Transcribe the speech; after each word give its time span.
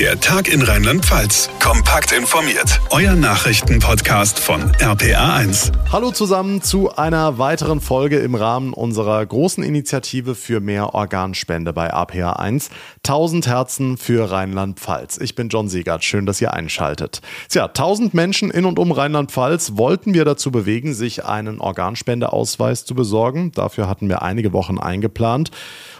Der 0.00 0.18
Tag 0.18 0.48
in 0.48 0.62
Rheinland-Pfalz. 0.62 1.50
Kompakt 1.62 2.12
informiert. 2.12 2.80
Euer 2.88 3.16
Nachrichtenpodcast 3.16 4.38
von 4.38 4.62
RPA1. 4.76 5.72
Hallo 5.92 6.10
zusammen 6.10 6.62
zu 6.62 6.96
einer 6.96 7.36
weiteren 7.36 7.82
Folge 7.82 8.18
im 8.20 8.34
Rahmen 8.34 8.72
unserer 8.72 9.26
großen 9.26 9.62
Initiative 9.62 10.34
für 10.34 10.60
mehr 10.60 10.94
Organspende 10.94 11.74
bei 11.74 11.92
RPA1. 11.92 12.70
1000 13.04 13.46
Herzen 13.46 13.98
für 13.98 14.30
Rheinland-Pfalz. 14.30 15.18
Ich 15.18 15.34
bin 15.34 15.50
John 15.50 15.68
Siegert. 15.68 16.02
Schön, 16.02 16.24
dass 16.24 16.40
ihr 16.40 16.54
einschaltet. 16.54 17.20
Tja, 17.50 17.66
1000 17.66 18.14
Menschen 18.14 18.50
in 18.50 18.64
und 18.64 18.78
um 18.78 18.92
Rheinland-Pfalz 18.92 19.72
wollten 19.74 20.14
wir 20.14 20.24
dazu 20.24 20.50
bewegen, 20.50 20.94
sich 20.94 21.26
einen 21.26 21.60
Organspendeausweis 21.60 22.86
zu 22.86 22.94
besorgen. 22.94 23.52
Dafür 23.52 23.86
hatten 23.86 24.08
wir 24.08 24.22
einige 24.22 24.54
Wochen 24.54 24.78
eingeplant. 24.78 25.50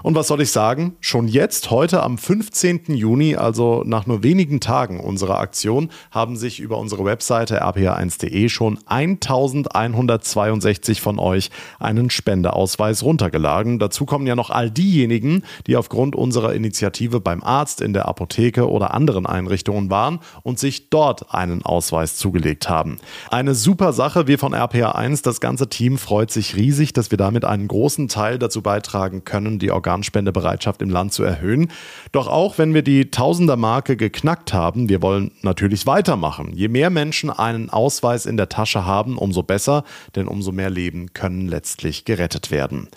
Und 0.03 0.15
was 0.15 0.29
soll 0.29 0.41
ich 0.41 0.51
sagen? 0.51 0.97
Schon 1.01 1.29
jetzt, 1.29 1.71
heute 1.71 2.03
am 2.03 2.19
15. 2.19 2.95
Juni, 2.95 3.37
also 3.37 3.83
nach 3.85 4.07
nur 4.07 4.23
wenigen 4.23 4.61
Tagen 4.61 5.01
unserer 5.01 5.39
Aktion 5.39 5.91
haben 6.11 6.37
sich 6.37 6.61
über 6.61 6.79
unsere 6.79 7.05
Webseite 7.05 7.63
rpa1.de 7.63 8.49
schon 8.49 8.79
1162 8.87 11.01
von 11.01 11.19
euch 11.19 11.51
einen 11.79 12.11
Spendeausweis 12.11 13.03
runtergeladen. 13.03 13.79
Dazu 13.79 14.07
kommen 14.07 14.27
ja 14.27 14.37
noch 14.37 14.51
all 14.51 14.71
diejenigen, 14.71 15.43
die 15.67 15.77
aufgrund 15.77 16.17
unserer 16.17 16.55
Initiative 16.55 17.21
beim 17.21 17.43
Arzt, 17.43 17.81
in 17.81 17.93
der 17.93 18.09
Apotheke 18.09 18.71
oder 18.71 18.95
anderen 18.95 19.27
Einrichtungen 19.27 19.91
waren 19.91 20.21
und 20.43 20.59
sich 20.59 20.91
dort 20.91 21.35
einen 21.35 21.63
Ausweis 21.63 22.17
zugelegt 22.17 22.69
haben. 22.69 22.99
Eine 23.31 23.55
super 23.55 23.93
Sache. 23.93 24.27
Wir 24.27 24.39
von 24.39 24.55
RPA1, 24.55 25.23
das 25.23 25.41
ganze 25.41 25.69
Team 25.69 25.99
freut 25.99 26.31
sich 26.31 26.57
riesig, 26.57 26.93
dass 26.93 27.11
wir 27.11 27.19
damit 27.19 27.45
einen 27.45 27.69
großen 27.69 28.09
Teil 28.09 28.39
dazu 28.39 28.63
beitragen 28.63 29.25
können, 29.25 29.59
die 29.59 29.71
Organspendebereitschaft 29.91 30.83
im 30.83 30.91
Land 30.91 31.13
zu 31.13 31.25
erhöhen. 31.25 31.71
Doch 32.13 32.29
auch 32.29 32.59
wenn 32.59 32.73
wir 32.73 32.83
die 32.83 33.11
Tausender-Marke 33.11 33.81
Marke 33.81 33.97
geknackt 33.97 34.53
haben. 34.53 34.89
Wir 34.89 35.03
wollen 35.03 35.33
natürlich 35.43 35.87
weitermachen. 35.87 36.53
Je 36.55 36.69
mehr 36.69 36.91
Menschen 36.91 37.31
einen 37.31 37.71
Ausweis 37.71 38.27
in 38.27 38.37
der 38.37 38.49
Tasche 38.49 38.85
haben, 38.85 39.17
umso 39.17 39.43
besser, 39.43 39.85
denn 40.17 40.29
umso 40.29 40.53
mehr 40.53 40.71
Leben 40.71 41.13
können 41.13 41.49
letztlich 41.49 42.05
gerettet 42.05 42.51
werden. 42.51 42.89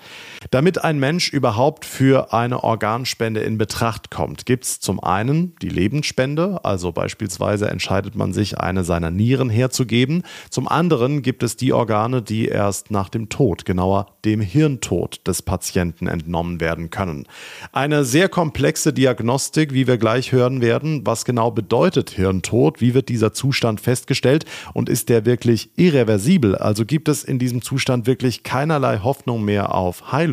Damit 0.51 0.83
ein 0.83 0.99
Mensch 0.99 1.31
überhaupt 1.31 1.85
für 1.85 2.33
eine 2.33 2.63
Organspende 2.63 3.41
in 3.41 3.57
Betracht 3.57 4.11
kommt, 4.11 4.45
gibt 4.45 4.65
es 4.65 4.79
zum 4.79 5.03
einen 5.03 5.55
die 5.61 5.69
Lebensspende, 5.69 6.59
also 6.63 6.91
beispielsweise 6.91 7.69
entscheidet 7.69 8.15
man 8.15 8.33
sich, 8.33 8.59
eine 8.59 8.83
seiner 8.83 9.11
Nieren 9.11 9.49
herzugeben. 9.49 10.23
Zum 10.49 10.67
anderen 10.67 11.21
gibt 11.21 11.43
es 11.43 11.55
die 11.55 11.73
Organe, 11.73 12.21
die 12.21 12.47
erst 12.47 12.91
nach 12.91 13.09
dem 13.09 13.29
Tod, 13.29 13.65
genauer 13.65 14.07
dem 14.25 14.41
Hirntod 14.41 15.21
des 15.27 15.41
Patienten 15.41 16.07
entnommen 16.07 16.59
werden 16.59 16.89
können. 16.89 17.27
Eine 17.71 18.05
sehr 18.05 18.29
komplexe 18.29 18.93
Diagnostik, 18.93 19.73
wie 19.73 19.87
wir 19.87 19.97
gleich 19.97 20.31
hören 20.31 20.61
werden. 20.61 21.05
Was 21.05 21.25
genau 21.25 21.51
bedeutet 21.51 22.11
Hirntod? 22.11 22.81
Wie 22.81 22.93
wird 22.93 23.09
dieser 23.09 23.33
Zustand 23.33 23.81
festgestellt? 23.81 24.45
Und 24.73 24.89
ist 24.89 25.09
der 25.09 25.25
wirklich 25.25 25.71
irreversibel? 25.75 26.55
Also 26.55 26.85
gibt 26.85 27.07
es 27.07 27.23
in 27.23 27.39
diesem 27.39 27.61
Zustand 27.61 28.07
wirklich 28.07 28.43
keinerlei 28.43 28.99
Hoffnung 28.99 29.43
mehr 29.43 29.73
auf 29.73 30.11
Heilung? 30.11 30.32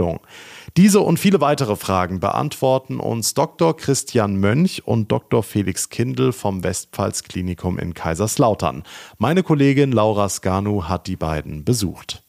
Diese 0.76 1.00
und 1.00 1.18
viele 1.18 1.40
weitere 1.40 1.76
Fragen 1.76 2.20
beantworten 2.20 3.00
uns 3.00 3.34
Dr. 3.34 3.76
Christian 3.76 4.36
Mönch 4.36 4.82
und 4.86 5.10
Dr. 5.10 5.42
Felix 5.42 5.88
Kindl 5.88 6.32
vom 6.32 6.62
Westpfalz 6.62 7.24
Klinikum 7.24 7.78
in 7.78 7.94
Kaiserslautern. 7.94 8.84
Meine 9.18 9.42
Kollegin 9.42 9.92
Laura 9.92 10.28
Skanu 10.28 10.84
hat 10.84 11.06
die 11.06 11.16
beiden 11.16 11.64
besucht. 11.64 12.22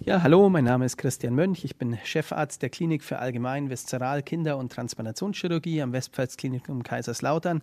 Ja, 0.00 0.22
hallo, 0.22 0.48
mein 0.48 0.64
Name 0.64 0.84
ist 0.84 0.98
Christian 0.98 1.34
Mönch. 1.34 1.64
Ich 1.64 1.76
bin 1.76 1.98
Chefarzt 2.04 2.62
der 2.62 2.70
Klinik 2.70 3.02
für 3.02 3.18
Allgemein 3.18 3.70
Viszeral 3.70 4.22
Kinder- 4.22 4.56
und 4.56 4.70
Transplantationschirurgie 4.70 5.82
am 5.82 5.92
Westpfalz-Klinikum 5.92 6.84
Kaiserslautern. 6.84 7.60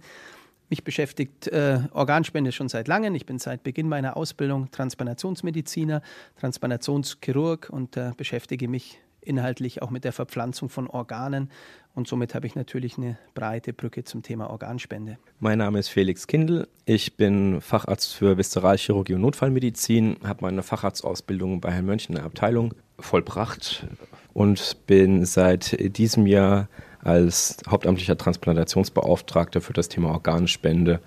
Mich 0.74 0.84
beschäftigt 0.84 1.50
äh, 1.50 1.82
Organspende 1.92 2.52
schon 2.52 2.68
seit 2.68 2.88
langem. 2.88 3.14
Ich 3.14 3.28
bin 3.28 3.38
seit 3.38 3.62
Beginn 3.62 3.88
meiner 3.88 4.18
Ausbildung 4.18 4.72
Transplantationsmediziner, 4.72 6.02
Transplantationschirurg 6.38 7.70
und 7.70 7.96
äh, 7.96 8.10
beschäftige 8.18 8.68
mich 8.68 9.00
inhaltlich 9.22 9.84
auch 9.84 9.92
mit 9.92 10.04
der 10.04 10.14
Verpflanzung 10.14 10.70
von 10.70 10.88
Organen. 10.88 11.52
Und 11.94 12.08
somit 12.08 12.34
habe 12.34 12.48
ich 12.48 12.56
natürlich 12.56 12.98
eine 12.98 13.20
breite 13.36 13.72
Brücke 13.72 14.04
zum 14.04 14.24
Thema 14.24 14.50
Organspende. 14.50 15.20
Mein 15.40 15.60
Name 15.60 15.78
ist 15.78 15.90
Felix 15.90 16.26
Kindl. 16.26 16.68
Ich 16.86 17.18
bin 17.18 17.62
Facharzt 17.62 18.16
für 18.16 18.40
Viszeralchirurgie 18.40 19.14
und 19.14 19.22
Notfallmedizin, 19.22 20.18
habe 20.24 20.40
meine 20.42 20.64
Facharztausbildung 20.64 21.62
bei 21.62 21.70
Herrn 21.70 21.86
Mönch 21.86 22.10
in 22.10 22.16
der 22.16 22.24
Abteilung 22.24 22.74
vollbracht 22.98 23.86
und 24.34 24.88
bin 24.88 25.24
seit 25.24 25.78
diesem 25.98 26.26
Jahr 26.26 26.68
als 27.04 27.58
hauptamtlicher 27.68 28.18
Transplantationsbeauftragter 28.18 29.62
für 29.62 29.74
das 29.74 29.90
Thema 29.90 30.10
Organspende 30.10 31.00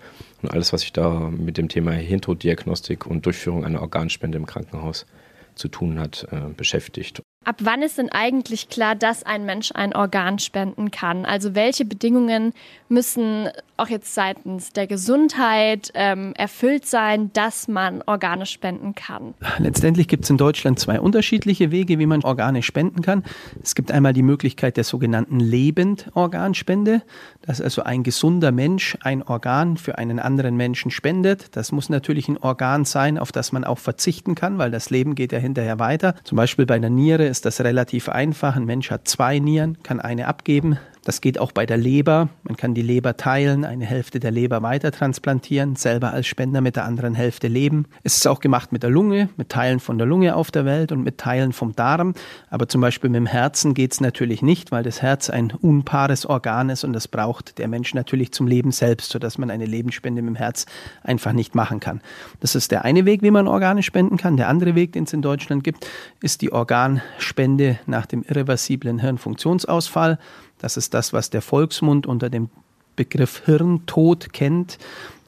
und 0.42 0.50
alles, 0.50 0.72
was 0.72 0.82
sich 0.82 0.92
da 0.92 1.30
mit 1.30 1.56
dem 1.58 1.68
Thema 1.68 1.92
Hirntoddiagnostik 1.92 3.06
und 3.06 3.24
Durchführung 3.26 3.64
einer 3.64 3.80
Organspende 3.80 4.38
im 4.38 4.46
Krankenhaus 4.46 5.06
zu 5.54 5.68
tun 5.68 5.98
hat, 5.98 6.26
äh, 6.30 6.52
beschäftigt. 6.54 7.22
Ab 7.46 7.60
wann 7.60 7.80
ist 7.82 7.96
denn 7.96 8.10
eigentlich 8.10 8.68
klar, 8.70 8.96
dass 8.96 9.22
ein 9.22 9.46
Mensch 9.46 9.70
ein 9.72 9.94
Organ 9.94 10.40
spenden 10.40 10.90
kann? 10.90 11.24
Also 11.24 11.54
welche 11.54 11.84
Bedingungen 11.84 12.52
müssen 12.88 13.48
auch 13.76 13.86
jetzt 13.88 14.16
seitens 14.16 14.72
der 14.72 14.88
Gesundheit 14.88 15.92
ähm, 15.94 16.32
erfüllt 16.36 16.86
sein, 16.86 17.30
dass 17.34 17.68
man 17.68 18.02
Organe 18.04 18.46
spenden 18.46 18.96
kann? 18.96 19.34
Letztendlich 19.58 20.08
gibt 20.08 20.24
es 20.24 20.30
in 20.30 20.38
Deutschland 20.38 20.80
zwei 20.80 20.98
unterschiedliche 20.98 21.70
Wege, 21.70 22.00
wie 22.00 22.06
man 22.06 22.24
Organe 22.24 22.64
spenden 22.64 23.00
kann. 23.02 23.22
Es 23.62 23.76
gibt 23.76 23.92
einmal 23.92 24.12
die 24.12 24.24
Möglichkeit 24.24 24.76
der 24.76 24.82
sogenannten 24.82 25.38
Lebendorganspende, 25.38 27.02
dass 27.46 27.60
also 27.60 27.82
ein 27.82 28.02
gesunder 28.02 28.52
Mensch 28.52 28.96
ein 29.02 29.22
Organ 29.22 29.76
für 29.76 29.98
einen 29.98 30.18
anderen 30.18 30.56
Menschen 30.56 30.90
spendet. 30.90 31.56
Das 31.56 31.72
muss 31.72 31.88
natürlich 31.88 32.28
ein 32.28 32.38
Organ 32.38 32.84
sein, 32.84 33.18
auf 33.18 33.32
das 33.32 33.52
man 33.52 33.64
auch 33.64 33.78
verzichten 33.78 34.34
kann, 34.34 34.58
weil 34.58 34.70
das 34.70 34.90
Leben 34.90 35.14
geht 35.14 35.32
ja 35.32 35.38
hinterher 35.38 35.78
weiter. 35.78 36.14
Zum 36.24 36.36
Beispiel 36.36 36.66
bei 36.66 36.74
einer 36.74 36.90
Niere 36.90 37.26
ist 37.26 37.46
das 37.46 37.60
relativ 37.60 38.08
einfach. 38.08 38.56
Ein 38.56 38.64
Mensch 38.64 38.90
hat 38.90 39.08
zwei 39.08 39.38
Nieren, 39.38 39.78
kann 39.82 40.00
eine 40.00 40.26
abgeben. 40.26 40.78
Das 41.06 41.20
geht 41.20 41.38
auch 41.38 41.52
bei 41.52 41.66
der 41.66 41.76
Leber. 41.76 42.30
Man 42.42 42.56
kann 42.56 42.74
die 42.74 42.82
Leber 42.82 43.16
teilen, 43.16 43.64
eine 43.64 43.84
Hälfte 43.84 44.18
der 44.18 44.32
Leber 44.32 44.62
weiter 44.62 44.90
transplantieren, 44.90 45.76
selber 45.76 46.12
als 46.12 46.26
Spender 46.26 46.60
mit 46.60 46.74
der 46.74 46.84
anderen 46.84 47.14
Hälfte 47.14 47.46
leben. 47.46 47.86
Es 48.02 48.16
ist 48.16 48.26
auch 48.26 48.40
gemacht 48.40 48.72
mit 48.72 48.82
der 48.82 48.90
Lunge, 48.90 49.28
mit 49.36 49.48
Teilen 49.48 49.78
von 49.78 49.98
der 49.98 50.06
Lunge 50.08 50.34
auf 50.34 50.50
der 50.50 50.64
Welt 50.64 50.90
und 50.90 51.04
mit 51.04 51.18
Teilen 51.18 51.52
vom 51.52 51.76
Darm. 51.76 52.14
Aber 52.50 52.68
zum 52.68 52.80
Beispiel 52.80 53.08
mit 53.08 53.18
dem 53.18 53.26
Herzen 53.26 53.72
geht 53.72 53.92
es 53.92 54.00
natürlich 54.00 54.42
nicht, 54.42 54.72
weil 54.72 54.82
das 54.82 55.00
Herz 55.00 55.30
ein 55.30 55.52
unpaares 55.52 56.26
Organ 56.26 56.70
ist 56.70 56.82
und 56.82 56.92
das 56.92 57.06
braucht 57.06 57.58
der 57.58 57.68
Mensch 57.68 57.94
natürlich 57.94 58.32
zum 58.32 58.48
Leben 58.48 58.72
selbst, 58.72 59.12
sodass 59.12 59.38
man 59.38 59.48
eine 59.48 59.64
Lebensspende 59.64 60.22
mit 60.22 60.34
dem 60.34 60.36
Herz 60.36 60.66
einfach 61.04 61.32
nicht 61.32 61.54
machen 61.54 61.78
kann. 61.78 62.00
Das 62.40 62.56
ist 62.56 62.72
der 62.72 62.84
eine 62.84 63.04
Weg, 63.04 63.22
wie 63.22 63.30
man 63.30 63.46
Organe 63.46 63.84
spenden 63.84 64.16
kann. 64.16 64.36
Der 64.36 64.48
andere 64.48 64.74
Weg, 64.74 64.94
den 64.94 65.04
es 65.04 65.12
in 65.12 65.22
Deutschland 65.22 65.62
gibt, 65.62 65.86
ist 66.20 66.42
die 66.42 66.52
Organspende 66.52 67.78
nach 67.86 68.06
dem 68.06 68.24
irreversiblen 68.24 68.98
Hirnfunktionsausfall. 68.98 70.18
Das 70.58 70.76
ist 70.76 70.94
das, 70.94 71.12
was 71.12 71.30
der 71.30 71.42
Volksmund 71.42 72.06
unter 72.06 72.30
dem 72.30 72.48
Begriff 72.96 73.42
Hirntod 73.44 74.32
kennt. 74.32 74.78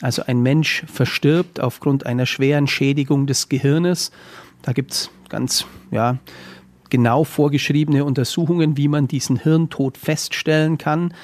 Also 0.00 0.22
ein 0.26 0.42
Mensch 0.42 0.84
verstirbt 0.86 1.60
aufgrund 1.60 2.06
einer 2.06 2.26
schweren 2.26 2.66
Schädigung 2.66 3.26
des 3.26 3.48
Gehirnes. 3.48 4.10
Da 4.62 4.72
gibt 4.72 4.92
es 4.92 5.10
ganz 5.28 5.66
ja, 5.90 6.18
genau 6.90 7.24
vorgeschriebene 7.24 8.04
Untersuchungen, 8.04 8.76
wie 8.76 8.88
man 8.88 9.06
diesen 9.06 9.36
Hirntod 9.36 9.98
feststellen 9.98 10.78
kann. 10.78 11.14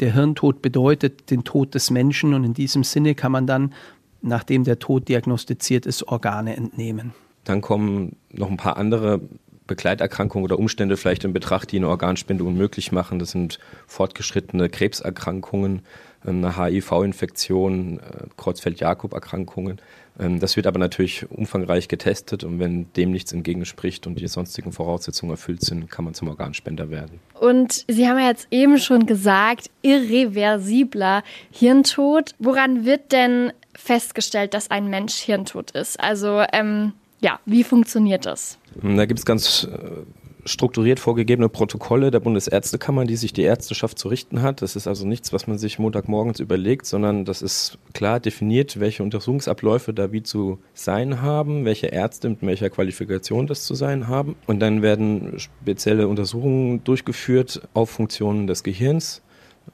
Der 0.00 0.12
Hirntod 0.12 0.62
bedeutet 0.62 1.30
den 1.30 1.44
Tod 1.44 1.74
des 1.74 1.90
Menschen 1.90 2.34
und 2.34 2.44
in 2.44 2.54
diesem 2.54 2.84
Sinne 2.84 3.14
kann 3.14 3.32
man 3.32 3.46
dann, 3.46 3.74
nachdem 4.20 4.64
der 4.64 4.78
Tod 4.78 5.08
diagnostiziert 5.08 5.86
ist, 5.86 6.06
Organe 6.06 6.56
entnehmen. 6.56 7.12
Dann 7.44 7.60
kommen 7.62 8.16
noch 8.30 8.50
ein 8.50 8.56
paar 8.58 8.76
andere 8.76 9.20
Begleiterkrankungen 9.68 10.44
oder 10.44 10.58
Umstände 10.58 10.96
vielleicht 10.96 11.22
in 11.22 11.32
Betracht, 11.32 11.70
die 11.70 11.76
eine 11.76 11.88
Organspende 11.88 12.42
unmöglich 12.42 12.90
machen. 12.90 13.20
Das 13.20 13.30
sind 13.30 13.60
fortgeschrittene 13.86 14.68
Krebserkrankungen, 14.68 15.82
ähm, 16.26 16.44
eine 16.44 16.56
HIV-Infektion, 16.56 18.00
äh, 18.00 18.26
Kreuzfeld-Jakob-Erkrankungen. 18.36 19.80
Ähm, 20.18 20.40
das 20.40 20.56
wird 20.56 20.66
aber 20.66 20.78
natürlich 20.78 21.30
umfangreich 21.30 21.86
getestet 21.88 22.42
und 22.42 22.58
wenn 22.58 22.92
dem 22.94 23.12
nichts 23.12 23.32
entgegenspricht 23.32 24.06
und 24.06 24.18
die 24.18 24.26
sonstigen 24.26 24.72
Voraussetzungen 24.72 25.30
erfüllt 25.30 25.62
sind, 25.62 25.90
kann 25.90 26.04
man 26.04 26.14
zum 26.14 26.28
Organspender 26.28 26.90
werden. 26.90 27.20
Und 27.38 27.84
Sie 27.88 28.08
haben 28.08 28.18
ja 28.18 28.28
jetzt 28.28 28.48
eben 28.50 28.78
schon 28.78 29.06
gesagt, 29.06 29.70
irreversibler 29.82 31.22
Hirntod. 31.52 32.34
Woran 32.38 32.84
wird 32.84 33.12
denn 33.12 33.52
festgestellt, 33.74 34.54
dass 34.54 34.70
ein 34.70 34.88
Mensch 34.88 35.14
hirntot 35.14 35.70
ist? 35.70 36.00
Also 36.00 36.42
ähm, 36.52 36.94
ja, 37.20 37.40
wie 37.46 37.64
funktioniert 37.64 38.26
das? 38.26 38.58
Da 38.82 39.06
gibt 39.06 39.18
es 39.18 39.26
ganz 39.26 39.64
äh, 39.64 40.04
strukturiert 40.44 41.00
vorgegebene 41.00 41.48
Protokolle 41.48 42.10
der 42.10 42.20
Bundesärztekammer, 42.20 43.04
die 43.04 43.16
sich 43.16 43.32
die 43.32 43.42
Ärzteschaft 43.42 43.98
zu 43.98 44.08
richten 44.08 44.42
hat. 44.42 44.62
Das 44.62 44.76
ist 44.76 44.86
also 44.86 45.06
nichts, 45.06 45.32
was 45.32 45.46
man 45.46 45.58
sich 45.58 45.78
Montagmorgens 45.78 46.40
überlegt, 46.40 46.86
sondern 46.86 47.24
das 47.24 47.42
ist 47.42 47.78
klar 47.92 48.20
definiert, 48.20 48.80
welche 48.80 49.02
Untersuchungsabläufe 49.02 49.92
da 49.92 50.12
wie 50.12 50.22
zu 50.22 50.58
sein 50.74 51.20
haben, 51.22 51.64
welche 51.64 51.88
Ärzte 51.88 52.30
mit 52.30 52.42
welcher 52.42 52.70
Qualifikation 52.70 53.46
das 53.46 53.64
zu 53.64 53.74
sein 53.74 54.08
haben. 54.08 54.36
Und 54.46 54.60
dann 54.60 54.82
werden 54.82 55.38
spezielle 55.38 56.08
Untersuchungen 56.08 56.82
durchgeführt 56.84 57.62
auf 57.74 57.90
Funktionen 57.90 58.46
des 58.46 58.62
Gehirns, 58.62 59.22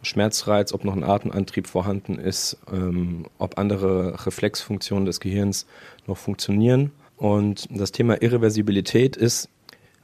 Schmerzreiz, 0.03 0.73
ob 0.73 0.85
noch 0.85 0.97
ein 0.97 1.05
Atemantrieb 1.05 1.69
vorhanden 1.69 2.19
ist, 2.19 2.59
ähm, 2.73 3.27
ob 3.39 3.59
andere 3.59 4.27
Reflexfunktionen 4.27 5.07
des 5.07 5.21
Gehirns 5.21 5.67
noch 6.07 6.17
funktionieren. 6.17 6.91
Und 7.17 7.69
das 7.71 7.93
Thema 7.93 8.21
Irreversibilität 8.21 9.17
ist, 9.17 9.49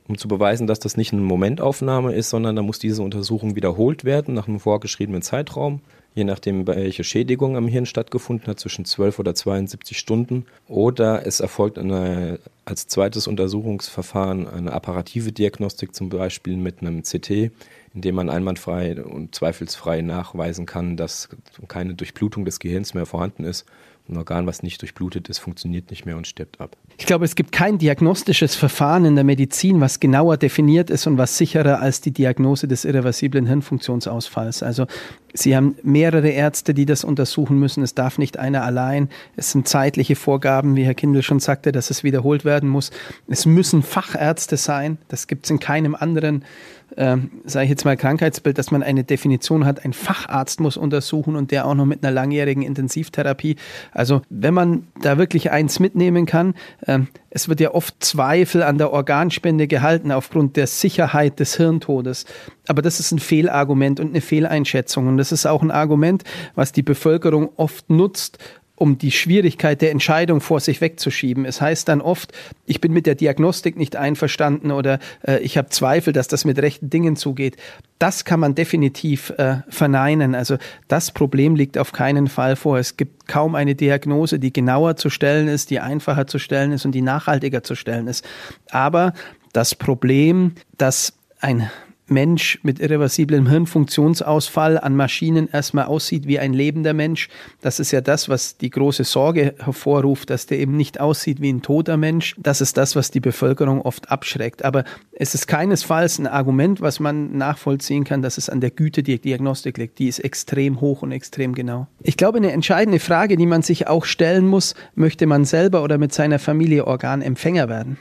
um 0.08 0.18
zu 0.18 0.28
beweisen, 0.28 0.66
dass 0.66 0.80
das 0.80 0.96
nicht 0.96 1.12
eine 1.12 1.22
Momentaufnahme 1.22 2.14
ist, 2.14 2.30
sondern 2.30 2.56
da 2.56 2.62
muss 2.62 2.78
diese 2.78 3.02
Untersuchung 3.02 3.54
wiederholt 3.56 4.04
werden 4.04 4.34
nach 4.34 4.48
einem 4.48 4.60
vorgeschriebenen 4.60 5.22
Zeitraum 5.22 5.80
je 6.14 6.24
nachdem, 6.24 6.66
welche 6.66 7.04
Schädigung 7.04 7.56
am 7.56 7.68
Hirn 7.68 7.86
stattgefunden 7.86 8.46
hat, 8.48 8.58
zwischen 8.58 8.84
12 8.84 9.18
oder 9.18 9.34
72 9.34 9.98
Stunden. 9.98 10.46
Oder 10.66 11.26
es 11.26 11.40
erfolgt 11.40 11.78
eine, 11.78 12.40
als 12.64 12.88
zweites 12.88 13.26
Untersuchungsverfahren 13.26 14.48
eine 14.48 14.72
apparative 14.72 15.32
Diagnostik, 15.32 15.94
zum 15.94 16.08
Beispiel 16.08 16.56
mit 16.56 16.80
einem 16.80 17.02
CT, 17.02 17.30
in 17.30 18.00
dem 18.02 18.14
man 18.16 18.28
einwandfrei 18.28 19.02
und 19.02 19.34
zweifelsfrei 19.34 20.00
nachweisen 20.02 20.66
kann, 20.66 20.96
dass 20.96 21.28
keine 21.68 21.94
Durchblutung 21.94 22.44
des 22.44 22.58
Gehirns 22.58 22.94
mehr 22.94 23.06
vorhanden 23.06 23.44
ist 23.44 23.66
ein 24.10 24.16
Organ, 24.16 24.46
was 24.46 24.62
nicht 24.62 24.80
durchblutet 24.82 25.28
ist, 25.28 25.38
funktioniert 25.38 25.90
nicht 25.90 26.06
mehr 26.06 26.16
und 26.16 26.26
stirbt 26.26 26.60
ab. 26.60 26.76
Ich 26.98 27.06
glaube, 27.06 27.24
es 27.24 27.34
gibt 27.34 27.52
kein 27.52 27.78
diagnostisches 27.78 28.54
Verfahren 28.54 29.04
in 29.04 29.14
der 29.14 29.24
Medizin, 29.24 29.80
was 29.80 30.00
genauer 30.00 30.36
definiert 30.36 30.90
ist 30.90 31.06
und 31.06 31.16
was 31.16 31.38
sicherer 31.38 31.80
als 31.80 32.00
die 32.00 32.10
Diagnose 32.10 32.68
des 32.68 32.84
irreversiblen 32.84 33.46
Hirnfunktionsausfalls. 33.46 34.62
Also 34.62 34.86
Sie 35.32 35.56
haben 35.56 35.76
mehrere 35.82 36.28
Ärzte, 36.28 36.74
die 36.74 36.86
das 36.86 37.04
untersuchen 37.04 37.58
müssen. 37.58 37.82
Es 37.82 37.94
darf 37.94 38.18
nicht 38.18 38.38
einer 38.38 38.64
allein. 38.64 39.08
Es 39.36 39.52
sind 39.52 39.68
zeitliche 39.68 40.16
Vorgaben, 40.16 40.76
wie 40.76 40.84
Herr 40.84 40.94
Kindl 40.94 41.22
schon 41.22 41.40
sagte, 41.40 41.72
dass 41.72 41.90
es 41.90 42.02
wiederholt 42.02 42.44
werden 42.44 42.68
muss. 42.68 42.90
Es 43.28 43.46
müssen 43.46 43.82
Fachärzte 43.82 44.56
sein. 44.56 44.98
Das 45.08 45.26
gibt 45.26 45.46
es 45.46 45.50
in 45.50 45.60
keinem 45.60 45.94
anderen 45.94 46.44
sage 46.96 47.64
ich 47.64 47.70
jetzt 47.70 47.84
mal, 47.84 47.96
Krankheitsbild, 47.96 48.58
dass 48.58 48.70
man 48.70 48.82
eine 48.82 49.04
Definition 49.04 49.64
hat, 49.64 49.84
ein 49.84 49.92
Facharzt 49.92 50.60
muss 50.60 50.76
untersuchen 50.76 51.36
und 51.36 51.50
der 51.50 51.66
auch 51.66 51.74
noch 51.74 51.86
mit 51.86 52.02
einer 52.04 52.12
langjährigen 52.12 52.62
Intensivtherapie. 52.62 53.56
Also 53.92 54.22
wenn 54.28 54.54
man 54.54 54.88
da 55.00 55.18
wirklich 55.18 55.50
eins 55.50 55.78
mitnehmen 55.80 56.26
kann, 56.26 56.54
äh, 56.86 57.00
es 57.30 57.48
wird 57.48 57.60
ja 57.60 57.72
oft 57.72 58.02
Zweifel 58.02 58.62
an 58.62 58.78
der 58.78 58.92
Organspende 58.92 59.68
gehalten 59.68 60.10
aufgrund 60.10 60.56
der 60.56 60.66
Sicherheit 60.66 61.38
des 61.38 61.56
Hirntodes. 61.56 62.24
Aber 62.66 62.82
das 62.82 62.98
ist 62.98 63.12
ein 63.12 63.20
Fehlargument 63.20 64.00
und 64.00 64.08
eine 64.08 64.20
Fehleinschätzung. 64.20 65.06
Und 65.06 65.16
das 65.16 65.30
ist 65.30 65.46
auch 65.46 65.62
ein 65.62 65.70
Argument, 65.70 66.24
was 66.56 66.72
die 66.72 66.82
Bevölkerung 66.82 67.50
oft 67.56 67.88
nutzt, 67.88 68.38
um 68.80 68.96
die 68.96 69.10
Schwierigkeit 69.10 69.82
der 69.82 69.90
Entscheidung 69.90 70.40
vor 70.40 70.58
sich 70.58 70.80
wegzuschieben. 70.80 71.44
Es 71.44 71.60
heißt 71.60 71.86
dann 71.86 72.00
oft, 72.00 72.32
ich 72.64 72.80
bin 72.80 72.94
mit 72.94 73.04
der 73.04 73.14
Diagnostik 73.14 73.76
nicht 73.76 73.94
einverstanden 73.94 74.70
oder 74.70 74.98
äh, 75.22 75.38
ich 75.40 75.58
habe 75.58 75.68
Zweifel, 75.68 76.14
dass 76.14 76.28
das 76.28 76.46
mit 76.46 76.58
rechten 76.58 76.88
Dingen 76.88 77.14
zugeht. 77.14 77.58
Das 77.98 78.24
kann 78.24 78.40
man 78.40 78.54
definitiv 78.54 79.34
äh, 79.36 79.56
verneinen. 79.68 80.34
Also 80.34 80.56
das 80.88 81.10
Problem 81.10 81.56
liegt 81.56 81.76
auf 81.76 81.92
keinen 81.92 82.26
Fall 82.26 82.56
vor. 82.56 82.78
Es 82.78 82.96
gibt 82.96 83.28
kaum 83.28 83.54
eine 83.54 83.74
Diagnose, 83.74 84.38
die 84.38 84.50
genauer 84.50 84.96
zu 84.96 85.10
stellen 85.10 85.48
ist, 85.48 85.68
die 85.68 85.80
einfacher 85.80 86.26
zu 86.26 86.38
stellen 86.38 86.72
ist 86.72 86.86
und 86.86 86.92
die 86.92 87.02
nachhaltiger 87.02 87.62
zu 87.62 87.74
stellen 87.74 88.06
ist. 88.06 88.26
Aber 88.70 89.12
das 89.52 89.74
Problem, 89.74 90.54
dass 90.78 91.12
ein 91.38 91.70
Mensch 92.10 92.58
mit 92.62 92.80
irreversiblem 92.80 93.48
Hirnfunktionsausfall 93.48 94.78
an 94.78 94.96
Maschinen 94.96 95.48
erstmal 95.50 95.86
aussieht 95.86 96.26
wie 96.26 96.38
ein 96.38 96.52
lebender 96.52 96.92
Mensch. 96.92 97.28
Das 97.60 97.80
ist 97.80 97.92
ja 97.92 98.00
das, 98.00 98.28
was 98.28 98.56
die 98.56 98.70
große 98.70 99.04
Sorge 99.04 99.54
hervorruft, 99.58 100.30
dass 100.30 100.46
der 100.46 100.58
eben 100.58 100.76
nicht 100.76 101.00
aussieht 101.00 101.40
wie 101.40 101.52
ein 101.52 101.62
toter 101.62 101.96
Mensch. 101.96 102.34
Das 102.38 102.60
ist 102.60 102.76
das, 102.76 102.96
was 102.96 103.10
die 103.10 103.20
Bevölkerung 103.20 103.80
oft 103.82 104.10
abschreckt. 104.10 104.64
Aber 104.64 104.84
es 105.12 105.34
ist 105.34 105.46
keinesfalls 105.46 106.18
ein 106.18 106.26
Argument, 106.26 106.80
was 106.80 107.00
man 107.00 107.36
nachvollziehen 107.36 108.04
kann, 108.04 108.22
dass 108.22 108.38
es 108.38 108.48
an 108.48 108.60
der 108.60 108.70
Güte 108.70 109.02
der 109.02 109.18
Diagnostik 109.18 109.78
liegt. 109.78 109.98
Die 109.98 110.08
ist 110.08 110.18
extrem 110.18 110.80
hoch 110.80 111.02
und 111.02 111.12
extrem 111.12 111.54
genau. 111.54 111.86
Ich 112.02 112.16
glaube, 112.16 112.38
eine 112.38 112.52
entscheidende 112.52 112.98
Frage, 112.98 113.36
die 113.36 113.46
man 113.46 113.62
sich 113.62 113.86
auch 113.86 114.04
stellen 114.04 114.46
muss, 114.46 114.74
möchte 114.94 115.26
man 115.26 115.44
selber 115.44 115.82
oder 115.82 115.98
mit 115.98 116.12
seiner 116.12 116.38
Familie 116.38 116.86
Organempfänger 116.86 117.68
werden? 117.68 117.98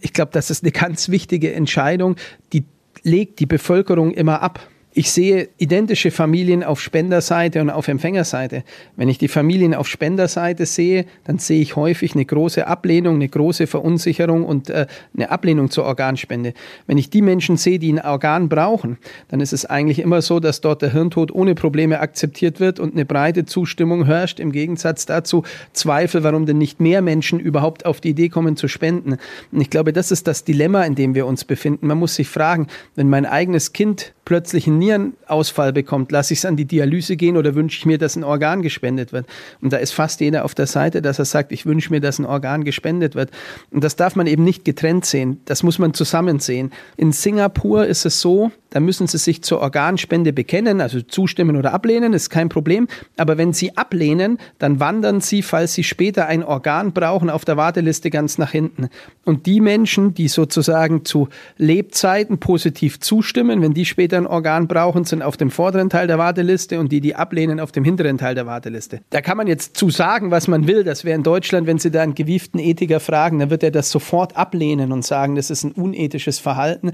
Ich 0.00 0.12
glaube, 0.12 0.32
das 0.32 0.50
ist 0.50 0.64
eine 0.64 0.72
ganz 0.72 1.08
wichtige 1.08 1.52
Entscheidung, 1.52 2.16
die 2.52 2.64
legt 3.02 3.40
die 3.40 3.46
Bevölkerung 3.46 4.12
immer 4.12 4.42
ab. 4.42 4.69
Ich 4.92 5.12
sehe 5.12 5.48
identische 5.56 6.10
Familien 6.10 6.64
auf 6.64 6.80
Spenderseite 6.80 7.60
und 7.60 7.70
auf 7.70 7.86
Empfängerseite. 7.86 8.64
Wenn 8.96 9.08
ich 9.08 9.18
die 9.18 9.28
Familien 9.28 9.72
auf 9.72 9.86
Spenderseite 9.86 10.66
sehe, 10.66 11.06
dann 11.22 11.38
sehe 11.38 11.60
ich 11.60 11.76
häufig 11.76 12.14
eine 12.14 12.24
große 12.24 12.66
Ablehnung, 12.66 13.14
eine 13.14 13.28
große 13.28 13.68
Verunsicherung 13.68 14.44
und 14.44 14.68
äh, 14.68 14.88
eine 15.14 15.30
Ablehnung 15.30 15.70
zur 15.70 15.84
Organspende. 15.84 16.54
Wenn 16.88 16.98
ich 16.98 17.08
die 17.08 17.22
Menschen 17.22 17.56
sehe, 17.56 17.78
die 17.78 17.92
ein 17.92 18.04
Organ 18.04 18.48
brauchen, 18.48 18.98
dann 19.28 19.40
ist 19.40 19.52
es 19.52 19.64
eigentlich 19.64 20.00
immer 20.00 20.22
so, 20.22 20.40
dass 20.40 20.60
dort 20.60 20.82
der 20.82 20.90
Hirntod 20.90 21.30
ohne 21.30 21.54
Probleme 21.54 22.00
akzeptiert 22.00 22.58
wird 22.58 22.80
und 22.80 22.94
eine 22.94 23.04
breite 23.04 23.44
Zustimmung 23.44 24.06
herrscht. 24.06 24.40
Im 24.40 24.50
Gegensatz 24.50 25.06
dazu 25.06 25.44
Zweifel, 25.72 26.24
warum 26.24 26.46
denn 26.46 26.58
nicht 26.58 26.80
mehr 26.80 27.00
Menschen 27.00 27.38
überhaupt 27.38 27.86
auf 27.86 28.00
die 28.00 28.08
Idee 28.08 28.28
kommen 28.28 28.56
zu 28.56 28.66
spenden. 28.66 29.18
Und 29.52 29.60
ich 29.60 29.70
glaube, 29.70 29.92
das 29.92 30.10
ist 30.10 30.26
das 30.26 30.42
Dilemma, 30.42 30.82
in 30.82 30.96
dem 30.96 31.14
wir 31.14 31.26
uns 31.26 31.44
befinden. 31.44 31.86
Man 31.86 31.98
muss 31.98 32.16
sich 32.16 32.28
fragen, 32.28 32.66
wenn 32.96 33.08
mein 33.08 33.24
eigenes 33.24 33.72
Kind 33.72 34.14
plötzlich 34.30 34.68
einen 34.68 34.78
Nierenausfall 34.78 35.72
bekommt, 35.72 36.12
lasse 36.12 36.34
ich 36.34 36.38
es 36.38 36.44
an 36.44 36.54
die 36.54 36.64
Dialyse 36.64 37.16
gehen 37.16 37.36
oder 37.36 37.56
wünsche 37.56 37.76
ich 37.78 37.84
mir, 37.84 37.98
dass 37.98 38.14
ein 38.14 38.22
Organ 38.22 38.62
gespendet 38.62 39.12
wird? 39.12 39.26
Und 39.60 39.72
da 39.72 39.78
ist 39.78 39.90
fast 39.90 40.20
jeder 40.20 40.44
auf 40.44 40.54
der 40.54 40.68
Seite, 40.68 41.02
dass 41.02 41.18
er 41.18 41.24
sagt, 41.24 41.50
ich 41.50 41.66
wünsche 41.66 41.90
mir, 41.90 42.00
dass 42.00 42.20
ein 42.20 42.26
Organ 42.26 42.62
gespendet 42.62 43.16
wird. 43.16 43.32
Und 43.72 43.82
das 43.82 43.96
darf 43.96 44.14
man 44.14 44.28
eben 44.28 44.44
nicht 44.44 44.64
getrennt 44.64 45.04
sehen. 45.04 45.40
Das 45.46 45.64
muss 45.64 45.80
man 45.80 45.94
zusammen 45.94 46.38
sehen. 46.38 46.70
In 46.96 47.10
Singapur 47.10 47.86
ist 47.86 48.06
es 48.06 48.20
so, 48.20 48.52
da 48.70 48.78
müssen 48.78 49.08
Sie 49.08 49.18
sich 49.18 49.42
zur 49.42 49.60
Organspende 49.60 50.32
bekennen, 50.32 50.80
also 50.80 51.00
zustimmen 51.02 51.56
oder 51.56 51.74
ablehnen, 51.74 52.12
ist 52.12 52.30
kein 52.30 52.48
Problem. 52.48 52.86
Aber 53.16 53.36
wenn 53.36 53.52
Sie 53.52 53.76
ablehnen, 53.76 54.38
dann 54.60 54.78
wandern 54.78 55.20
Sie, 55.20 55.42
falls 55.42 55.74
Sie 55.74 55.82
später 55.82 56.26
ein 56.26 56.44
Organ 56.44 56.92
brauchen, 56.92 57.30
auf 57.30 57.44
der 57.44 57.56
Warteliste 57.56 58.10
ganz 58.10 58.38
nach 58.38 58.52
hinten. 58.52 58.88
Und 59.24 59.46
die 59.46 59.60
Menschen, 59.60 60.14
die 60.14 60.28
sozusagen 60.28 61.04
zu 61.04 61.28
Lebzeiten 61.56 62.38
positiv 62.38 63.00
zustimmen, 63.00 63.60
wenn 63.60 63.74
die 63.74 63.84
später 63.84 64.19
ein 64.20 64.26
Organ 64.26 64.68
brauchen, 64.68 65.04
sind 65.04 65.22
auf 65.22 65.36
dem 65.36 65.50
vorderen 65.50 65.90
Teil 65.90 66.06
der 66.06 66.18
Warteliste 66.18 66.78
und 66.78 66.92
die, 66.92 67.00
die 67.00 67.14
ablehnen, 67.14 67.60
auf 67.60 67.72
dem 67.72 67.84
hinteren 67.84 68.18
Teil 68.18 68.34
der 68.34 68.46
Warteliste. 68.46 69.00
Da 69.10 69.20
kann 69.20 69.36
man 69.36 69.46
jetzt 69.46 69.76
zu 69.76 69.90
sagen, 69.90 70.30
was 70.30 70.48
man 70.48 70.66
will. 70.66 70.84
Das 70.84 71.04
wäre 71.04 71.16
in 71.16 71.22
Deutschland, 71.22 71.66
wenn 71.66 71.78
Sie 71.78 71.90
da 71.90 72.02
einen 72.02 72.14
gewieften 72.14 72.60
Ethiker 72.60 73.00
fragen, 73.00 73.38
dann 73.38 73.50
wird 73.50 73.62
er 73.62 73.70
das 73.70 73.90
sofort 73.90 74.36
ablehnen 74.36 74.92
und 74.92 75.04
sagen, 75.04 75.34
das 75.34 75.50
ist 75.50 75.64
ein 75.64 75.72
unethisches 75.72 76.38
Verhalten 76.38 76.92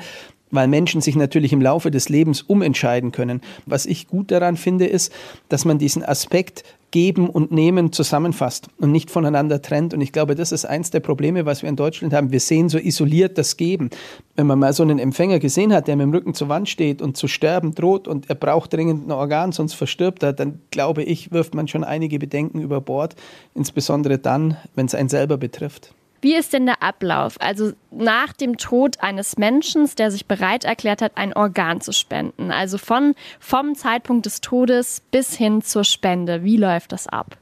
weil 0.51 0.69
Menschen 0.69 1.01
sich 1.01 1.17
natürlich 1.17 1.53
im 1.53 1.61
Laufe 1.61 1.91
des 1.91 2.09
Lebens 2.09 2.43
umentscheiden 2.43 3.13
können. 3.13 3.41
Was 3.67 3.87
ich 3.87 4.07
gut 4.07 4.31
daran 4.31 4.57
finde, 4.57 4.87
ist, 4.87 5.13
dass 5.49 5.65
man 5.65 5.79
diesen 5.79 6.05
Aspekt 6.05 6.65
Geben 6.97 7.29
und 7.29 7.53
Nehmen 7.53 7.93
zusammenfasst 7.93 8.69
und 8.79 8.91
nicht 8.91 9.11
voneinander 9.11 9.61
trennt. 9.61 9.93
Und 9.93 10.01
ich 10.01 10.13
glaube, 10.13 10.35
das 10.35 10.51
ist 10.51 10.65
eins 10.65 10.91
der 10.91 11.01
Probleme, 11.01 11.45
was 11.45 11.61
wir 11.61 11.69
in 11.69 11.77
Deutschland 11.77 12.15
haben. 12.15 12.33
Wir 12.33 12.41
sehen 12.41 12.71
so 12.71 12.79
isoliert 12.79 13.37
das 13.37 13.59
Geben. 13.59 13.91
Wenn 14.35 14.47
man 14.47 14.59
mal 14.59 14.73
so 14.73 14.83
einen 14.83 14.99
Empfänger 14.99 15.39
gesehen 15.39 15.75
hat, 15.75 15.89
der 15.89 15.97
mit 15.97 16.05
dem 16.05 16.15
Rücken 16.15 16.33
zur 16.33 16.49
Wand 16.49 16.71
steht 16.71 17.03
und 17.03 17.19
zu 17.19 17.29
sterben 17.29 17.75
droht 17.75 18.09
und 18.09 18.31
er 18.31 18.35
braucht 18.35 18.73
dringend 18.73 19.07
ein 19.07 19.13
Organ, 19.13 19.53
sonst 19.53 19.75
verstirbt 19.75 20.23
er, 20.23 20.33
dann 20.33 20.63
glaube 20.71 21.03
ich, 21.03 21.33
wirft 21.33 21.55
man 21.55 21.69
schon 21.69 21.85
einige 21.85 22.19
Bedenken 22.19 22.63
über 22.63 22.81
Bord, 22.81 23.15
insbesondere 23.55 24.17
dann, 24.17 24.57
wenn 24.75 24.87
es 24.87 24.95
einen 24.95 25.11
selber 25.11 25.37
betrifft. 25.37 25.95
Wie 26.27 26.35
ist 26.35 26.53
denn 26.53 26.67
der 26.67 26.83
Ablauf? 26.83 27.37
Also 27.41 27.71
nach 27.93 28.33
dem 28.33 28.57
Tod 28.57 29.01
eines 29.01 29.39
Menschen, 29.39 29.89
der 29.97 30.11
sich 30.11 30.27
bereit 30.27 30.65
erklärt 30.65 31.01
hat, 31.01 31.13
ein 31.15 31.33
Organ 31.33 31.81
zu 31.81 31.93
spenden. 31.93 32.51
Also 32.51 32.79
von, 32.79 33.15
vom 33.39 33.77
Zeitpunkt 33.77 34.27
des 34.27 34.41
Todes 34.41 35.03
bis 35.13 35.37
hin 35.37 35.63
zur 35.63 35.85
Spende. 35.85 36.43
Wie 36.43 36.57
läuft 36.57 36.91
das 36.91 37.07
ab? 37.07 37.39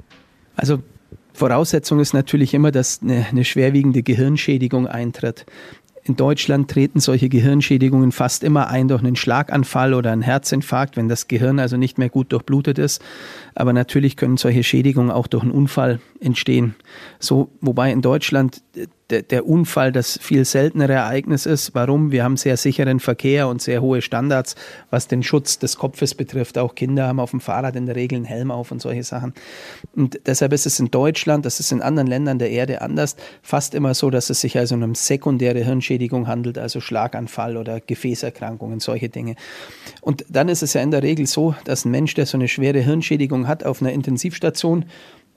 Also 0.55 0.83
Voraussetzung 1.33 1.99
ist 1.99 2.13
natürlich 2.13 2.53
immer, 2.53 2.73
dass 2.73 3.01
eine, 3.01 3.25
eine 3.31 3.47
schwerwiegende 3.47 4.03
Gehirnschädigung 4.03 4.87
eintritt. 4.87 5.47
In 6.07 6.17
Deutschland 6.17 6.71
treten 6.71 7.01
solche 7.01 7.31
Gehirnschädigungen 7.31 8.13
fast 8.13 8.45
immer 8.45 8.69
ein 8.69 8.89
durch 8.89 9.03
einen 9.03 9.17
Schlaganfall 9.17 9.95
oder 9.95 10.13
einen 10.13 10.21
Herzinfarkt, 10.21 10.99
wenn 10.99 11.09
das 11.09 11.29
Gehirn 11.29 11.59
also 11.59 11.79
nicht 11.79 11.97
mehr 11.97 12.11
gut 12.11 12.31
durchblutet 12.31 12.79
ist. 12.79 13.03
Aber 13.55 13.73
natürlich 13.73 14.17
können 14.17 14.37
solche 14.37 14.63
Schädigungen 14.63 15.11
auch 15.11 15.27
durch 15.27 15.43
einen 15.43 15.53
Unfall 15.53 16.01
entstehen. 16.21 16.75
So, 17.21 17.49
wobei 17.63 17.91
in 17.91 18.03
Deutschland 18.03 18.63
der, 19.15 19.23
der 19.23 19.47
Unfall 19.47 19.93
das 19.93 20.19
viel 20.21 20.45
seltenere 20.45 20.95
Ereignis 20.95 21.47
ist. 21.47 21.75
Warum? 21.75 22.11
Wir 22.11 22.25
haben 22.25 22.37
sehr 22.37 22.57
sicheren 22.57 22.99
Verkehr 22.99 23.47
und 23.47 23.63
sehr 23.63 23.81
hohe 23.81 24.03
Standards, 24.03 24.57
was 24.91 25.07
den 25.07 25.23
Schutz 25.23 25.59
des 25.59 25.77
Kopfes 25.77 26.15
betrifft. 26.15 26.59
Auch 26.59 26.75
Kinder 26.75 27.07
haben 27.07 27.21
auf 27.21 27.31
dem 27.31 27.41
Fahrrad 27.41 27.77
in 27.77 27.87
der 27.87 27.95
Regel 27.95 28.17
einen 28.17 28.25
Helm 28.25 28.51
auf 28.51 28.73
und 28.73 28.83
solche 28.83 29.05
Sachen. 29.05 29.33
Und 29.95 30.19
deshalb 30.27 30.53
ist 30.53 30.67
es 30.67 30.81
in 30.81 30.91
Deutschland, 30.91 31.47
das 31.47 31.61
ist 31.61 31.71
in 31.71 31.81
anderen 31.81 32.09
Ländern 32.09 32.41
der 32.41 32.51
Erde 32.51 32.83
anders, 32.83 33.15
fast 33.43 33.75
immer 33.75 33.95
so, 33.95 34.11
dass 34.11 34.31
es 34.31 34.41
sich 34.41 34.59
also 34.59 34.75
um 34.75 34.83
eine 34.83 34.95
sekundäre 34.97 35.63
Hirnschädigung 35.63 36.27
handelt, 36.27 36.59
also 36.59 36.81
Schlaganfall 36.81 37.57
oder 37.57 37.81
Gefäßerkrankungen, 37.81 38.81
solche 38.81 39.09
Dinge. 39.09 39.37
Und 40.01 40.25
dann 40.29 40.49
ist 40.49 40.63
es 40.63 40.75
ja 40.75 40.83
in 40.83 40.91
der 40.91 41.05
Regel 41.05 41.27
so, 41.27 41.55
dass 41.65 41.85
ein 41.85 41.93
Mensch, 41.93 42.15
der 42.15 42.27
so 42.27 42.37
eine 42.37 42.49
schwere 42.49 42.81
Hirnschädigung 42.81 43.47
hat, 43.47 43.65
auf 43.65 43.81
einer 43.81 43.93
Intensivstation 43.93 44.87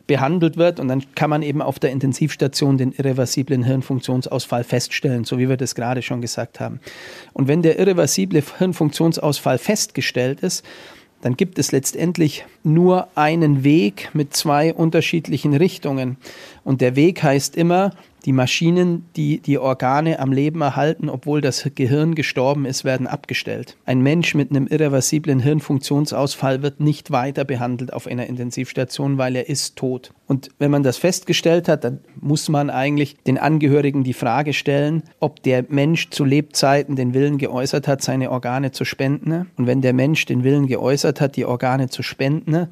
behandelt 0.08 0.58
wird 0.58 0.80
und 0.80 0.88
dann 0.88 1.04
kann 1.16 1.30
man 1.30 1.42
eben 1.44 1.62
auf 1.62 1.80
der 1.80 1.92
Intensivstation 1.92 2.78
den 2.78 2.94
irreversiblen 2.94 3.64
Hirnfunktionsausfall 3.64 4.64
feststellen, 4.64 5.26
so 5.26 5.38
wie 5.38 5.50
wir 5.50 5.58
das 5.58 5.76
gerade 5.76 6.02
schon 6.02 6.22
gesagt 6.22 6.60
haben. 6.60 6.80
Und 7.34 7.48
wenn 7.48 7.62
der 7.62 7.78
irreversible 7.78 8.42
Hirnfunktionsausfall 8.58 9.58
festgestellt 9.58 10.40
ist, 10.40 10.66
dann 11.22 11.36
gibt 11.36 11.60
es 11.60 11.72
letztendlich 11.72 12.46
nur 12.64 13.08
einen 13.16 13.64
Weg 13.64 14.12
mit 14.14 14.36
zwei 14.36 14.74
unterschiedlichen 14.74 15.56
Richtungen. 15.56 16.18
Und 16.64 16.80
der 16.80 16.96
Weg 16.96 17.24
heißt 17.24 17.56
immer, 17.56 17.92
die 18.28 18.34
Maschinen, 18.34 19.06
die 19.16 19.40
die 19.40 19.58
Organe 19.58 20.20
am 20.20 20.34
Leben 20.34 20.60
erhalten, 20.60 21.10
obwohl 21.10 21.40
das 21.40 21.70
Gehirn 21.76 22.14
gestorben 22.14 22.66
ist, 22.66 22.84
werden 22.84 23.08
abgestellt. 23.08 23.78
Ein 23.86 24.02
Mensch 24.02 24.36
mit 24.36 24.52
einem 24.52 24.68
irreversiblen 24.68 25.40
Hirnfunktionsausfall 25.40 26.62
wird 26.62 26.82
nicht 26.82 27.10
weiter 27.10 27.46
behandelt 27.46 27.94
auf 27.94 28.06
einer 28.06 28.28
Intensivstation, 28.28 29.18
weil 29.18 29.38
er 29.38 29.48
ist 29.48 29.78
tot. 29.78 30.12
Und 30.28 30.50
wenn 30.60 30.72
man 30.72 30.84
das 30.84 30.98
festgestellt 30.98 31.70
hat, 31.70 31.86
dann 31.86 32.02
muss 32.20 32.50
man 32.50 32.70
eigentlich 32.70 33.16
den 33.26 33.38
Angehörigen 33.38 34.04
die 34.04 34.12
Frage 34.12 34.52
stellen, 34.52 35.04
ob 35.22 35.42
der 35.44 35.64
Mensch 35.70 36.10
zu 36.10 36.26
Lebzeiten 36.26 36.98
den 36.98 37.14
Willen 37.14 37.38
geäußert 37.38 37.88
hat, 37.88 38.02
seine 38.02 38.30
Organe 38.30 38.74
zu 38.74 38.84
spenden. 38.84 39.50
Und 39.56 39.68
wenn 39.68 39.82
der 39.82 39.94
Mensch 39.94 40.26
den 40.26 40.44
Willen 40.44 40.68
geäußert 40.68 41.22
hat, 41.22 41.38
die 41.38 41.46
Organe 41.46 41.88
zu 41.88 42.04
spenden, 42.04 42.68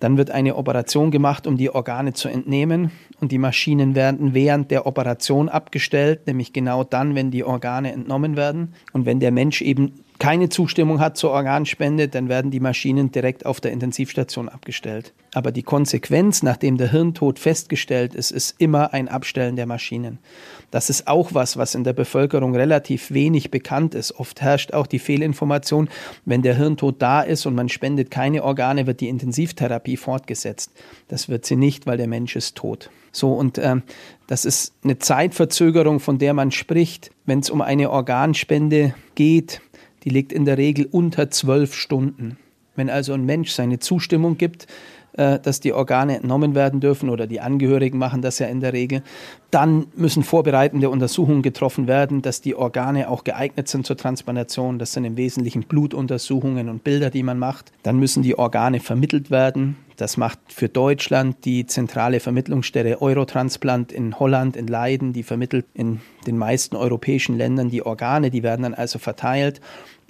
dann 0.00 0.16
wird 0.16 0.30
eine 0.30 0.56
Operation 0.56 1.10
gemacht, 1.10 1.46
um 1.46 1.56
die 1.56 1.70
Organe 1.70 2.12
zu 2.12 2.28
entnehmen 2.28 2.90
und 3.20 3.32
die 3.32 3.38
Maschinen 3.38 3.94
werden 3.94 4.34
während 4.34 4.70
der 4.70 4.86
Operation 4.86 5.48
abgestellt, 5.48 6.26
nämlich 6.26 6.52
genau 6.52 6.84
dann, 6.84 7.14
wenn 7.14 7.30
die 7.30 7.44
Organe 7.44 7.92
entnommen 7.92 8.36
werden. 8.36 8.74
Und 8.92 9.06
wenn 9.06 9.20
der 9.20 9.32
Mensch 9.32 9.62
eben 9.62 10.04
keine 10.18 10.48
Zustimmung 10.48 11.00
hat 11.00 11.16
zur 11.16 11.30
Organspende, 11.30 12.08
dann 12.08 12.28
werden 12.28 12.50
die 12.50 12.60
Maschinen 12.60 13.12
direkt 13.12 13.46
auf 13.46 13.60
der 13.60 13.72
Intensivstation 13.72 14.48
abgestellt. 14.48 15.12
Aber 15.32 15.52
die 15.52 15.62
Konsequenz, 15.62 16.42
nachdem 16.42 16.76
der 16.76 16.90
Hirntod 16.90 17.38
festgestellt 17.38 18.14
ist, 18.14 18.30
ist 18.30 18.56
immer 18.58 18.92
ein 18.92 19.08
Abstellen 19.08 19.56
der 19.56 19.66
Maschinen. 19.66 20.18
Das 20.70 20.90
ist 20.90 21.06
auch 21.06 21.34
was, 21.34 21.56
was 21.56 21.74
in 21.74 21.84
der 21.84 21.92
Bevölkerung 21.92 22.54
relativ 22.54 23.10
wenig 23.10 23.50
bekannt 23.50 23.94
ist. 23.94 24.12
Oft 24.18 24.40
herrscht 24.40 24.72
auch 24.72 24.86
die 24.86 24.98
Fehlinformation, 24.98 25.88
wenn 26.24 26.42
der 26.42 26.56
Hirntod 26.56 27.00
da 27.00 27.22
ist 27.22 27.46
und 27.46 27.54
man 27.54 27.68
spendet 27.68 28.10
keine 28.10 28.42
Organe, 28.42 28.86
wird 28.86 29.00
die 29.00 29.08
Intensivtherapie 29.08 29.96
fortgesetzt. 29.96 30.72
Das 31.08 31.28
wird 31.28 31.46
sie 31.46 31.56
nicht, 31.56 31.86
weil 31.86 31.96
der 31.96 32.08
Mensch 32.08 32.34
ist 32.34 32.56
tot. 32.56 32.90
So, 33.12 33.32
und 33.32 33.58
äh, 33.58 33.76
das 34.26 34.44
ist 34.44 34.74
eine 34.84 34.98
Zeitverzögerung, 34.98 36.00
von 36.00 36.18
der 36.18 36.34
man 36.34 36.50
spricht, 36.50 37.10
wenn 37.24 37.40
es 37.40 37.50
um 37.50 37.60
eine 37.60 37.90
Organspende 37.90 38.94
geht. 39.14 39.60
Die 40.08 40.14
liegt 40.14 40.32
in 40.32 40.46
der 40.46 40.56
Regel 40.56 40.88
unter 40.90 41.30
zwölf 41.30 41.74
Stunden. 41.74 42.38
Wenn 42.76 42.88
also 42.88 43.12
ein 43.12 43.26
Mensch 43.26 43.50
seine 43.50 43.78
Zustimmung 43.78 44.38
gibt, 44.38 44.66
äh, 45.18 45.38
dass 45.38 45.60
die 45.60 45.74
Organe 45.74 46.16
entnommen 46.16 46.54
werden 46.54 46.80
dürfen 46.80 47.10
oder 47.10 47.26
die 47.26 47.42
Angehörigen 47.42 47.98
machen 47.98 48.22
das 48.22 48.38
ja 48.38 48.46
in 48.46 48.60
der 48.60 48.72
Regel. 48.72 49.02
Dann 49.50 49.88
müssen 49.96 50.22
vorbereitende 50.22 50.88
Untersuchungen 50.88 51.42
getroffen 51.42 51.88
werden, 51.88 52.22
dass 52.22 52.40
die 52.40 52.54
Organe 52.54 53.10
auch 53.10 53.22
geeignet 53.22 53.68
sind 53.68 53.84
zur 53.84 53.98
Transplantation. 53.98 54.78
Das 54.78 54.94
sind 54.94 55.04
im 55.04 55.18
Wesentlichen 55.18 55.64
Blutuntersuchungen 55.64 56.70
und 56.70 56.84
Bilder, 56.84 57.10
die 57.10 57.22
man 57.22 57.38
macht. 57.38 57.70
Dann 57.82 57.98
müssen 57.98 58.22
die 58.22 58.38
Organe 58.38 58.80
vermittelt 58.80 59.30
werden. 59.30 59.76
Das 59.96 60.16
macht 60.16 60.38
für 60.48 60.68
Deutschland 60.68 61.44
die 61.44 61.66
zentrale 61.66 62.20
Vermittlungsstelle 62.20 63.02
Eurotransplant 63.02 63.90
in 63.90 64.18
Holland, 64.18 64.56
in 64.56 64.68
Leiden. 64.68 65.12
Die 65.12 65.24
vermittelt 65.24 65.66
in 65.74 66.00
den 66.26 66.38
meisten 66.38 66.76
europäischen 66.76 67.36
Ländern 67.36 67.68
die 67.68 67.84
Organe. 67.84 68.30
Die 68.30 68.44
werden 68.44 68.62
dann 68.62 68.74
also 68.74 69.00
verteilt. 69.00 69.60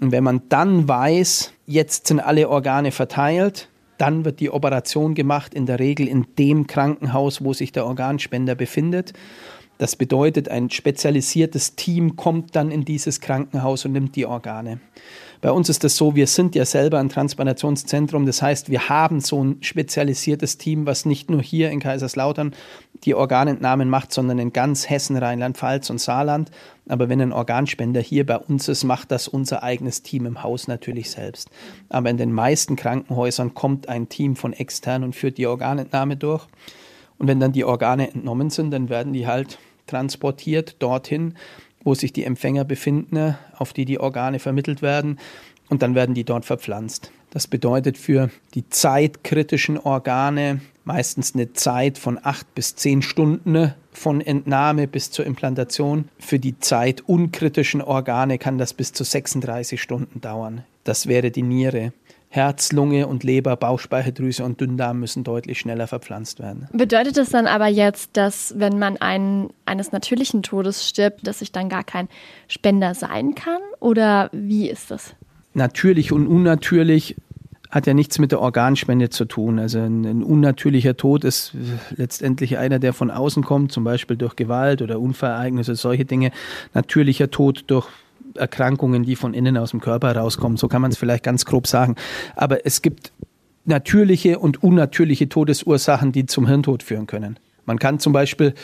Und 0.00 0.12
wenn 0.12 0.24
man 0.24 0.42
dann 0.48 0.88
weiß, 0.88 1.52
jetzt 1.66 2.06
sind 2.06 2.20
alle 2.20 2.48
Organe 2.48 2.92
verteilt, 2.92 3.68
dann 3.98 4.24
wird 4.24 4.40
die 4.40 4.50
Operation 4.50 5.14
gemacht, 5.14 5.54
in 5.54 5.66
der 5.66 5.80
Regel 5.80 6.06
in 6.06 6.26
dem 6.38 6.66
Krankenhaus, 6.66 7.42
wo 7.42 7.52
sich 7.52 7.72
der 7.72 7.84
Organspender 7.84 8.54
befindet. 8.54 9.12
Das 9.78 9.96
bedeutet, 9.96 10.48
ein 10.48 10.70
spezialisiertes 10.70 11.74
Team 11.74 12.16
kommt 12.16 12.56
dann 12.56 12.70
in 12.70 12.84
dieses 12.84 13.20
Krankenhaus 13.20 13.84
und 13.84 13.92
nimmt 13.92 14.16
die 14.16 14.26
Organe. 14.26 14.80
Bei 15.40 15.52
uns 15.52 15.68
ist 15.68 15.84
das 15.84 15.96
so, 15.96 16.16
wir 16.16 16.26
sind 16.26 16.56
ja 16.56 16.64
selber 16.64 16.98
ein 16.98 17.08
Transplantationszentrum. 17.08 18.26
Das 18.26 18.42
heißt, 18.42 18.70
wir 18.70 18.88
haben 18.88 19.20
so 19.20 19.42
ein 19.42 19.58
spezialisiertes 19.62 20.58
Team, 20.58 20.84
was 20.84 21.04
nicht 21.04 21.30
nur 21.30 21.42
hier 21.42 21.70
in 21.70 21.78
Kaiserslautern 21.78 22.54
die 23.04 23.14
Organentnahmen 23.14 23.88
macht, 23.88 24.12
sondern 24.12 24.40
in 24.40 24.52
ganz 24.52 24.90
Hessen, 24.90 25.16
Rheinland-Pfalz 25.16 25.90
und 25.90 26.00
Saarland. 26.00 26.50
Aber 26.88 27.08
wenn 27.08 27.20
ein 27.20 27.32
Organspender 27.32 28.00
hier 28.00 28.26
bei 28.26 28.36
uns 28.36 28.66
ist, 28.66 28.82
macht 28.82 29.12
das 29.12 29.28
unser 29.28 29.62
eigenes 29.62 30.02
Team 30.02 30.26
im 30.26 30.42
Haus 30.42 30.66
natürlich 30.66 31.10
selbst. 31.10 31.50
Aber 31.88 32.10
in 32.10 32.16
den 32.16 32.32
meisten 32.32 32.74
Krankenhäusern 32.74 33.54
kommt 33.54 33.88
ein 33.88 34.08
Team 34.08 34.34
von 34.34 34.52
extern 34.52 35.04
und 35.04 35.14
führt 35.14 35.38
die 35.38 35.46
Organentnahme 35.46 36.16
durch. 36.16 36.46
Und 37.18 37.28
wenn 37.28 37.38
dann 37.38 37.52
die 37.52 37.64
Organe 37.64 38.08
entnommen 38.12 38.50
sind, 38.50 38.72
dann 38.72 38.88
werden 38.88 39.12
die 39.12 39.26
halt 39.26 39.58
transportiert 39.86 40.76
dorthin, 40.80 41.34
wo 41.88 41.94
sich 41.94 42.12
die 42.12 42.24
Empfänger 42.24 42.66
befinden, 42.66 43.34
auf 43.56 43.72
die 43.72 43.86
die 43.86 43.98
Organe 43.98 44.40
vermittelt 44.40 44.82
werden. 44.82 45.18
Und 45.70 45.80
dann 45.80 45.94
werden 45.94 46.14
die 46.14 46.24
dort 46.24 46.44
verpflanzt. 46.44 47.10
Das 47.30 47.46
bedeutet 47.46 47.96
für 47.96 48.28
die 48.52 48.68
zeitkritischen 48.68 49.78
Organe 49.78 50.60
meistens 50.84 51.34
eine 51.34 51.54
Zeit 51.54 51.96
von 51.96 52.18
acht 52.22 52.54
bis 52.54 52.76
zehn 52.76 53.00
Stunden 53.00 53.72
von 53.90 54.20
Entnahme 54.20 54.86
bis 54.86 55.10
zur 55.10 55.24
Implantation. 55.24 56.10
Für 56.18 56.38
die 56.38 56.58
zeitunkritischen 56.58 57.80
Organe 57.80 58.36
kann 58.36 58.58
das 58.58 58.74
bis 58.74 58.92
zu 58.92 59.02
36 59.02 59.80
Stunden 59.80 60.20
dauern. 60.20 60.64
Das 60.84 61.06
wäre 61.06 61.30
die 61.30 61.42
Niere. 61.42 61.94
Herz, 62.30 62.72
Lunge 62.72 63.06
und 63.06 63.24
Leber, 63.24 63.56
Bauchspeicheldrüse 63.56 64.44
und 64.44 64.60
Dünndarm 64.60 65.00
müssen 65.00 65.24
deutlich 65.24 65.58
schneller 65.58 65.86
verpflanzt 65.86 66.40
werden. 66.40 66.68
Bedeutet 66.72 67.16
das 67.16 67.30
dann 67.30 67.46
aber 67.46 67.68
jetzt, 67.68 68.16
dass 68.18 68.54
wenn 68.58 68.78
man 68.78 68.98
einen, 68.98 69.50
eines 69.64 69.92
natürlichen 69.92 70.42
Todes 70.42 70.86
stirbt, 70.86 71.26
dass 71.26 71.40
ich 71.40 71.52
dann 71.52 71.68
gar 71.68 71.84
kein 71.84 72.08
Spender 72.46 72.94
sein 72.94 73.34
kann? 73.34 73.60
Oder 73.80 74.28
wie 74.32 74.68
ist 74.68 74.90
das? 74.90 75.14
Natürlich 75.54 76.12
und 76.12 76.26
unnatürlich 76.26 77.16
hat 77.70 77.86
ja 77.86 77.94
nichts 77.94 78.18
mit 78.18 78.32
der 78.32 78.40
Organspende 78.40 79.10
zu 79.10 79.24
tun. 79.24 79.58
Also 79.58 79.78
ein, 79.78 80.04
ein, 80.06 80.22
unnatürlicher 80.22 80.96
Tod 80.96 81.24
ist 81.24 81.52
letztendlich 81.96 82.56
einer, 82.58 82.78
der 82.78 82.92
von 82.92 83.10
außen 83.10 83.42
kommt, 83.42 83.72
zum 83.72 83.84
Beispiel 83.84 84.16
durch 84.16 84.36
Gewalt 84.36 84.80
oder 84.80 85.00
Unfallereignisse, 85.00 85.74
solche 85.74 86.04
Dinge. 86.04 86.30
Natürlicher 86.72 87.30
Tod 87.30 87.64
durch 87.66 87.88
Erkrankungen, 88.38 89.04
die 89.04 89.16
von 89.16 89.34
innen 89.34 89.56
aus 89.56 89.70
dem 89.70 89.80
Körper 89.80 90.16
rauskommen. 90.16 90.56
So 90.56 90.68
kann 90.68 90.82
man 90.82 90.90
es 90.90 90.98
vielleicht 90.98 91.24
ganz 91.24 91.44
grob 91.44 91.66
sagen. 91.66 91.96
Aber 92.36 92.64
es 92.64 92.82
gibt 92.82 93.12
natürliche 93.64 94.38
und 94.38 94.62
unnatürliche 94.62 95.28
Todesursachen, 95.28 96.12
die 96.12 96.26
zum 96.26 96.46
Hirntod 96.46 96.82
führen 96.82 97.06
können. 97.06 97.38
Man 97.66 97.78
kann 97.78 97.98
zum 97.98 98.12
Beispiel 98.12 98.54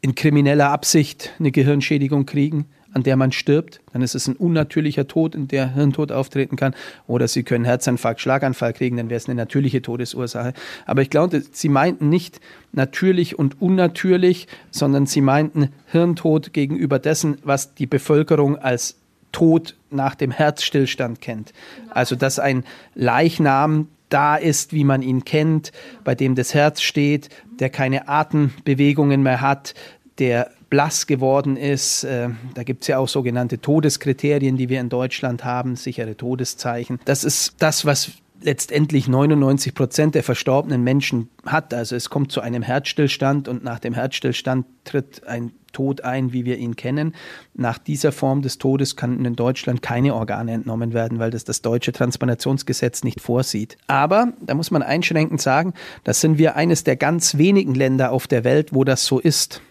in 0.00 0.14
krimineller 0.14 0.70
Absicht 0.70 1.32
eine 1.38 1.50
Gehirnschädigung 1.50 2.26
kriegen, 2.26 2.66
an 2.92 3.02
der 3.02 3.16
man 3.16 3.32
stirbt. 3.32 3.80
Dann 3.92 4.02
ist 4.02 4.14
es 4.14 4.28
ein 4.28 4.36
unnatürlicher 4.36 5.08
Tod, 5.08 5.34
in 5.34 5.48
der 5.48 5.74
Hirntod 5.74 6.12
auftreten 6.12 6.56
kann. 6.56 6.74
Oder 7.06 7.26
Sie 7.28 7.42
können 7.42 7.64
Herzinfarkt, 7.64 8.20
Schlaganfall 8.20 8.72
kriegen, 8.72 8.96
dann 8.96 9.10
wäre 9.10 9.16
es 9.18 9.26
eine 9.26 9.34
natürliche 9.34 9.82
Todesursache. 9.82 10.52
Aber 10.86 11.02
ich 11.02 11.10
glaube, 11.10 11.42
Sie 11.52 11.68
meinten 11.68 12.08
nicht 12.08 12.40
natürlich 12.72 13.38
und 13.38 13.60
unnatürlich, 13.60 14.46
sondern 14.70 15.06
Sie 15.06 15.20
meinten 15.20 15.70
Hirntod 15.86 16.52
gegenüber 16.52 16.98
dessen, 16.98 17.38
was 17.44 17.74
die 17.74 17.86
Bevölkerung 17.86 18.56
als 18.56 18.96
Tod 19.32 19.76
nach 19.90 20.14
dem 20.14 20.30
Herzstillstand 20.30 21.20
kennt. 21.20 21.52
Also 21.90 22.16
dass 22.16 22.38
ein 22.38 22.64
Leichnam 22.94 23.88
da 24.08 24.36
ist, 24.36 24.72
wie 24.72 24.84
man 24.84 25.02
ihn 25.02 25.24
kennt, 25.24 25.72
bei 26.04 26.14
dem 26.14 26.34
das 26.34 26.54
Herz 26.54 26.82
steht, 26.82 27.30
der 27.58 27.70
keine 27.70 28.08
Atembewegungen 28.08 29.22
mehr 29.22 29.40
hat, 29.40 29.74
der 30.18 30.50
blass 30.68 31.06
geworden 31.06 31.56
ist. 31.56 32.04
Äh, 32.04 32.30
da 32.54 32.62
gibt 32.62 32.82
es 32.82 32.88
ja 32.88 32.98
auch 32.98 33.08
sogenannte 33.08 33.60
Todeskriterien, 33.60 34.56
die 34.56 34.68
wir 34.68 34.80
in 34.80 34.88
Deutschland 34.88 35.44
haben, 35.44 35.76
sichere 35.76 36.16
Todeszeichen. 36.16 36.98
Das 37.04 37.24
ist 37.24 37.56
das, 37.58 37.84
was 37.84 38.12
letztendlich 38.44 39.08
99 39.08 39.74
Prozent 39.74 40.14
der 40.14 40.22
verstorbenen 40.22 40.82
Menschen 40.82 41.28
hat. 41.46 41.72
Also 41.74 41.96
es 41.96 42.10
kommt 42.10 42.32
zu 42.32 42.40
einem 42.40 42.62
Herzstillstand 42.62 43.48
und 43.48 43.64
nach 43.64 43.78
dem 43.78 43.94
Herzstillstand 43.94 44.66
tritt 44.84 45.26
ein 45.26 45.52
Tod 45.72 46.02
ein, 46.02 46.32
wie 46.32 46.44
wir 46.44 46.58
ihn 46.58 46.76
kennen. 46.76 47.14
Nach 47.54 47.78
dieser 47.78 48.12
Form 48.12 48.42
des 48.42 48.58
Todes 48.58 48.96
kann 48.96 49.24
in 49.24 49.34
Deutschland 49.34 49.82
keine 49.82 50.14
Organe 50.14 50.52
entnommen 50.52 50.92
werden, 50.92 51.18
weil 51.18 51.30
das 51.30 51.44
das 51.44 51.62
deutsche 51.62 51.92
Transplantationsgesetz 51.92 53.04
nicht 53.04 53.20
vorsieht. 53.20 53.78
Aber, 53.86 54.32
da 54.40 54.54
muss 54.54 54.70
man 54.70 54.82
einschränkend 54.82 55.40
sagen, 55.40 55.72
das 56.04 56.20
sind 56.20 56.38
wir 56.38 56.56
eines 56.56 56.84
der 56.84 56.96
ganz 56.96 57.38
wenigen 57.38 57.74
Länder 57.74 58.12
auf 58.12 58.26
der 58.26 58.44
Welt, 58.44 58.74
wo 58.74 58.84
das 58.84 59.06
so 59.06 59.18
ist. 59.18 59.62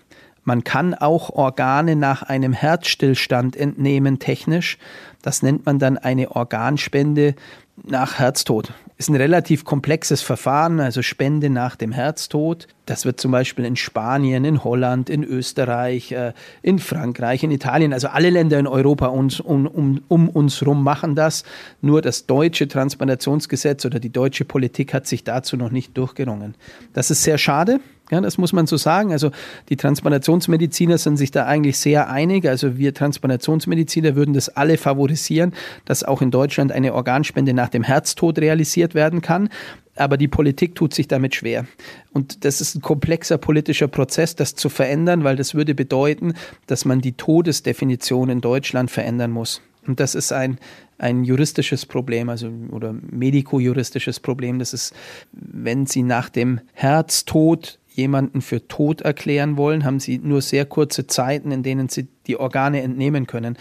Man 0.43 0.63
kann 0.63 0.95
auch 0.95 1.29
Organe 1.29 1.95
nach 1.95 2.23
einem 2.23 2.53
Herzstillstand 2.53 3.55
entnehmen, 3.55 4.17
technisch. 4.17 4.79
Das 5.21 5.43
nennt 5.43 5.67
man 5.67 5.77
dann 5.77 5.99
eine 5.99 6.31
Organspende 6.31 7.35
nach 7.83 8.19
Herztod. 8.19 8.73
Ist 8.97 9.09
ein 9.09 9.15
relativ 9.15 9.65
komplexes 9.65 10.21
Verfahren, 10.21 10.79
also 10.79 11.01
Spende 11.01 11.49
nach 11.49 11.75
dem 11.75 11.91
Herztod. 11.91 12.67
Das 12.85 13.05
wird 13.05 13.19
zum 13.19 13.31
Beispiel 13.31 13.65
in 13.65 13.75
Spanien, 13.75 14.45
in 14.45 14.63
Holland, 14.63 15.09
in 15.09 15.23
Österreich, 15.23 16.11
äh, 16.11 16.33
in 16.61 16.77
Frankreich, 16.77 17.43
in 17.43 17.49
Italien, 17.49 17.93
also 17.93 18.09
alle 18.09 18.29
Länder 18.29 18.59
in 18.59 18.67
Europa 18.67 19.07
uns, 19.07 19.39
um, 19.39 19.65
um, 19.65 20.01
um 20.07 20.29
uns 20.29 20.65
rum 20.65 20.83
machen 20.83 21.15
das. 21.15 21.43
Nur 21.81 22.01
das 22.01 22.27
deutsche 22.27 22.67
Transplantationsgesetz 22.67 23.85
oder 23.85 23.99
die 23.99 24.11
deutsche 24.11 24.45
Politik 24.45 24.93
hat 24.93 25.07
sich 25.07 25.23
dazu 25.23 25.57
noch 25.57 25.71
nicht 25.71 25.97
durchgerungen. 25.97 26.55
Das 26.93 27.09
ist 27.09 27.23
sehr 27.23 27.39
schade. 27.39 27.79
Ja, 28.11 28.19
das 28.19 28.37
muss 28.37 28.51
man 28.51 28.67
so 28.67 28.75
sagen. 28.75 29.13
Also 29.13 29.31
die 29.69 29.77
Transplantationsmediziner 29.77 30.97
sind 30.97 31.15
sich 31.15 31.31
da 31.31 31.45
eigentlich 31.45 31.79
sehr 31.79 32.09
einig. 32.09 32.45
Also 32.45 32.77
wir 32.77 32.93
Transplantationsmediziner 32.93 34.15
würden 34.15 34.33
das 34.33 34.49
alle 34.49 34.77
favorisieren, 34.77 35.53
dass 35.85 36.03
auch 36.03 36.21
in 36.21 36.29
Deutschland 36.29 36.73
eine 36.73 36.93
Organspende 36.93 37.53
nach 37.53 37.69
dem 37.73 37.83
Herztod 37.83 38.39
realisiert 38.39 38.93
werden 38.95 39.21
kann. 39.21 39.49
Aber 39.95 40.17
die 40.17 40.29
Politik 40.29 40.75
tut 40.75 40.93
sich 40.93 41.07
damit 41.07 41.35
schwer. 41.35 41.65
Und 42.13 42.45
das 42.45 42.61
ist 42.61 42.75
ein 42.75 42.81
komplexer 42.81 43.37
politischer 43.37 43.87
Prozess, 43.87 44.35
das 44.35 44.55
zu 44.55 44.69
verändern, 44.69 45.23
weil 45.23 45.35
das 45.35 45.53
würde 45.53 45.75
bedeuten, 45.75 46.33
dass 46.67 46.85
man 46.85 47.01
die 47.01 47.13
Todesdefinition 47.13 48.29
in 48.29 48.41
Deutschland 48.41 48.89
verändern 48.89 49.31
muss. 49.31 49.61
Und 49.85 49.99
das 49.99 50.15
ist 50.15 50.31
ein, 50.31 50.59
ein 50.97 51.23
juristisches 51.23 51.85
Problem, 51.85 52.29
also 52.29 52.49
oder 52.71 52.93
medikojuristisches 52.93 54.19
Problem. 54.19 54.59
Das 54.59 54.73
ist, 54.73 54.93
wenn 55.31 55.85
Sie 55.85 56.03
nach 56.03 56.29
dem 56.29 56.61
Herztod 56.73 57.79
jemanden 57.89 58.41
für 58.41 58.67
tot 58.67 59.01
erklären 59.01 59.57
wollen, 59.57 59.83
haben 59.83 59.99
Sie 59.99 60.19
nur 60.19 60.41
sehr 60.41 60.65
kurze 60.65 61.07
Zeiten, 61.07 61.51
in 61.51 61.63
denen 61.63 61.89
Sie 61.89 62.07
die 62.27 62.37
Organe 62.37 62.81
entnehmen 62.81 63.27
können. 63.27 63.57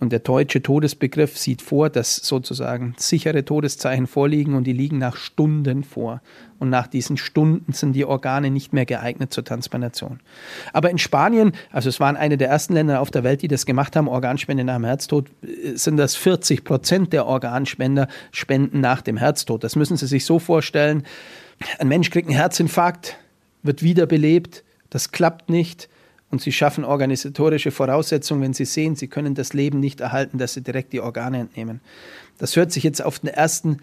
Und 0.00 0.12
der 0.12 0.20
deutsche 0.20 0.62
Todesbegriff 0.62 1.36
sieht 1.36 1.60
vor, 1.60 1.90
dass 1.90 2.14
sozusagen 2.16 2.94
sichere 2.98 3.44
Todeszeichen 3.44 4.06
vorliegen 4.06 4.54
und 4.54 4.62
die 4.62 4.72
liegen 4.72 4.98
nach 4.98 5.16
Stunden 5.16 5.82
vor. 5.82 6.22
Und 6.60 6.70
nach 6.70 6.86
diesen 6.86 7.16
Stunden 7.16 7.72
sind 7.72 7.94
die 7.94 8.04
Organe 8.04 8.50
nicht 8.50 8.72
mehr 8.72 8.86
geeignet 8.86 9.32
zur 9.32 9.44
Transplantation. 9.44 10.20
Aber 10.72 10.90
in 10.90 10.98
Spanien, 10.98 11.52
also 11.72 11.88
es 11.88 11.98
waren 11.98 12.16
eine 12.16 12.36
der 12.36 12.48
ersten 12.48 12.74
Länder 12.74 13.00
auf 13.00 13.10
der 13.10 13.24
Welt, 13.24 13.42
die 13.42 13.48
das 13.48 13.66
gemacht 13.66 13.96
haben, 13.96 14.06
Organspende 14.06 14.62
nach 14.62 14.76
dem 14.76 14.84
Herztod, 14.84 15.30
sind 15.74 15.96
das 15.96 16.14
40 16.14 16.62
Prozent 16.62 17.12
der 17.12 17.26
Organspender 17.26 18.06
spenden 18.30 18.80
nach 18.80 19.02
dem 19.02 19.16
Herztod. 19.16 19.64
Das 19.64 19.74
müssen 19.74 19.96
Sie 19.96 20.06
sich 20.06 20.24
so 20.24 20.38
vorstellen. 20.38 21.02
Ein 21.80 21.88
Mensch 21.88 22.10
kriegt 22.10 22.28
einen 22.28 22.36
Herzinfarkt, 22.36 23.16
wird 23.64 23.82
wiederbelebt, 23.82 24.62
das 24.90 25.10
klappt 25.10 25.50
nicht 25.50 25.88
und 26.30 26.42
sie 26.42 26.52
schaffen 26.52 26.84
organisatorische 26.84 27.70
Voraussetzungen, 27.70 28.42
wenn 28.42 28.52
sie 28.52 28.64
sehen, 28.64 28.96
sie 28.96 29.08
können 29.08 29.34
das 29.34 29.52
Leben 29.52 29.80
nicht 29.80 30.00
erhalten, 30.00 30.38
dass 30.38 30.54
sie 30.54 30.62
direkt 30.62 30.92
die 30.92 31.00
Organe 31.00 31.38
entnehmen. 31.38 31.80
Das 32.38 32.56
hört 32.56 32.70
sich 32.70 32.84
jetzt 32.84 33.02
auf 33.02 33.18
den 33.18 33.28
ersten 33.28 33.78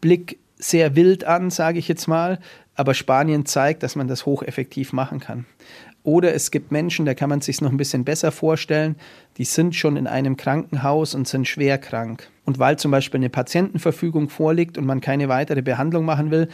Blick 0.00 0.38
sehr 0.58 0.94
wild 0.96 1.24
an, 1.24 1.50
sage 1.50 1.78
ich 1.78 1.88
jetzt 1.88 2.06
mal, 2.06 2.38
aber 2.74 2.94
Spanien 2.94 3.46
zeigt, 3.46 3.82
dass 3.82 3.96
man 3.96 4.08
das 4.08 4.26
hocheffektiv 4.26 4.92
machen 4.92 5.20
kann. 5.20 5.46
Oder 6.02 6.34
es 6.34 6.50
gibt 6.50 6.70
Menschen, 6.70 7.04
da 7.04 7.14
kann 7.14 7.28
man 7.28 7.40
sich 7.40 7.60
noch 7.60 7.70
ein 7.70 7.78
bisschen 7.78 8.04
besser 8.04 8.30
vorstellen, 8.30 8.94
die 9.38 9.44
sind 9.44 9.74
schon 9.74 9.96
in 9.96 10.06
einem 10.06 10.36
Krankenhaus 10.36 11.14
und 11.14 11.26
sind 11.26 11.48
schwer 11.48 11.78
krank. 11.78 12.28
Und 12.44 12.58
weil 12.58 12.78
zum 12.78 12.92
Beispiel 12.92 13.18
eine 13.18 13.28
Patientenverfügung 13.28 14.28
vorliegt 14.28 14.78
und 14.78 14.86
man 14.86 15.00
keine 15.00 15.28
weitere 15.28 15.62
Behandlung 15.62 16.04
machen 16.04 16.30
will, 16.30 16.48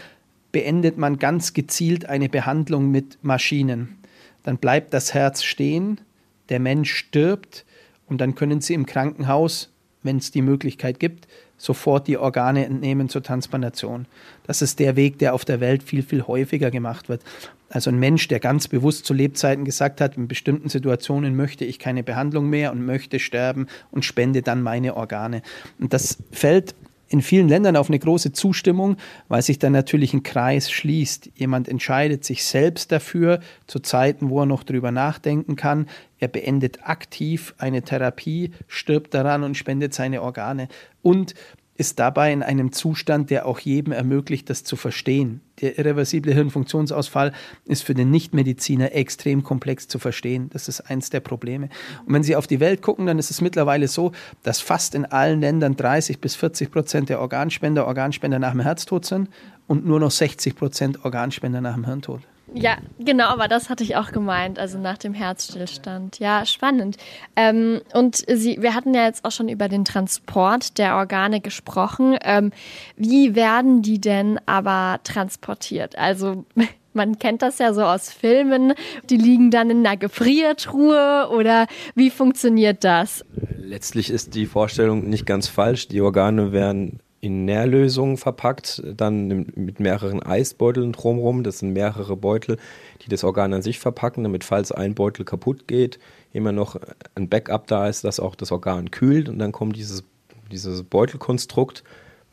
beendet 0.53 0.97
man 0.97 1.19
ganz 1.19 1.53
gezielt 1.53 2.09
eine 2.09 2.29
Behandlung 2.29 2.91
mit 2.91 3.19
Maschinen 3.23 4.02
dann 4.43 4.59
bleibt 4.59 4.93
das 4.95 5.15
Herz 5.15 5.43
stehen, 5.43 6.01
der 6.49 6.61
Mensch 6.61 6.95
stirbt 6.95 7.65
und 8.07 8.21
dann 8.21 8.35
können 8.35 8.61
sie 8.61 8.75
im 8.75 8.87
Krankenhaus, 8.87 9.71
wenn 10.03 10.17
es 10.17 10.31
die 10.31 10.43
Möglichkeit 10.43 10.99
gibt, 10.99 11.29
sofort 11.57 12.09
die 12.09 12.19
Organe 12.19 12.67
entnehmen 12.67 13.09
zur 13.09 13.23
Transplantation. 13.23 14.07
Das 14.47 14.63
ist 14.63 14.81
der 14.81 14.97
Weg, 14.97 15.19
der 15.21 15.33
auf 15.33 15.45
der 15.45 15.61
Welt 15.61 15.85
viel, 15.85 16.03
viel 16.03 16.23
häufiger 16.23 16.73
gemacht 16.73 17.09
wird. 17.09 17.23
Also 17.71 17.91
ein 17.91 17.99
Mensch, 17.99 18.29
der 18.29 18.41
ganz 18.41 18.69
bewusst 18.69 19.07
zu 19.07 19.15
Lebzeiten 19.15 19.65
gesagt 19.65 20.01
hat, 20.01 20.17
in 20.17 20.29
bestimmten 20.29 20.69
Situationen 20.69 21.37
möchte 21.37 21.65
ich 21.65 21.79
keine 21.79 22.03
Behandlung 22.03 22.51
mehr 22.51 22.73
und 22.73 22.85
möchte 22.85 23.19
sterben 23.19 23.69
und 23.93 24.05
spende 24.05 24.43
dann 24.43 24.61
meine 24.61 24.97
Organe. 24.97 25.41
Und 25.79 25.93
das 25.93 26.19
fällt 26.33 26.75
in 27.13 27.21
vielen 27.21 27.49
Ländern 27.49 27.77
auf 27.77 27.89
eine 27.89 27.99
große 27.99 28.33
Zustimmung, 28.33 28.97
weil 29.29 29.43
sich 29.43 29.59
dann 29.59 29.73
natürlich 29.73 30.15
ein 30.15 30.23
Kreis 30.23 30.71
schließt. 30.71 31.31
Jemand 31.35 31.69
entscheidet 31.69 32.25
sich 32.25 32.45
selbst 32.45 32.91
dafür, 32.91 33.41
zu 33.67 33.81
Zeiten, 33.81 34.31
wo 34.31 34.41
er 34.41 34.47
noch 34.47 34.63
drüber 34.63 34.91
nachdenken 34.91 35.57
kann. 35.57 35.87
Er 36.19 36.29
beendet 36.29 36.89
aktiv 36.89 37.55
eine 37.59 37.83
Therapie, 37.83 38.53
stirbt 38.67 39.13
daran 39.13 39.43
und 39.43 39.57
spendet 39.57 39.93
seine 39.93 40.23
Organe. 40.23 40.69
Und 41.03 41.35
ist 41.83 41.99
dabei 41.99 42.33
in 42.33 42.45
einem 42.45 42.71
Zustand, 42.71 43.29
der 43.29 43.45
auch 43.45 43.59
jedem 43.59 43.93
ermöglicht, 43.93 44.49
das 44.49 44.63
zu 44.63 44.77
verstehen. 44.77 45.41
Der 45.61 45.81
irreversible 45.81 46.33
Hirnfunktionsausfall 46.33 47.33
ist 47.65 47.83
für 47.83 47.93
den 47.93 48.13
Nichtmediziner 48.13 48.95
extrem 48.95 49.43
komplex 49.43 49.89
zu 49.89 49.99
verstehen. 49.99 50.49
Das 50.53 50.69
ist 50.69 50.81
eins 50.83 51.11
der 51.11 51.19
Probleme. 51.19 51.71
Und 52.07 52.15
wenn 52.15 52.23
Sie 52.23 52.37
auf 52.37 52.47
die 52.47 52.61
Welt 52.61 52.83
gucken, 52.83 53.07
dann 53.07 53.19
ist 53.19 53.33
es 53.33 53.41
mittlerweile 53.41 53.89
so, 53.89 54.13
dass 54.45 54.61
fast 54.61 54.95
in 54.95 55.07
allen 55.07 55.41
Ländern 55.41 55.75
30 55.75 56.21
bis 56.21 56.37
40 56.37 56.71
Prozent 56.71 57.09
der 57.09 57.19
Organspender 57.19 57.85
Organspender 57.89 58.39
nach 58.39 58.53
dem 58.53 58.61
Herztod 58.61 59.05
sind 59.05 59.29
und 59.67 59.85
nur 59.85 59.99
noch 59.99 60.13
60 60.13 60.55
Prozent 60.55 61.05
Organspender 61.05 61.61
nach 61.61 61.75
dem 61.75 61.85
Hirntod. 61.85 62.21
Ja, 62.55 62.77
genau, 62.99 63.27
aber 63.27 63.49
das 63.49 63.71
hatte 63.71 63.83
ich 63.83 63.97
auch 63.97 64.13
gemeint, 64.13 64.59
also 64.59 64.79
nach 64.79 64.99
dem 64.99 65.15
Herzstillstand. 65.15 66.19
Ja, 66.19 66.45
spannend. 66.45 66.97
Ähm, 67.35 67.81
und 67.95 68.17
Sie, 68.17 68.61
wir 68.61 68.75
hatten 68.75 68.95
ja 68.95 69.05
jetzt 69.05 69.25
auch 69.25 69.31
schon 69.31 69.49
über 69.49 69.69
den 69.69 69.85
Transport 69.85 70.79
der 70.79 70.97
Organe 70.97 71.41
gesprochen. 71.41 72.17
Ähm, 72.23 72.53
wie 72.97 73.35
werden 73.35 73.83
die 73.83 74.01
denn 74.01 74.39
aber 74.47 75.01
transportiert? 75.05 75.97
Also 75.97 76.45
man 76.93 77.19
kennt 77.19 77.43
das 77.43 77.59
ja 77.59 77.73
so 77.73 77.83
aus 77.83 78.13
Filmen, 78.13 78.75
die 79.09 79.17
liegen 79.17 79.51
dann 79.51 79.71
in 79.71 79.87
einer 79.87 79.97
Gefriertruhe 79.97 81.29
oder 81.31 81.67
wie 81.95 82.11
funktioniert 82.11 82.85
das? 82.85 83.25
Letztlich 83.57 84.11
ist 84.11 84.35
die 84.35 84.47
Vorstellung 84.47 85.09
nicht 85.09 85.25
ganz 85.25 85.49
falsch. 85.49 85.89
Die 85.89 86.03
Organe 86.03 86.53
werden 86.53 87.01
in 87.23 87.45
Nährlösungen 87.45 88.17
verpackt, 88.17 88.83
dann 88.85 89.47
mit 89.55 89.79
mehreren 89.79 90.21
Eisbeuteln 90.21 90.91
drumherum. 90.91 91.45
Das 91.45 91.61
sind 91.61 91.73
mehrere 91.73 92.17
Beutel, 92.17 92.59
die 93.01 93.09
das 93.09 93.23
Organ 93.23 93.55
an 93.55 93.63
sich 93.63 93.79
verpacken, 93.79 94.25
damit 94.25 94.43
falls 94.43 94.73
ein 94.73 94.97
Beutel 94.97 95.25
kaputt 95.25 95.69
geht, 95.69 96.01
immer 96.33 96.51
noch 96.51 96.77
ein 97.15 97.29
Backup 97.29 97.69
da 97.69 97.87
ist, 97.89 98.03
dass 98.03 98.19
auch 98.19 98.35
das 98.35 98.51
Organ 98.51 98.91
kühlt 98.91 99.29
und 99.29 99.39
dann 99.39 99.53
kommt 99.53 99.77
dieses, 99.77 100.03
dieses 100.51 100.83
Beutelkonstrukt 100.83 101.85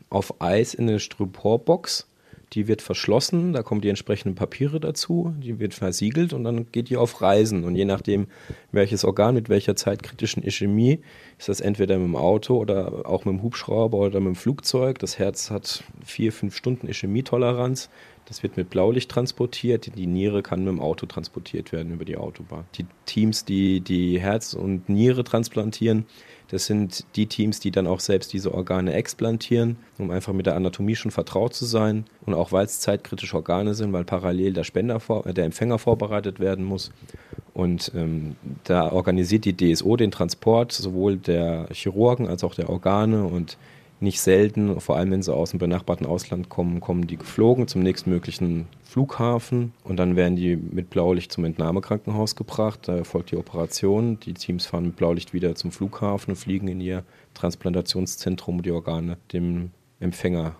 auf 0.10 0.42
Eis 0.42 0.74
in 0.74 0.90
eine 0.90 1.00
Styroporbox 1.00 2.09
die 2.54 2.68
wird 2.68 2.82
verschlossen, 2.82 3.54
da 3.54 3.62
kommen 3.62 3.82
die 3.82 3.90
entsprechenden 3.90 4.36
Papiere 4.36 4.80
dazu, 4.80 5.34
die 5.38 5.60
wird 5.60 5.74
versiegelt 5.74 6.34
und 6.34 6.44
dann 6.44 6.72
geht 6.72 6.90
die 6.90 6.98
auf 6.98 7.22
Reisen. 7.22 7.64
Und 7.64 7.76
je 7.76 7.86
nachdem, 7.86 8.28
welches 8.72 9.06
Organ 9.06 9.36
mit 9.36 9.50
welcher 9.50 9.76
zeitkritischen 9.76 10.44
Ischämie, 10.44 11.02
ist 11.38 11.50
das 11.50 11.62
entweder 11.62 11.98
mit 11.98 12.08
dem 12.08 12.16
Auto 12.16 12.58
oder 12.58 13.08
auch 13.08 13.26
mit 13.26 13.36
dem 13.36 13.44
Hubschrauber 13.44 14.00
oder 14.00 14.20
mit 14.20 14.34
dem 14.34 14.36
Flugzeug. 14.36 15.00
Das 15.00 15.20
Herz 15.20 15.52
hat 15.52 15.84
vier, 16.04 16.32
fünf 16.32 16.56
Stunden 16.56 16.88
Ischämietoleranz. 16.88 17.90
Das 18.26 18.44
wird 18.44 18.58
mit 18.58 18.70
Blaulicht 18.70 19.10
transportiert. 19.10 19.92
Die 19.96 20.06
Niere 20.06 20.44
kann 20.44 20.60
mit 20.60 20.68
dem 20.68 20.80
Auto 20.80 21.08
transportiert 21.08 21.72
werden 21.72 21.94
über 21.94 22.06
die 22.06 22.18
Autobahn. 22.18 22.66
Die 22.76 22.86
Teams, 23.06 23.44
die 23.44 23.82
die 23.82 24.20
Herz 24.20 24.54
und 24.54 24.88
Niere 24.88 25.24
transplantieren, 25.24 26.06
das 26.52 26.66
sind 26.66 27.06
die 27.16 27.28
Teams, 27.28 27.60
die 27.60 27.72
dann 27.72 27.88
auch 27.88 28.00
selbst 28.00 28.34
diese 28.34 28.54
Organe 28.54 28.94
explantieren, 28.94 29.78
um 29.98 30.10
einfach 30.10 30.34
mit 30.34 30.48
der 30.48 30.56
Anatomie 30.56 30.96
schon 30.96 31.12
vertraut 31.12 31.54
zu 31.54 31.66
sein 31.66 32.06
und 32.26 32.34
auch 32.34 32.52
weil 32.52 32.66
es 32.66 32.80
zeitkritische 32.80 33.36
Organe 33.36 33.76
sind, 33.76 33.94
weil 33.94 34.04
parallel 34.04 34.54
der 34.54 34.64
Spender, 34.64 35.00
vor, 35.00 35.26
äh, 35.28 35.34
der 35.34 35.46
Empfänger 35.46 35.78
vorbereitet 35.78 36.40
werden 36.40 36.66
muss. 36.66 36.92
Und 37.54 37.92
ähm, 37.96 38.36
da 38.64 38.92
organisiert 38.92 39.46
die 39.46 39.56
DSO 39.56 39.96
den 39.96 40.12
Transport 40.12 40.72
sowohl 40.72 41.18
der 41.18 41.68
Chirurgen 41.72 42.28
als 42.28 42.44
auch 42.44 42.56
der 42.56 42.70
Organe 42.70 43.24
und 43.24 43.58
nicht 44.02 44.22
selten, 44.22 44.80
vor 44.80 44.98
allem 44.98 45.12
wenn 45.12 45.22
sie 45.22 45.34
aus 45.34 45.52
dem 45.52 45.60
benachbarten 45.60 46.06
Ausland 46.06 46.50
kommen, 46.50 46.80
kommen 46.80 47.08
die 47.08 47.18
geflogen 47.18 47.68
zum 47.68 47.84
nächstmöglichen 47.84 48.68
Flughafen 48.84 49.74
und 49.84 49.98
dann 49.98 50.16
werden 50.16 50.36
die 50.36 50.56
mit 50.56 50.90
Blaulicht 50.90 51.32
zum 51.32 51.46
Entnahmekrankenhaus 51.46 52.36
gebracht. 52.36 52.88
Da 52.88 52.96
erfolgt 52.96 53.32
die 53.32 53.38
Operation. 53.38 54.20
Die 54.22 54.34
Teams 54.34 54.66
fahren 54.66 54.86
mit 54.86 54.96
Blaulicht 54.96 55.34
wieder 55.34 55.56
zum 55.56 55.72
Flughafen 55.72 56.32
und 56.32 56.38
fliegen 56.38 56.68
in 56.68 56.82
ihr 56.82 57.04
Transplantationszentrum, 57.34 58.58
um 58.58 58.64
die 58.64 58.72
Organe 58.72 59.18
dem 59.34 59.72
Empfänger 60.00 60.56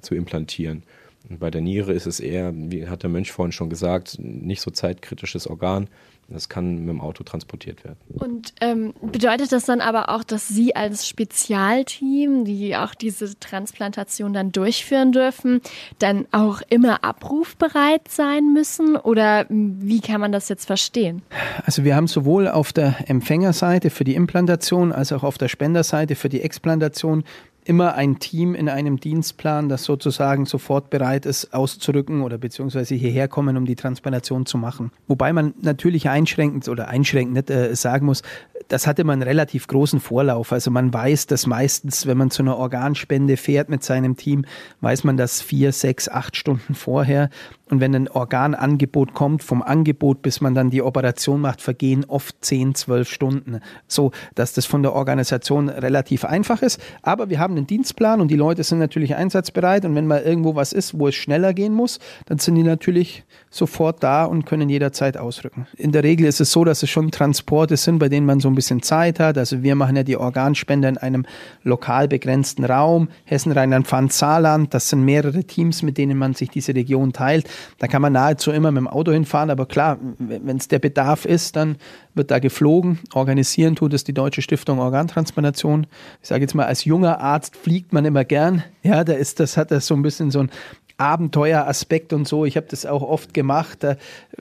zu 0.00 0.14
implantieren. 0.14 0.82
Und 1.28 1.40
bei 1.40 1.50
der 1.50 1.62
Niere 1.62 1.92
ist 1.92 2.06
es 2.06 2.20
eher, 2.20 2.52
wie 2.54 2.86
hat 2.86 3.02
der 3.02 3.10
Mönch 3.10 3.32
vorhin 3.32 3.52
schon 3.52 3.70
gesagt, 3.70 4.18
nicht 4.18 4.60
so 4.60 4.70
zeitkritisches 4.70 5.46
Organ. 5.46 5.88
Das 6.28 6.48
kann 6.48 6.80
mit 6.80 6.88
dem 6.88 7.00
Auto 7.00 7.22
transportiert 7.22 7.84
werden. 7.84 7.98
Und 8.08 8.54
ähm, 8.60 8.94
bedeutet 9.02 9.52
das 9.52 9.64
dann 9.64 9.80
aber 9.80 10.08
auch, 10.08 10.24
dass 10.24 10.48
Sie 10.48 10.74
als 10.74 11.06
Spezialteam, 11.06 12.44
die 12.44 12.76
auch 12.76 12.94
diese 12.94 13.38
Transplantation 13.38 14.32
dann 14.32 14.50
durchführen 14.50 15.12
dürfen, 15.12 15.60
dann 15.98 16.26
auch 16.32 16.62
immer 16.70 17.04
abrufbereit 17.04 18.08
sein 18.08 18.52
müssen? 18.52 18.96
Oder 18.96 19.46
wie 19.48 20.00
kann 20.00 20.20
man 20.20 20.32
das 20.32 20.48
jetzt 20.48 20.66
verstehen? 20.66 21.22
Also 21.64 21.84
wir 21.84 21.94
haben 21.94 22.06
sowohl 22.06 22.48
auf 22.48 22.72
der 22.72 23.08
Empfängerseite 23.08 23.90
für 23.90 24.04
die 24.04 24.14
Implantation 24.14 24.92
als 24.92 25.12
auch 25.12 25.22
auf 25.22 25.38
der 25.38 25.48
Spenderseite 25.48 26.14
für 26.14 26.28
die 26.28 26.40
Explantation 26.40 27.24
immer 27.64 27.94
ein 27.94 28.18
Team 28.18 28.54
in 28.54 28.68
einem 28.68 29.00
Dienstplan, 29.00 29.68
das 29.68 29.84
sozusagen 29.84 30.46
sofort 30.46 30.90
bereit 30.90 31.26
ist, 31.26 31.54
auszurücken 31.54 32.22
oder 32.22 32.38
beziehungsweise 32.38 32.94
hierher 32.94 33.28
kommen, 33.28 33.56
um 33.56 33.64
die 33.64 33.76
Transplantation 33.76 34.46
zu 34.46 34.58
machen. 34.58 34.92
Wobei 35.08 35.32
man 35.32 35.54
natürlich 35.60 36.08
einschränkend 36.08 36.68
oder 36.68 36.88
einschränkend 36.88 37.50
äh, 37.50 37.74
sagen 37.74 38.06
muss, 38.06 38.22
das 38.68 38.86
hatte 38.86 39.04
man 39.04 39.14
einen 39.14 39.22
relativ 39.28 39.66
großen 39.66 40.00
Vorlauf. 40.00 40.52
Also 40.52 40.70
man 40.70 40.92
weiß, 40.92 41.26
dass 41.26 41.46
meistens, 41.46 42.06
wenn 42.06 42.16
man 42.16 42.30
zu 42.30 42.42
einer 42.42 42.56
Organspende 42.56 43.36
fährt 43.36 43.68
mit 43.68 43.82
seinem 43.82 44.16
Team, 44.16 44.44
weiß 44.80 45.04
man 45.04 45.16
das 45.16 45.40
vier, 45.42 45.72
sechs, 45.72 46.08
acht 46.08 46.36
Stunden 46.36 46.74
vorher. 46.74 47.30
Und 47.70 47.80
wenn 47.80 47.94
ein 47.94 48.08
Organangebot 48.08 49.14
kommt, 49.14 49.42
vom 49.42 49.62
Angebot 49.62 50.20
bis 50.20 50.42
man 50.42 50.54
dann 50.54 50.68
die 50.68 50.82
Operation 50.82 51.40
macht, 51.40 51.62
vergehen 51.62 52.04
oft 52.04 52.36
10, 52.44 52.74
12 52.74 53.08
Stunden. 53.08 53.60
So, 53.88 54.12
dass 54.34 54.52
das 54.52 54.66
von 54.66 54.82
der 54.82 54.92
Organisation 54.92 55.70
relativ 55.70 56.26
einfach 56.26 56.60
ist. 56.60 56.78
Aber 57.00 57.30
wir 57.30 57.38
haben 57.38 57.56
einen 57.56 57.66
Dienstplan 57.66 58.20
und 58.20 58.28
die 58.28 58.36
Leute 58.36 58.64
sind 58.64 58.80
natürlich 58.80 59.14
einsatzbereit. 59.14 59.86
Und 59.86 59.94
wenn 59.94 60.06
mal 60.06 60.20
irgendwo 60.20 60.54
was 60.54 60.74
ist, 60.74 60.98
wo 60.98 61.08
es 61.08 61.14
schneller 61.14 61.54
gehen 61.54 61.72
muss, 61.72 62.00
dann 62.26 62.38
sind 62.38 62.56
die 62.56 62.62
natürlich 62.62 63.24
sofort 63.48 64.02
da 64.02 64.24
und 64.24 64.44
können 64.44 64.68
jederzeit 64.68 65.16
ausrücken. 65.16 65.66
In 65.78 65.92
der 65.92 66.04
Regel 66.04 66.26
ist 66.26 66.42
es 66.42 66.52
so, 66.52 66.64
dass 66.64 66.82
es 66.82 66.90
schon 66.90 67.10
Transporte 67.12 67.78
sind, 67.78 67.98
bei 67.98 68.10
denen 68.10 68.26
man 68.26 68.40
so 68.40 68.48
ein 68.48 68.54
bisschen 68.54 68.82
Zeit 68.82 69.18
hat. 69.20 69.38
Also 69.38 69.62
wir 69.62 69.74
machen 69.74 69.96
ja 69.96 70.02
die 70.02 70.18
Organspende 70.18 70.88
in 70.88 70.98
einem 70.98 71.24
lokal 71.62 72.08
begrenzten 72.08 72.64
Raum. 72.64 73.08
Hessen, 73.24 73.52
Rheinland-Pfalz, 73.52 74.18
Saarland. 74.18 74.74
Das 74.74 74.90
sind 74.90 75.02
mehrere 75.02 75.44
Teams, 75.44 75.82
mit 75.82 75.96
denen 75.96 76.18
man 76.18 76.34
sich 76.34 76.50
diese 76.50 76.74
Region 76.74 77.14
teilt. 77.14 77.48
Da 77.78 77.86
kann 77.86 78.02
man 78.02 78.12
nahezu 78.12 78.50
immer 78.50 78.70
mit 78.70 78.80
dem 78.80 78.88
Auto 78.88 79.12
hinfahren. 79.12 79.50
Aber 79.50 79.66
klar, 79.66 79.98
wenn 80.18 80.56
es 80.56 80.68
der 80.68 80.78
Bedarf 80.78 81.24
ist, 81.24 81.56
dann 81.56 81.76
wird 82.14 82.30
da 82.30 82.38
geflogen. 82.38 83.00
Organisieren 83.12 83.76
tut 83.76 83.92
es 83.94 84.04
die 84.04 84.14
Deutsche 84.14 84.42
Stiftung 84.42 84.78
Organtransplantation. 84.78 85.86
Ich 86.22 86.28
sage 86.28 86.42
jetzt 86.42 86.54
mal, 86.54 86.66
als 86.66 86.84
junger 86.84 87.20
Arzt 87.20 87.56
fliegt 87.56 87.92
man 87.92 88.04
immer 88.04 88.24
gern. 88.24 88.64
Ja, 88.82 89.04
da 89.04 89.12
ist 89.14 89.40
das, 89.40 89.56
hat 89.56 89.70
das 89.70 89.86
so 89.86 89.94
ein 89.94 90.02
bisschen 90.02 90.30
so 90.30 90.40
ein 90.40 90.50
Abenteueraspekt 90.96 92.12
und 92.12 92.28
so. 92.28 92.44
Ich 92.44 92.56
habe 92.56 92.66
das 92.68 92.86
auch 92.86 93.02
oft 93.02 93.34
gemacht. 93.34 93.82
Da 93.82 93.96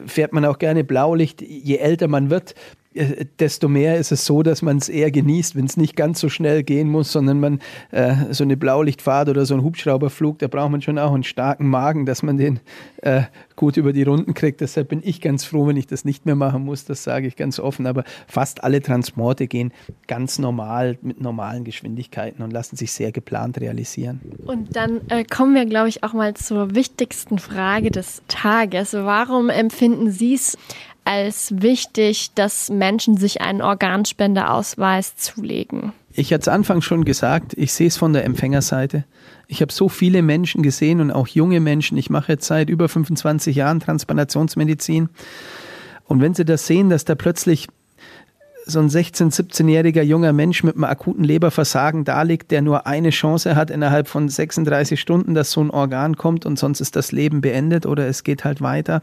fährt 0.05 0.33
man 0.33 0.45
auch 0.45 0.59
gerne 0.59 0.83
Blaulicht. 0.83 1.41
Je 1.41 1.77
älter 1.77 2.07
man 2.07 2.29
wird, 2.29 2.53
desto 3.39 3.67
mehr 3.67 3.97
ist 3.97 4.11
es 4.11 4.25
so, 4.25 4.43
dass 4.43 4.61
man 4.61 4.77
es 4.77 4.89
eher 4.89 5.11
genießt, 5.11 5.55
wenn 5.55 5.65
es 5.65 5.77
nicht 5.77 5.95
ganz 5.95 6.19
so 6.19 6.29
schnell 6.29 6.63
gehen 6.63 6.89
muss, 6.89 7.11
sondern 7.11 7.39
man 7.39 7.59
äh, 7.91 8.15
so 8.31 8.43
eine 8.43 8.57
Blaulichtfahrt 8.57 9.29
oder 9.29 9.45
so 9.45 9.55
ein 9.55 9.63
Hubschrauberflug, 9.63 10.39
da 10.39 10.47
braucht 10.47 10.71
man 10.71 10.81
schon 10.81 10.99
auch 10.99 11.13
einen 11.13 11.23
starken 11.23 11.67
Magen, 11.67 12.05
dass 12.05 12.23
man 12.23 12.37
den 12.37 12.59
äh, 13.01 13.23
gut 13.55 13.77
über 13.77 13.93
die 13.93 14.03
Runden 14.03 14.33
kriegt. 14.33 14.61
Deshalb 14.61 14.89
bin 14.89 15.01
ich 15.03 15.21
ganz 15.21 15.45
froh, 15.45 15.67
wenn 15.67 15.77
ich 15.77 15.87
das 15.87 16.05
nicht 16.05 16.25
mehr 16.25 16.35
machen 16.35 16.65
muss, 16.65 16.85
das 16.85 17.03
sage 17.03 17.27
ich 17.27 17.35
ganz 17.35 17.59
offen. 17.59 17.85
Aber 17.85 18.03
fast 18.27 18.63
alle 18.63 18.81
Transporte 18.81 19.47
gehen 19.47 19.71
ganz 20.07 20.39
normal 20.39 20.97
mit 21.01 21.21
normalen 21.21 21.63
Geschwindigkeiten 21.63 22.43
und 22.43 22.51
lassen 22.51 22.75
sich 22.75 22.91
sehr 22.91 23.11
geplant 23.11 23.59
realisieren. 23.59 24.21
Und 24.45 24.75
dann 24.75 25.01
äh, 25.09 25.23
kommen 25.23 25.55
wir, 25.55 25.65
glaube 25.65 25.89
ich, 25.89 26.03
auch 26.03 26.13
mal 26.13 26.33
zur 26.33 26.75
wichtigsten 26.75 27.39
Frage 27.39 27.91
des 27.91 28.21
Tages. 28.27 28.93
Warum 28.93 29.49
empfinden 29.49 30.11
Sie 30.11 30.33
es 30.33 30.57
als 31.05 31.53
wichtig, 31.57 32.31
dass 32.35 32.69
Menschen 32.69 33.17
sich 33.17 33.41
einen 33.41 33.61
Organspendeausweis 33.61 35.15
zulegen? 35.15 35.93
Ich 36.13 36.31
hatte 36.31 36.41
es 36.41 36.47
anfangs 36.47 36.85
schon 36.85 37.05
gesagt, 37.05 37.53
ich 37.57 37.73
sehe 37.73 37.87
es 37.87 37.97
von 37.97 38.13
der 38.13 38.25
Empfängerseite. 38.25 39.03
Ich 39.47 39.61
habe 39.61 39.73
so 39.73 39.89
viele 39.89 40.21
Menschen 40.21 40.63
gesehen 40.63 41.01
und 41.01 41.11
auch 41.11 41.27
junge 41.27 41.59
Menschen. 41.59 41.97
Ich 41.97 42.09
mache 42.09 42.33
jetzt 42.33 42.45
seit 42.45 42.69
über 42.69 42.87
25 42.87 43.55
Jahren 43.55 43.79
Transplantationsmedizin. 43.79 45.09
Und 46.05 46.21
wenn 46.21 46.33
Sie 46.33 46.45
das 46.45 46.67
sehen, 46.67 46.89
dass 46.89 47.05
da 47.05 47.15
plötzlich 47.15 47.67
so 48.65 48.79
ein 48.79 48.89
16-, 48.89 49.33
17-jähriger 49.33 50.03
junger 50.03 50.33
Mensch 50.33 50.63
mit 50.63 50.75
einem 50.75 50.85
akuten 50.85 51.23
Leberversagen 51.23 52.05
da 52.05 52.21
liegt, 52.21 52.51
der 52.51 52.61
nur 52.61 52.87
eine 52.87 53.09
Chance 53.09 53.55
hat 53.55 53.69
innerhalb 53.69 54.07
von 54.07 54.29
36 54.29 54.99
Stunden, 54.99 55.33
dass 55.33 55.51
so 55.51 55.61
ein 55.61 55.69
Organ 55.69 56.15
kommt 56.15 56.45
und 56.45 56.57
sonst 56.57 56.79
ist 56.79 56.95
das 56.95 57.11
Leben 57.11 57.41
beendet 57.41 57.85
oder 57.85 58.07
es 58.07 58.23
geht 58.23 58.45
halt 58.45 58.61
weiter, 58.61 59.01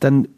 dann 0.00 0.28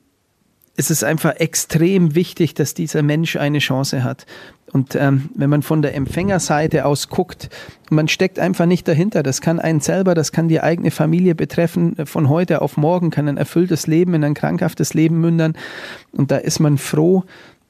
es 0.76 0.90
ist 0.90 1.04
einfach 1.04 1.36
extrem 1.36 2.14
wichtig, 2.14 2.54
dass 2.54 2.74
dieser 2.74 3.02
Mensch 3.02 3.36
eine 3.36 3.58
Chance 3.58 4.04
hat. 4.04 4.26
Und 4.72 4.94
ähm, 4.94 5.30
wenn 5.34 5.48
man 5.48 5.62
von 5.62 5.80
der 5.80 5.94
Empfängerseite 5.94 6.84
aus 6.84 7.08
guckt, 7.08 7.48
man 7.88 8.08
steckt 8.08 8.38
einfach 8.38 8.66
nicht 8.66 8.86
dahinter. 8.86 9.22
Das 9.22 9.40
kann 9.40 9.58
einen 9.58 9.80
selber, 9.80 10.14
das 10.14 10.32
kann 10.32 10.48
die 10.48 10.60
eigene 10.60 10.90
Familie 10.90 11.34
betreffen. 11.34 11.96
Von 12.04 12.28
heute 12.28 12.60
auf 12.60 12.76
morgen 12.76 13.10
kann 13.10 13.28
ein 13.28 13.38
erfülltes 13.38 13.86
Leben 13.86 14.12
in 14.14 14.24
ein 14.24 14.34
krankhaftes 14.34 14.92
Leben 14.92 15.20
mündern. 15.20 15.56
Und 16.12 16.30
da 16.30 16.36
ist 16.36 16.58
man 16.58 16.78
froh, 16.78 17.24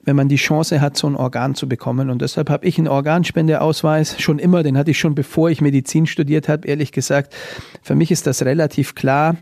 wenn 0.05 0.16
man 0.16 0.29
die 0.29 0.37
Chance 0.37 0.81
hat, 0.81 0.97
so 0.97 1.07
ein 1.07 1.16
Organ 1.16 1.55
zu 1.55 1.69
bekommen. 1.69 2.11
Und 2.11 2.23
deshalb 2.23 2.49
habe 2.49 2.66
ich 2.66 2.79
einen 2.79 2.88
Organspendeausweis 2.88 4.21
schon 4.21 4.38
immer, 4.38 4.62
den 4.62 4.79
hatte 4.79 4.92
ich 4.92 4.99
schon 4.99 5.14
bevor 5.14 5.51
ich 5.51 5.61
Medizin 5.61 6.07
studiert 6.07 6.49
habe, 6.49 6.66
ehrlich 6.66 6.92
gesagt. 6.92 7.35
Für 7.83 7.95
mich 7.95 8.11
ist 8.11 8.27
das 8.27 8.42
relativ 8.45 8.95
klar. 8.95 9.37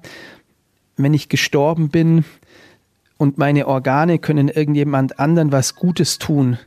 Wenn 0.96 1.14
ich 1.14 1.28
gestorben 1.28 1.88
bin, 1.88 2.24
und 3.16 3.38
meine 3.38 3.66
Organe 3.66 4.18
können 4.18 4.48
irgendjemand 4.48 5.18
anderen 5.18 5.52
was 5.52 5.74
Gutes 5.74 6.18
tun, 6.18 6.58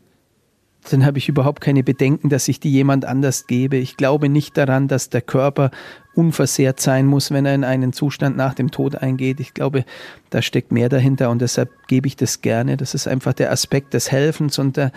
dann 0.90 1.06
habe 1.06 1.18
ich 1.18 1.28
überhaupt 1.28 1.62
keine 1.62 1.84
Bedenken, 1.84 2.30
dass 2.30 2.48
ich 2.48 2.60
die 2.60 2.72
jemand 2.72 3.06
anders 3.06 3.48
gebe. 3.48 3.78
Ich 3.78 3.98
glaube 3.98 4.30
nicht 4.30 4.58
daran, 4.58 4.88
dass 4.88 5.10
der 5.10 5.22
Körper 5.22 5.72
unversehrt 6.16 6.80
sein 6.80 7.06
muss, 7.06 7.32
wenn 7.32 7.46
er 7.46 7.56
in 7.56 7.64
einen 7.64 7.94
Zustand 7.94 8.38
nach 8.38 8.54
dem 8.54 8.72
Tod 8.72 8.96
eingeht. 8.96 9.40
Ich 9.40 9.54
glaube, 9.54 9.86
da 10.30 10.42
steckt 10.42 10.72
mehr 10.72 10.90
dahinter 10.90 11.30
und 11.30 11.42
deshalb 11.42 11.70
gebe 11.88 12.08
ich 12.08 12.16
das 12.16 12.42
gerne. 12.42 12.78
Das 12.78 12.94
ist 12.94 13.08
einfach 13.08 13.34
der 13.34 13.52
Aspekt 13.52 13.94
des 13.94 14.12
Helfens 14.12 14.60
und 14.60 14.78
der, 14.78 14.92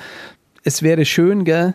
es 0.62 0.82
wäre 0.82 1.04
schön, 1.04 1.44
gell, 1.44 1.74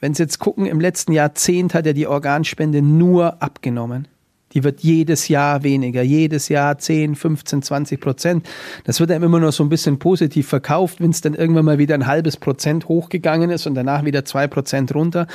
wenn 0.00 0.14
Sie 0.14 0.22
jetzt 0.22 0.38
gucken, 0.38 0.66
im 0.66 0.80
letzten 0.80 1.12
Jahrzehnt 1.12 1.74
hat 1.74 1.86
er 1.86 1.92
die 1.92 2.06
Organspende 2.06 2.82
nur 2.82 3.42
abgenommen. 3.42 4.08
Die 4.54 4.64
wird 4.64 4.80
jedes 4.80 5.28
Jahr 5.28 5.62
weniger, 5.62 6.02
jedes 6.02 6.48
Jahr 6.48 6.78
10, 6.78 7.16
15, 7.16 7.62
20 7.62 8.00
Prozent. 8.00 8.46
Das 8.84 9.00
wird 9.00 9.10
einem 9.10 9.24
immer 9.24 9.40
noch 9.40 9.52
so 9.52 9.64
ein 9.64 9.68
bisschen 9.68 9.98
positiv 9.98 10.48
verkauft, 10.48 11.00
wenn 11.00 11.10
es 11.10 11.20
dann 11.20 11.34
irgendwann 11.34 11.64
mal 11.64 11.78
wieder 11.78 11.94
ein 11.94 12.06
halbes 12.06 12.36
Prozent 12.36 12.88
hochgegangen 12.88 13.50
ist 13.50 13.66
und 13.66 13.74
danach 13.74 14.04
wieder 14.04 14.24
zwei 14.24 14.46
Prozent 14.46 14.94
runter. 14.94 15.26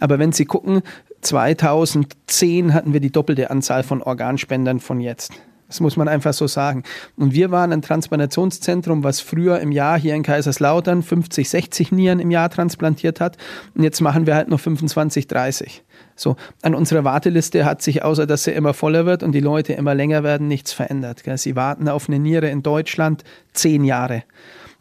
Aber 0.00 0.18
wenn 0.18 0.32
Sie 0.32 0.44
gucken, 0.44 0.82
2010 1.20 2.74
hatten 2.74 2.92
wir 2.92 3.00
die 3.00 3.12
doppelte 3.12 3.50
Anzahl 3.50 3.82
von 3.82 4.02
Organspendern 4.02 4.80
von 4.80 5.00
jetzt. 5.00 5.32
Das 5.68 5.80
muss 5.80 5.96
man 5.96 6.08
einfach 6.08 6.34
so 6.34 6.46
sagen. 6.46 6.82
Und 7.16 7.32
wir 7.32 7.50
waren 7.50 7.72
ein 7.72 7.82
Transplantationszentrum, 7.82 9.02
was 9.02 9.20
früher 9.20 9.60
im 9.60 9.72
Jahr 9.72 9.98
hier 9.98 10.14
in 10.14 10.22
Kaiserslautern 10.22 11.02
50, 11.02 11.48
60 11.48 11.92
Nieren 11.92 12.20
im 12.20 12.30
Jahr 12.30 12.50
transplantiert 12.50 13.20
hat. 13.20 13.38
Und 13.74 13.82
jetzt 13.82 14.00
machen 14.00 14.26
wir 14.26 14.34
halt 14.34 14.48
noch 14.48 14.60
25, 14.60 15.26
30. 15.26 15.83
So, 16.16 16.36
an 16.62 16.74
unserer 16.74 17.04
Warteliste 17.04 17.64
hat 17.64 17.82
sich, 17.82 18.02
außer 18.02 18.26
dass 18.26 18.44
sie 18.44 18.52
immer 18.52 18.74
voller 18.74 19.06
wird 19.06 19.22
und 19.22 19.32
die 19.32 19.40
Leute 19.40 19.72
immer 19.72 19.94
länger 19.94 20.22
werden, 20.22 20.48
nichts 20.48 20.72
verändert. 20.72 21.22
Sie 21.36 21.56
warten 21.56 21.88
auf 21.88 22.08
eine 22.08 22.18
Niere 22.18 22.48
in 22.48 22.62
Deutschland 22.62 23.24
zehn 23.52 23.84
Jahre. 23.84 24.22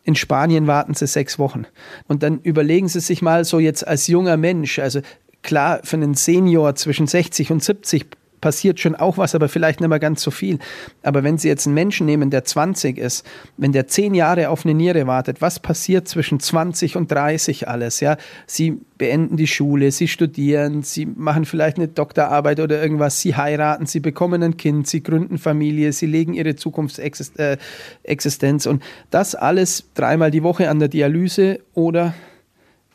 In 0.03 0.15
Spanien 0.15 0.67
warten 0.67 0.93
sie 0.93 1.07
sechs 1.07 1.39
Wochen. 1.39 1.65
Und 2.07 2.23
dann 2.23 2.39
überlegen 2.39 2.89
Sie 2.89 2.99
sich 2.99 3.21
mal 3.21 3.45
so 3.45 3.59
jetzt 3.59 3.87
als 3.87 4.07
junger 4.07 4.35
Mensch, 4.35 4.79
also 4.79 4.99
klar, 5.41 5.79
für 5.83 5.95
einen 5.95 6.13
Senior 6.13 6.75
zwischen 6.75 7.07
60 7.07 7.51
und 7.51 7.63
70 7.63 8.05
passiert 8.43 8.79
schon 8.81 8.93
auch 8.93 9.17
was, 9.17 9.33
aber 9.35 9.47
vielleicht 9.47 9.79
nicht 9.79 9.87
mehr 9.87 9.99
ganz 9.99 10.21
so 10.21 10.29
viel. 10.29 10.59
Aber 11.01 11.23
wenn 11.23 11.37
Sie 11.37 11.47
jetzt 11.47 11.65
einen 11.65 11.75
Menschen 11.75 12.05
nehmen, 12.05 12.29
der 12.29 12.43
20 12.43 12.97
ist, 12.97 13.25
wenn 13.55 13.71
der 13.71 13.87
zehn 13.87 14.13
Jahre 14.13 14.49
auf 14.49 14.65
eine 14.65 14.73
Niere 14.73 15.07
wartet, 15.07 15.41
was 15.41 15.61
passiert 15.61 16.09
zwischen 16.09 16.41
20 16.41 16.97
und 16.97 17.09
30 17.09 17.69
alles? 17.69 18.01
Ja, 18.01 18.17
Sie 18.45 18.81
beenden 18.97 19.37
die 19.37 19.47
Schule, 19.47 19.93
Sie 19.93 20.09
studieren, 20.09 20.83
Sie 20.83 21.05
machen 21.05 21.45
vielleicht 21.45 21.77
eine 21.77 21.87
Doktorarbeit 21.87 22.59
oder 22.59 22.81
irgendwas, 22.81 23.21
Sie 23.21 23.37
heiraten, 23.37 23.85
Sie 23.85 24.01
bekommen 24.01 24.43
ein 24.43 24.57
Kind, 24.57 24.89
Sie 24.89 25.01
gründen 25.01 25.37
Familie, 25.37 25.93
Sie 25.93 26.07
legen 26.07 26.33
Ihre 26.33 26.57
Zukunftsexistenz 26.57 28.65
und 28.65 28.83
das 29.09 29.35
alles 29.35 29.85
dreimal 29.93 30.31
die 30.31 30.43
Woche 30.43 30.69
an 30.69 30.79
der 30.79 30.89
Dialyse 30.89 31.61
oder 31.75 32.13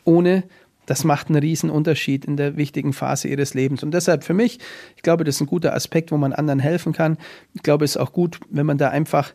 ohne 0.03 0.43
das 0.89 1.03
macht 1.03 1.27
einen 1.29 1.37
riesen 1.37 1.69
Unterschied 1.69 2.25
in 2.25 2.35
der 2.35 2.57
wichtigen 2.57 2.93
Phase 2.93 3.27
ihres 3.27 3.53
Lebens. 3.53 3.83
Und 3.83 3.91
deshalb 3.91 4.23
für 4.23 4.33
mich, 4.33 4.57
ich 4.95 5.03
glaube, 5.03 5.23
das 5.23 5.35
ist 5.35 5.41
ein 5.41 5.47
guter 5.47 5.75
Aspekt, 5.75 6.11
wo 6.11 6.17
man 6.17 6.33
anderen 6.33 6.59
helfen 6.59 6.93
kann. 6.93 7.17
Ich 7.53 7.61
glaube, 7.61 7.85
es 7.85 7.91
ist 7.91 7.97
auch 7.97 8.11
gut, 8.11 8.39
wenn 8.49 8.65
man 8.65 8.79
da 8.79 8.89
einfach 8.89 9.33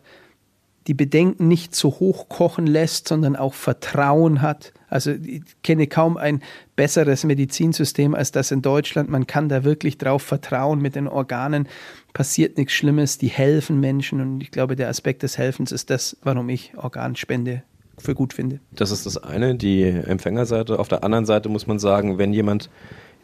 die 0.87 0.93
Bedenken 0.93 1.47
nicht 1.47 1.73
so 1.73 1.91
hoch 1.91 2.27
kochen 2.27 2.67
lässt, 2.67 3.07
sondern 3.07 3.37
auch 3.37 3.53
Vertrauen 3.53 4.41
hat. 4.41 4.73
Also 4.89 5.11
ich 5.11 5.43
kenne 5.63 5.87
kaum 5.87 6.17
ein 6.17 6.43
besseres 6.75 7.23
Medizinsystem 7.23 8.15
als 8.15 8.33
das 8.33 8.51
in 8.51 8.61
Deutschland. 8.61 9.09
Man 9.09 9.25
kann 9.25 9.47
da 9.47 9.63
wirklich 9.63 9.97
drauf 9.97 10.23
vertrauen. 10.23 10.81
Mit 10.81 10.95
den 10.95 11.07
Organen 11.07 11.69
passiert 12.13 12.57
nichts 12.57 12.73
Schlimmes. 12.73 13.17
Die 13.17 13.29
helfen 13.29 13.79
Menschen. 13.79 14.19
Und 14.19 14.41
ich 14.41 14.51
glaube, 14.51 14.75
der 14.75 14.89
Aspekt 14.89 15.23
des 15.23 15.37
Helfens 15.37 15.71
ist 15.71 15.89
das, 15.89 16.17
warum 16.21 16.49
ich 16.49 16.73
Organspende 16.75 17.63
für 18.05 18.15
gut 18.15 18.33
finde. 18.33 18.59
Das 18.71 18.91
ist 18.91 19.05
das 19.05 19.17
eine, 19.17 19.55
die 19.55 19.83
Empfängerseite. 19.83 20.79
Auf 20.79 20.87
der 20.87 21.03
anderen 21.03 21.25
Seite 21.25 21.49
muss 21.49 21.67
man 21.67 21.79
sagen, 21.79 22.17
wenn 22.17 22.33
jemand 22.33 22.69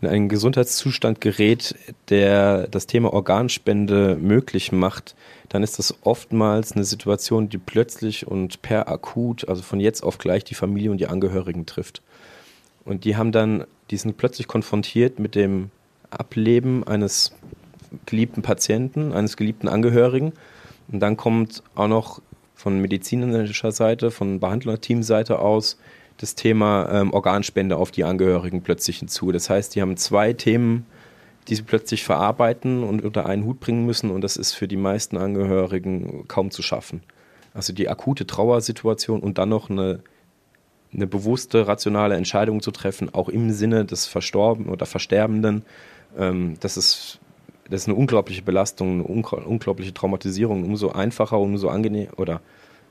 in 0.02 0.08
einen 0.08 0.30
Gesundheitszustand 0.30 1.22
gerät, 1.22 1.76
der 2.10 2.68
das 2.68 2.88
Thema 2.88 3.14
Organspende 3.14 4.18
möglich 4.20 4.72
macht, 4.72 5.16
dann 5.50 5.64
ist 5.64 5.78
das 5.80 5.96
oftmals 6.02 6.72
eine 6.72 6.86
Situation, 6.86 7.50
die 7.50 7.60
plötzlich 7.60 8.26
und 8.28 8.62
per 8.62 8.88
akut, 8.88 9.48
also 9.48 9.62
von 9.62 9.80
jetzt 9.80 10.02
auf 10.02 10.18
gleich 10.18 10.44
die 10.44 10.56
Familie 10.56 10.92
und 10.92 10.98
die 10.98 11.08
Angehörigen 11.08 11.66
trifft. 11.66 12.02
Und 12.84 13.06
die 13.06 13.16
haben 13.16 13.32
dann, 13.32 13.66
die 13.92 13.98
sind 13.98 14.18
plötzlich 14.18 14.48
konfrontiert 14.48 15.20
mit 15.20 15.36
dem 15.36 15.70
Ableben 16.10 16.86
eines 16.86 17.34
geliebten 18.06 18.42
Patienten, 18.42 19.14
eines 19.14 19.38
geliebten 19.38 19.68
Angehörigen. 19.68 20.34
Und 20.92 21.00
dann 21.00 21.16
kommt 21.16 21.62
auch 21.76 21.88
noch 21.88 22.22
von 22.62 22.80
medizinischer 22.80 23.72
Seite, 23.72 24.12
von 24.12 24.40
Behandlerteamseite 24.40 25.40
aus 25.40 25.78
das 26.18 26.36
Thema 26.36 26.88
ähm, 26.92 27.14
Organspende 27.14 27.78
auf 27.78 27.92
die 27.92 28.04
Angehörigen 28.04 28.62
plötzlich 28.62 29.00
hinzu. 29.00 29.32
Das 29.32 29.50
heißt, 29.50 29.76
die 29.76 29.82
haben 29.82 29.98
zwei 29.98 30.34
Themen 30.34 30.86
die 31.48 31.56
sie 31.56 31.64
plötzlich 31.64 32.04
verarbeiten 32.04 32.84
und 32.84 33.04
unter 33.04 33.26
einen 33.26 33.46
Hut 33.46 33.60
bringen 33.60 33.86
müssen 33.86 34.12
und 34.12 34.22
das 34.22 34.38
ist 34.38 34.54
für 34.54 34.68
die 34.68 34.78
meisten 34.78 35.18
Angehörigen 35.18 36.28
kaum 36.28 36.52
zu 36.52 36.62
schaffen. 36.62 37.02
Also 37.54 37.74
die 37.74 37.90
akute 37.90 38.28
Trauersituation 38.28 39.22
und 39.22 39.38
dann 39.38 39.50
noch 39.50 39.70
eine, 39.70 40.02
eine 40.94 41.08
bewusste, 41.08 41.68
rationale 41.68 42.16
Entscheidung 42.16 42.62
zu 42.62 42.72
treffen, 42.72 43.14
auch 43.14 43.28
im 43.28 43.52
Sinne 43.52 43.86
des 43.86 44.06
Verstorbenen 44.06 44.72
oder 44.72 44.86
Versterbenden, 44.86 45.66
ähm, 46.18 46.56
das 46.60 46.78
ist 46.78 47.20
das 47.72 47.84
ist 47.84 47.88
eine 47.88 47.98
unglaubliche 47.98 48.42
Belastung, 48.42 48.94
eine 48.94 49.04
unglaubliche 49.04 49.94
Traumatisierung. 49.94 50.64
Umso 50.64 50.90
einfacher, 50.90 51.40
umso 51.40 51.70
angenehm 51.70 52.10
oder 52.18 52.42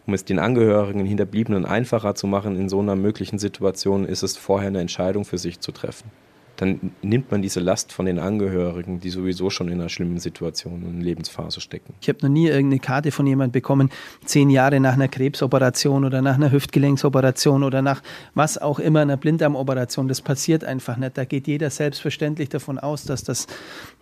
um 0.07 0.15
es 0.15 0.25
den 0.25 0.39
Angehörigen, 0.39 1.05
Hinterbliebenen 1.05 1.67
einfacher 1.67 2.15
zu 2.15 2.27
machen 2.27 2.57
in 2.57 2.69
so 2.69 2.81
einer 2.81 2.97
möglichen 2.97 3.39
Situation, 3.39 4.07
ist 4.07 4.23
es 4.23 4.37
vorher 4.37 4.69
eine 4.69 4.81
Entscheidung 4.81 5.25
für 5.25 5.39
sich 5.39 5.61
zu 5.61 5.71
treffen 5.73 6.11
dann 6.61 6.93
nimmt 7.01 7.31
man 7.31 7.41
diese 7.41 7.59
Last 7.59 7.91
von 7.91 8.05
den 8.05 8.19
Angehörigen, 8.19 9.01
die 9.01 9.09
sowieso 9.09 9.49
schon 9.49 9.69
in 9.69 9.81
einer 9.81 9.89
schlimmen 9.89 10.19
Situation 10.19 10.83
und 10.83 11.01
Lebensphase 11.01 11.59
stecken. 11.59 11.95
Ich 12.03 12.09
habe 12.11 12.19
noch 12.21 12.29
nie 12.29 12.49
irgendeine 12.49 12.81
Karte 12.81 13.13
von 13.13 13.27
jemandem 13.27 13.53
bekommen, 13.53 13.89
zehn 14.27 14.51
Jahre 14.51 14.79
nach 14.79 14.93
einer 14.93 15.09
Krebsoperation 15.09 16.05
oder 16.05 16.21
nach 16.21 16.35
einer 16.35 16.53
Hüftgelenksoperation 16.53 17.65
oder 17.65 17.81
nach 17.81 18.03
was 18.35 18.59
auch 18.59 18.79
immer, 18.79 19.01
einer 19.01 19.17
Blinddarmoperation. 19.17 20.07
Das 20.07 20.21
passiert 20.21 20.63
einfach 20.63 20.99
nicht. 20.99 21.17
Da 21.17 21.25
geht 21.25 21.47
jeder 21.47 21.71
selbstverständlich 21.71 22.51
davon 22.51 22.79
aus, 22.79 23.05
dass 23.05 23.25
das 23.25 23.47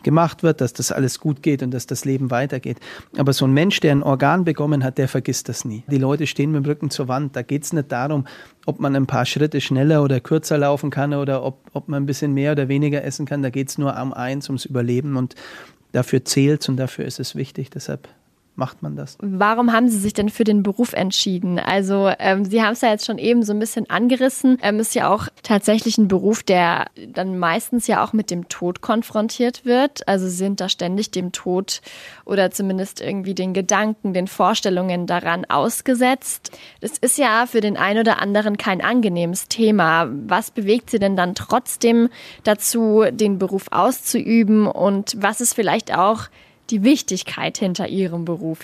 gemacht 0.02 0.42
wird, 0.42 0.60
dass 0.60 0.72
das 0.72 0.92
alles 0.92 1.18
gut 1.18 1.42
geht 1.42 1.62
und 1.62 1.72
dass 1.72 1.86
das 1.86 2.04
Leben 2.04 2.30
weitergeht. 2.30 2.78
Aber 3.16 3.32
so 3.32 3.46
ein 3.46 3.52
Mensch, 3.52 3.80
der 3.80 3.92
ein 3.92 4.02
Organ 4.02 4.44
bekommen 4.44 4.84
hat, 4.84 4.98
der 4.98 5.08
vergisst 5.08 5.48
das 5.48 5.64
nie. 5.64 5.84
Die 5.90 5.98
Leute 5.98 6.26
stehen 6.26 6.52
mit 6.52 6.64
dem 6.64 6.68
Rücken 6.68 6.90
zur 6.90 7.08
Wand. 7.08 7.36
Da 7.36 7.42
geht 7.42 7.64
es 7.64 7.72
nicht 7.72 7.90
darum, 7.90 8.26
ob 8.66 8.80
man 8.80 8.94
ein 8.94 9.06
paar 9.06 9.26
Schritte 9.26 9.60
schneller 9.60 10.02
oder 10.02 10.20
kürzer 10.20 10.58
laufen 10.58 10.90
kann 10.90 11.14
oder 11.14 11.42
ob, 11.42 11.60
ob 11.72 11.88
man 11.88 12.02
ein 12.02 12.06
bisschen 12.06 12.34
mehr 12.34 12.52
oder 12.52 12.68
weniger 12.68 13.02
essen 13.04 13.26
kann. 13.26 13.42
Da 13.42 13.50
geht 13.50 13.68
es 13.68 13.78
nur 13.78 14.00
um 14.00 14.12
eins, 14.12 14.48
ums 14.48 14.64
Überleben 14.64 15.16
und 15.16 15.34
dafür 15.92 16.24
zählt 16.24 16.68
und 16.68 16.76
dafür 16.76 17.04
ist 17.04 17.18
es 17.18 17.34
wichtig. 17.34 17.70
Deshalb 17.70 18.08
macht 18.58 18.82
man 18.82 18.96
das. 18.96 19.16
Warum 19.20 19.72
haben 19.72 19.88
Sie 19.88 19.98
sich 19.98 20.12
denn 20.12 20.28
für 20.28 20.44
den 20.44 20.62
Beruf 20.62 20.92
entschieden? 20.92 21.58
Also 21.58 22.12
ähm, 22.18 22.44
Sie 22.44 22.62
haben 22.62 22.72
es 22.72 22.80
ja 22.80 22.90
jetzt 22.90 23.06
schon 23.06 23.18
eben 23.18 23.42
so 23.44 23.52
ein 23.52 23.58
bisschen 23.58 23.88
angerissen. 23.88 24.58
Ähm, 24.62 24.80
ist 24.80 24.94
ja 24.94 25.08
auch 25.08 25.28
tatsächlich 25.42 25.96
ein 25.96 26.08
Beruf, 26.08 26.42
der 26.42 26.86
dann 27.12 27.38
meistens 27.38 27.86
ja 27.86 28.04
auch 28.04 28.12
mit 28.12 28.30
dem 28.30 28.48
Tod 28.48 28.80
konfrontiert 28.80 29.64
wird. 29.64 30.06
Also 30.08 30.26
Sie 30.26 30.36
sind 30.36 30.60
da 30.60 30.68
ständig 30.68 31.12
dem 31.12 31.32
Tod 31.32 31.80
oder 32.24 32.50
zumindest 32.50 33.00
irgendwie 33.00 33.34
den 33.34 33.54
Gedanken, 33.54 34.12
den 34.12 34.26
Vorstellungen 34.26 35.06
daran 35.06 35.44
ausgesetzt. 35.44 36.50
Das 36.80 36.98
ist 36.98 37.16
ja 37.16 37.46
für 37.46 37.60
den 37.60 37.76
einen 37.76 38.00
oder 38.00 38.20
anderen 38.20 38.58
kein 38.58 38.80
angenehmes 38.80 39.48
Thema. 39.48 40.08
Was 40.26 40.50
bewegt 40.50 40.90
Sie 40.90 40.98
denn 40.98 41.16
dann 41.16 41.36
trotzdem 41.36 42.08
dazu, 42.42 43.04
den 43.10 43.38
Beruf 43.38 43.66
auszuüben 43.70 44.66
und 44.66 45.14
was 45.16 45.40
ist 45.40 45.54
vielleicht 45.54 45.96
auch 45.96 46.28
die 46.70 46.82
Wichtigkeit 46.82 47.58
hinter 47.58 47.88
ihrem 47.88 48.24
Beruf? 48.24 48.60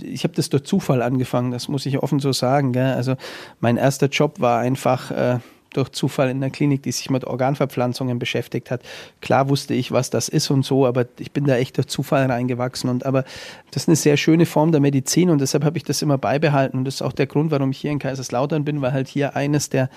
Ich 0.00 0.24
habe 0.24 0.34
das 0.34 0.48
durch 0.48 0.64
Zufall 0.64 1.02
angefangen, 1.02 1.50
das 1.50 1.68
muss 1.68 1.86
ich 1.86 1.98
offen 1.98 2.20
so 2.20 2.32
sagen. 2.32 2.72
Gell? 2.72 2.94
Also 2.94 3.16
mein 3.60 3.76
erster 3.76 4.08
Job 4.08 4.40
war 4.40 4.60
einfach 4.60 5.10
äh, 5.10 5.38
durch 5.78 5.90
Zufall 5.90 6.28
in 6.28 6.40
der 6.40 6.50
Klinik, 6.50 6.82
die 6.82 6.92
sich 6.92 7.08
mit 7.08 7.24
Organverpflanzungen 7.24 8.18
beschäftigt 8.18 8.70
hat. 8.70 8.82
Klar 9.20 9.48
wusste 9.48 9.74
ich, 9.74 9.92
was 9.92 10.10
das 10.10 10.28
ist 10.28 10.50
und 10.50 10.64
so, 10.64 10.86
aber 10.86 11.06
ich 11.18 11.32
bin 11.32 11.44
da 11.44 11.56
echt 11.56 11.76
durch 11.76 11.86
Zufall 11.86 12.26
reingewachsen. 12.26 12.90
Und 12.90 13.06
aber 13.06 13.24
das 13.70 13.84
ist 13.84 13.88
eine 13.88 13.96
sehr 13.96 14.16
schöne 14.16 14.44
Form 14.44 14.72
der 14.72 14.80
Medizin 14.80 15.30
und 15.30 15.40
deshalb 15.40 15.64
habe 15.64 15.78
ich 15.78 15.84
das 15.84 16.02
immer 16.02 16.18
beibehalten. 16.18 16.78
Und 16.78 16.84
das 16.84 16.96
ist 16.96 17.02
auch 17.02 17.12
der 17.12 17.26
Grund, 17.26 17.50
warum 17.50 17.70
ich 17.70 17.78
hier 17.78 17.90
in 17.90 17.98
Kaiserslautern 17.98 18.64
bin, 18.64 18.82
weil 18.82 18.92
halt 18.92 19.08
hier 19.08 19.36
eines 19.36 19.70
der 19.70 19.88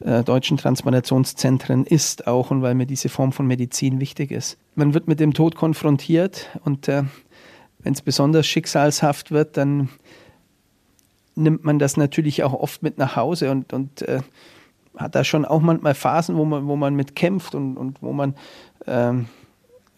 äh, 0.00 0.22
deutschen 0.22 0.56
Transplantationszentren 0.56 1.86
ist 1.86 2.26
auch 2.26 2.50
und 2.50 2.62
weil 2.62 2.74
mir 2.74 2.86
diese 2.86 3.08
Form 3.08 3.32
von 3.32 3.46
Medizin 3.46 4.00
wichtig 4.00 4.30
ist. 4.30 4.58
Man 4.74 4.94
wird 4.94 5.08
mit 5.08 5.18
dem 5.18 5.32
Tod 5.34 5.56
konfrontiert 5.56 6.50
und 6.64 6.88
äh, 6.88 7.04
wenn 7.82 7.94
es 7.94 8.02
besonders 8.02 8.46
schicksalshaft 8.46 9.30
wird, 9.30 9.56
dann 9.56 9.88
nimmt 11.34 11.64
man 11.64 11.78
das 11.78 11.96
natürlich 11.96 12.42
auch 12.42 12.52
oft 12.52 12.82
mit 12.82 12.98
nach 12.98 13.16
Hause 13.16 13.50
und, 13.50 13.72
und 13.72 14.02
äh, 14.02 14.20
hat 14.96 15.14
da 15.14 15.24
schon 15.24 15.44
auch 15.44 15.60
manchmal 15.60 15.94
Phasen, 15.94 16.36
wo 16.36 16.44
man, 16.44 16.66
wo 16.66 16.76
man 16.76 16.94
mit 16.94 17.16
kämpft 17.16 17.54
und, 17.54 17.76
und 17.76 18.02
wo 18.02 18.12
man 18.12 18.34
ähm, 18.86 19.26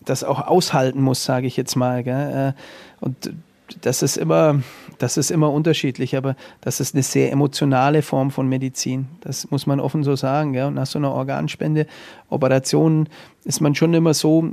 das 0.04 0.24
auch 0.24 0.46
aushalten 0.46 1.00
muss, 1.00 1.24
sage 1.24 1.46
ich 1.46 1.56
jetzt 1.56 1.76
mal. 1.76 2.02
Gell? 2.02 2.54
Äh, 2.54 3.04
und 3.04 3.32
das 3.80 4.02
ist 4.02 4.16
immer, 4.16 4.60
das 4.98 5.16
ist 5.16 5.30
immer 5.30 5.50
unterschiedlich, 5.50 6.16
aber 6.16 6.36
das 6.60 6.80
ist 6.80 6.94
eine 6.94 7.02
sehr 7.02 7.32
emotionale 7.32 8.02
Form 8.02 8.30
von 8.30 8.48
Medizin. 8.48 9.06
Das 9.22 9.50
muss 9.50 9.66
man 9.66 9.80
offen 9.80 10.04
so 10.04 10.16
sagen. 10.16 10.54
Ja. 10.54 10.68
Und 10.68 10.74
nach 10.74 10.86
so 10.86 10.98
einer 10.98 11.12
Organspende-Operation 11.12 13.08
ist 13.44 13.60
man 13.60 13.74
schon 13.74 13.94
immer 13.94 14.14
so, 14.14 14.50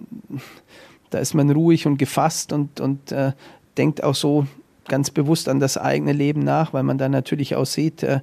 da 1.10 1.20
ist 1.20 1.34
man 1.34 1.52
ruhig 1.52 1.86
und 1.88 1.98
gefasst 1.98 2.54
und, 2.54 2.80
und 2.80 3.12
äh, 3.12 3.34
denkt 3.78 4.04
auch 4.04 4.16
so 4.16 4.48
ganz 4.88 5.12
bewusst 5.12 5.48
an 5.48 5.60
das 5.60 5.78
eigene 5.78 6.14
Leben 6.14 6.42
nach, 6.42 6.74
weil 6.74 6.84
man 6.84 6.98
dann 6.98 7.12
natürlich 7.12 7.56
auch 7.56 7.66
sieht, 7.66 8.04
äh, 8.04 8.22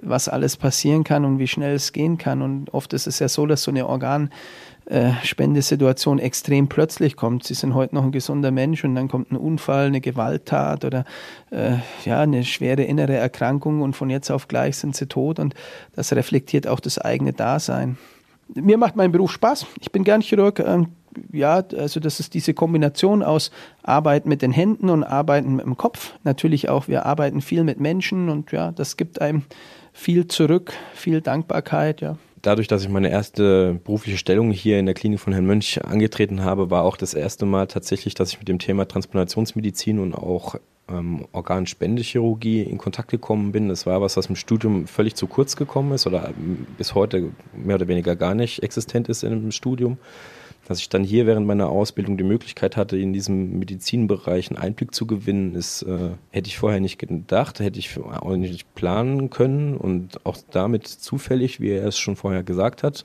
was 0.00 0.28
alles 0.28 0.56
passieren 0.56 1.04
kann 1.04 1.24
und 1.24 1.38
wie 1.38 1.48
schnell 1.48 1.74
es 1.74 1.92
gehen 1.92 2.18
kann. 2.18 2.42
Und 2.42 2.72
oft 2.72 2.92
ist 2.92 3.06
es 3.06 3.18
ja 3.18 3.28
so, 3.28 3.46
dass 3.46 3.62
so 3.62 3.70
eine 3.70 3.86
Organ 3.86 4.30
äh, 4.86 5.12
extrem 6.18 6.68
plötzlich 6.68 7.16
kommt. 7.16 7.44
Sie 7.44 7.54
sind 7.54 7.74
heute 7.74 7.94
noch 7.94 8.04
ein 8.04 8.12
gesunder 8.12 8.50
Mensch 8.50 8.84
und 8.84 8.94
dann 8.94 9.08
kommt 9.08 9.32
ein 9.32 9.36
Unfall, 9.36 9.86
eine 9.86 10.00
Gewalttat 10.00 10.84
oder 10.84 11.04
äh, 11.50 11.74
ja, 12.04 12.20
eine 12.20 12.44
schwere 12.44 12.82
innere 12.82 13.14
Erkrankung 13.14 13.82
und 13.82 13.96
von 13.96 14.10
jetzt 14.10 14.30
auf 14.30 14.48
gleich 14.48 14.76
sind 14.76 14.94
sie 14.96 15.06
tot 15.06 15.38
und 15.38 15.54
das 15.94 16.12
reflektiert 16.12 16.66
auch 16.66 16.80
das 16.80 16.98
eigene 16.98 17.32
Dasein. 17.32 17.98
Mir 18.54 18.78
macht 18.78 18.94
mein 18.94 19.10
Beruf 19.10 19.32
Spaß. 19.32 19.66
Ich 19.80 19.90
bin 19.90 20.04
gern 20.04 20.20
Chirurg. 20.20 20.60
Ähm, 20.60 20.88
ja, 21.32 21.64
also 21.76 21.98
das 21.98 22.20
ist 22.20 22.34
diese 22.34 22.54
Kombination 22.54 23.22
aus 23.22 23.50
Arbeit 23.82 24.26
mit 24.26 24.42
den 24.42 24.52
Händen 24.52 24.88
und 24.90 25.02
Arbeiten 25.02 25.56
mit 25.56 25.64
dem 25.64 25.76
Kopf. 25.76 26.14
Natürlich 26.22 26.68
auch, 26.68 26.88
wir 26.88 27.06
arbeiten 27.06 27.40
viel 27.40 27.64
mit 27.64 27.80
Menschen 27.80 28.28
und 28.28 28.52
ja, 28.52 28.70
das 28.70 28.96
gibt 28.96 29.20
einem 29.20 29.42
viel 29.96 30.28
zurück, 30.28 30.72
viel 30.94 31.20
Dankbarkeit, 31.20 32.00
ja 32.00 32.16
dadurch, 32.46 32.68
dass 32.68 32.82
ich 32.82 32.88
meine 32.88 33.10
erste 33.10 33.80
berufliche 33.84 34.18
Stellung 34.18 34.52
hier 34.52 34.78
in 34.78 34.86
der 34.86 34.94
Klinik 34.94 35.18
von 35.18 35.32
Herrn 35.32 35.46
Mönch 35.46 35.84
angetreten 35.84 36.44
habe, 36.44 36.70
war 36.70 36.84
auch 36.84 36.96
das 36.96 37.12
erste 37.12 37.44
Mal 37.44 37.66
tatsächlich, 37.66 38.14
dass 38.14 38.30
ich 38.30 38.38
mit 38.38 38.48
dem 38.48 38.60
Thema 38.60 38.86
Transplantationsmedizin 38.86 39.98
und 39.98 40.14
auch 40.14 40.54
ähm, 40.88 41.26
Organspendechirurgie 41.32 42.62
in 42.62 42.78
Kontakt 42.78 43.10
gekommen 43.10 43.50
bin. 43.50 43.68
Das 43.68 43.86
war 43.86 44.00
was, 44.00 44.16
was 44.16 44.26
im 44.26 44.36
Studium 44.36 44.86
völlig 44.86 45.16
zu 45.16 45.26
kurz 45.26 45.56
gekommen 45.56 45.92
ist 45.92 46.06
oder 46.06 46.28
ähm, 46.28 46.66
bis 46.78 46.94
heute 46.94 47.30
mehr 47.56 47.76
oder 47.76 47.88
weniger 47.88 48.14
gar 48.14 48.34
nicht 48.34 48.62
existent 48.62 49.08
ist 49.08 49.24
einem 49.24 49.50
Studium 49.50 49.98
dass 50.66 50.80
ich 50.80 50.88
dann 50.88 51.04
hier 51.04 51.26
während 51.26 51.46
meiner 51.46 51.68
Ausbildung 51.68 52.16
die 52.16 52.24
Möglichkeit 52.24 52.76
hatte, 52.76 52.98
in 52.98 53.12
diesem 53.12 53.58
Medizinbereich 53.58 54.50
einen 54.50 54.58
Einblick 54.58 54.94
zu 54.94 55.06
gewinnen, 55.06 55.54
ist, 55.54 55.82
äh, 55.82 56.10
hätte 56.30 56.48
ich 56.48 56.58
vorher 56.58 56.80
nicht 56.80 56.98
gedacht, 56.98 57.60
hätte 57.60 57.78
ich 57.78 57.98
auch 57.98 58.36
nicht 58.36 58.74
planen 58.74 59.30
können 59.30 59.76
und 59.76 60.24
auch 60.26 60.36
damit 60.50 60.86
zufällig, 60.88 61.60
wie 61.60 61.70
er 61.70 61.86
es 61.86 61.98
schon 61.98 62.16
vorher 62.16 62.42
gesagt 62.42 62.82
hat. 62.82 63.04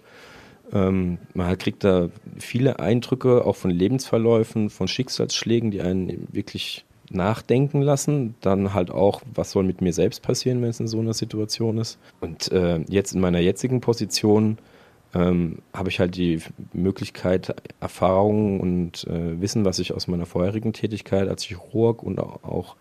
Ähm, 0.74 1.20
man 1.34 1.58
kriegt 1.58 1.84
da 1.84 2.10
viele 2.40 2.80
Eindrücke, 2.80 3.46
auch 3.46 3.56
von 3.56 3.72
Lebensverläufen, 3.72 4.70
von 4.70 4.88
Schicksalsschlägen, 4.88 5.70
die 5.70 5.82
einen 5.82 6.28
wirklich 6.32 6.86
nachdenken 7.12 7.82
lassen. 7.82 8.36
Dann 8.42 8.74
halt 8.74 8.90
auch, 8.90 9.22
was 9.34 9.52
soll 9.52 9.64
mit 9.64 9.82
mir 9.82 9.94
selbst 9.94 10.22
passieren, 10.22 10.62
wenn 10.62 10.70
es 10.70 10.80
in 10.80 10.88
so 10.88 11.00
einer 11.00 11.14
Situation 11.14 11.78
ist. 11.78 12.00
Und 12.22 12.52
äh, 12.52 12.80
jetzt 12.88 13.14
in 13.14 13.22
meiner 13.22 13.40
jetzigen 13.40 13.82
Position 13.82 14.58
ähm, 15.14 15.60
habe 15.74 15.90
ich 15.90 16.00
halt 16.00 16.16
die 16.16 16.42
Möglichkeit, 16.74 17.56
Erfahrungen 17.80 18.60
und 18.60 19.06
äh, 19.08 19.40
Wissen, 19.42 19.66
was 19.66 19.80
ich 19.80 19.94
aus 19.94 20.08
meiner 20.08 20.26
vorherigen 20.26 20.74
Tätigkeit 20.74 21.28
als 21.28 21.44
Chirurg 21.44 22.04
und 22.04 22.20
auch 22.20 22.76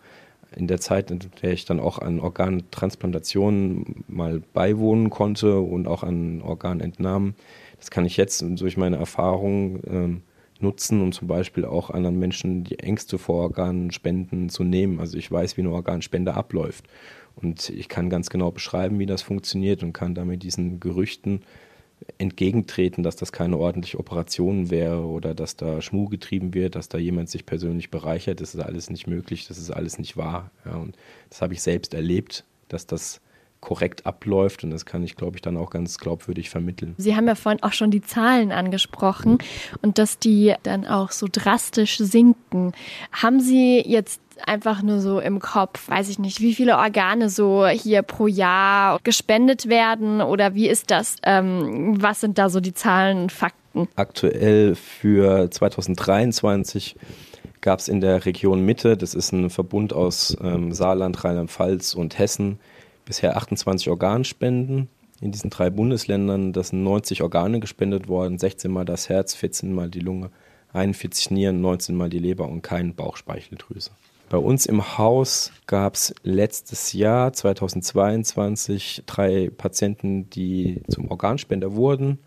in 0.55 0.67
der 0.67 0.79
Zeit, 0.79 1.11
in 1.11 1.19
der 1.41 1.51
ich 1.51 1.65
dann 1.65 1.79
auch 1.79 1.99
an 1.99 2.19
Organtransplantationen 2.19 4.03
mal 4.07 4.41
beiwohnen 4.53 5.09
konnte 5.09 5.59
und 5.59 5.87
auch 5.87 6.03
an 6.03 6.41
Organentnahmen, 6.41 7.35
das 7.79 7.89
kann 7.89 8.05
ich 8.05 8.17
jetzt 8.17 8.43
durch 8.59 8.77
meine 8.77 8.97
Erfahrungen 8.97 9.81
ähm, 9.87 10.21
nutzen, 10.59 11.01
um 11.01 11.11
zum 11.11 11.27
Beispiel 11.27 11.65
auch 11.65 11.89
anderen 11.89 12.19
Menschen 12.19 12.63
die 12.63 12.79
Ängste 12.79 13.17
vor 13.17 13.41
Organspenden 13.41 14.49
zu 14.49 14.63
nehmen. 14.63 14.99
Also 14.99 15.17
ich 15.17 15.31
weiß, 15.31 15.57
wie 15.57 15.61
eine 15.61 15.71
Organspende 15.71 16.33
abläuft. 16.33 16.85
Und 17.35 17.69
ich 17.69 17.89
kann 17.89 18.09
ganz 18.09 18.29
genau 18.29 18.51
beschreiben, 18.51 18.99
wie 18.99 19.05
das 19.05 19.21
funktioniert 19.21 19.83
und 19.83 19.93
kann 19.93 20.13
damit 20.13 20.43
diesen 20.43 20.79
Gerüchten 20.79 21.41
entgegentreten, 22.17 23.03
dass 23.03 23.15
das 23.15 23.31
keine 23.31 23.57
ordentliche 23.57 23.99
Operation 23.99 24.69
wäre 24.69 25.05
oder 25.05 25.33
dass 25.33 25.55
da 25.55 25.81
Schmuh 25.81 26.07
getrieben 26.09 26.53
wird, 26.53 26.75
dass 26.75 26.89
da 26.89 26.97
jemand 26.97 27.29
sich 27.29 27.45
persönlich 27.45 27.91
bereichert. 27.91 28.41
Das 28.41 28.55
ist 28.55 28.61
alles 28.61 28.89
nicht 28.89 29.07
möglich, 29.07 29.47
das 29.47 29.57
ist 29.57 29.71
alles 29.71 29.99
nicht 29.99 30.17
wahr. 30.17 30.51
Ja, 30.65 30.75
und 30.75 30.97
das 31.29 31.41
habe 31.41 31.53
ich 31.53 31.61
selbst 31.61 31.93
erlebt, 31.93 32.45
dass 32.67 32.85
das 32.87 33.21
korrekt 33.61 34.05
abläuft 34.05 34.63
und 34.63 34.71
das 34.71 34.85
kann 34.85 35.03
ich, 35.03 35.15
glaube 35.15 35.37
ich, 35.37 35.41
dann 35.41 35.55
auch 35.55 35.69
ganz 35.69 35.97
glaubwürdig 35.97 36.49
vermitteln. 36.49 36.95
Sie 36.97 37.15
haben 37.15 37.27
ja 37.27 37.35
vorhin 37.35 37.63
auch 37.63 37.73
schon 37.73 37.91
die 37.91 38.01
Zahlen 38.01 38.51
angesprochen 38.51 39.37
und 39.81 39.97
dass 39.97 40.19
die 40.19 40.53
dann 40.63 40.85
auch 40.85 41.11
so 41.11 41.27
drastisch 41.31 41.97
sinken. 41.97 42.73
Haben 43.11 43.39
Sie 43.39 43.79
jetzt 43.79 44.19
einfach 44.45 44.81
nur 44.81 44.99
so 44.99 45.19
im 45.19 45.39
Kopf, 45.39 45.87
weiß 45.87 46.09
ich 46.09 46.17
nicht, 46.17 46.41
wie 46.41 46.55
viele 46.55 46.77
Organe 46.77 47.29
so 47.29 47.67
hier 47.67 48.01
pro 48.01 48.25
Jahr 48.27 48.99
gespendet 49.03 49.69
werden 49.69 50.21
oder 50.21 50.55
wie 50.55 50.67
ist 50.67 50.89
das? 50.89 51.17
Ähm, 51.23 52.01
was 52.01 52.21
sind 52.21 52.39
da 52.39 52.49
so 52.49 52.59
die 52.59 52.73
Zahlen, 52.73 53.29
Fakten? 53.29 53.61
Fakten? 53.71 53.87
Aktuell 53.95 54.75
für 54.75 55.49
2023 55.49 56.95
gab 57.61 57.79
es 57.79 57.87
in 57.87 58.01
der 58.01 58.25
Region 58.25 58.65
Mitte, 58.65 58.97
das 58.97 59.13
ist 59.13 59.31
ein 59.31 59.49
Verbund 59.49 59.93
aus 59.93 60.35
ähm, 60.41 60.73
Saarland, 60.73 61.23
Rheinland-Pfalz 61.23 61.93
und 61.93 62.17
Hessen, 62.17 62.59
bisher 63.11 63.35
28 63.35 63.89
Organspenden 63.89 64.87
in 65.19 65.33
diesen 65.33 65.49
drei 65.49 65.69
Bundesländern. 65.69 66.53
Das 66.53 66.69
sind 66.69 66.81
90 66.81 67.23
Organe 67.23 67.59
gespendet 67.59 68.07
worden, 68.07 68.39
16 68.39 68.71
mal 68.71 68.85
das 68.85 69.09
Herz, 69.09 69.33
14 69.33 69.73
mal 69.73 69.89
die 69.89 69.99
Lunge, 69.99 70.29
41 70.71 71.29
Nieren, 71.29 71.59
19 71.59 71.93
mal 71.93 72.09
die 72.09 72.19
Leber 72.19 72.47
und 72.47 72.61
kein 72.61 72.95
Bauchspeicheldrüse. 72.95 73.91
Bei 74.29 74.37
uns 74.37 74.65
im 74.65 74.97
Haus 74.97 75.51
gab 75.67 75.95
es 75.95 76.15
letztes 76.23 76.93
Jahr, 76.93 77.33
2022, 77.33 79.03
drei 79.07 79.49
Patienten, 79.57 80.29
die 80.29 80.81
zum 80.87 81.11
Organspender 81.11 81.75
wurden. 81.75 82.17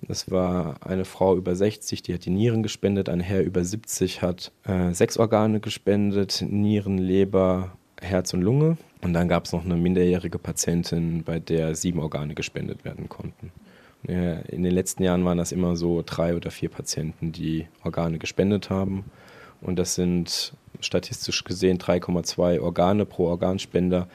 Das 0.00 0.30
war 0.30 0.76
eine 0.86 1.04
Frau 1.04 1.36
über 1.36 1.56
60, 1.56 2.02
die 2.02 2.14
hat 2.14 2.24
die 2.24 2.30
Nieren 2.30 2.62
gespendet. 2.62 3.08
Ein 3.08 3.18
Herr 3.18 3.42
über 3.42 3.64
70 3.64 4.22
hat 4.22 4.52
äh, 4.62 4.94
sechs 4.94 5.18
Organe 5.18 5.58
gespendet: 5.58 6.44
Nieren, 6.48 6.98
Leber, 6.98 7.72
Herz 8.00 8.34
und 8.34 8.42
Lunge. 8.42 8.76
Und 9.02 9.12
dann 9.12 9.28
gab 9.28 9.44
es 9.44 9.52
noch 9.52 9.64
eine 9.64 9.76
minderjährige 9.76 10.38
Patientin, 10.38 11.22
bei 11.24 11.38
der 11.38 11.74
sieben 11.74 12.00
Organe 12.00 12.34
gespendet 12.34 12.84
werden 12.84 13.08
konnten. 13.08 13.52
In 14.02 14.62
den 14.62 14.72
letzten 14.72 15.02
Jahren 15.02 15.24
waren 15.24 15.36
das 15.36 15.52
immer 15.52 15.76
so 15.76 16.02
drei 16.04 16.34
oder 16.34 16.50
vier 16.50 16.70
Patienten, 16.70 17.32
die 17.32 17.66
Organe 17.84 18.18
gespendet 18.18 18.70
haben. 18.70 19.04
Und 19.60 19.78
das 19.78 19.94
sind 19.94 20.54
statistisch 20.80 21.44
gesehen 21.44 21.78
3,2 21.78 22.60
Organe 22.60 23.04
pro 23.04 23.26
Organspender. 23.26 24.08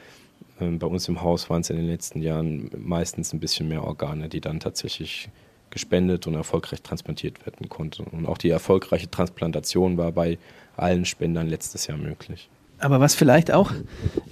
Ähm, 0.60 0.78
bei 0.80 0.86
uns 0.86 1.06
im 1.08 1.22
Haus 1.22 1.48
waren 1.50 1.60
es 1.60 1.70
in 1.70 1.76
den 1.76 1.86
letzten 1.86 2.20
Jahren 2.20 2.70
meistens 2.76 3.32
ein 3.32 3.38
bisschen 3.38 3.68
mehr 3.68 3.84
Organe, 3.84 4.28
die 4.28 4.40
dann 4.40 4.58
tatsächlich 4.58 5.28
gespendet 5.70 6.26
und 6.26 6.34
erfolgreich 6.34 6.82
transplantiert 6.82 7.44
werden 7.46 7.68
konnten. 7.68 8.04
Und 8.04 8.26
auch 8.26 8.38
die 8.38 8.50
erfolgreiche 8.50 9.10
Transplantation 9.10 9.96
war 9.96 10.10
bei 10.10 10.38
allen 10.76 11.04
Spendern 11.04 11.48
letztes 11.48 11.86
Jahr 11.86 11.98
möglich. 11.98 12.48
Aber 12.78 13.00
was 13.00 13.14
vielleicht 13.14 13.50
auch 13.50 13.72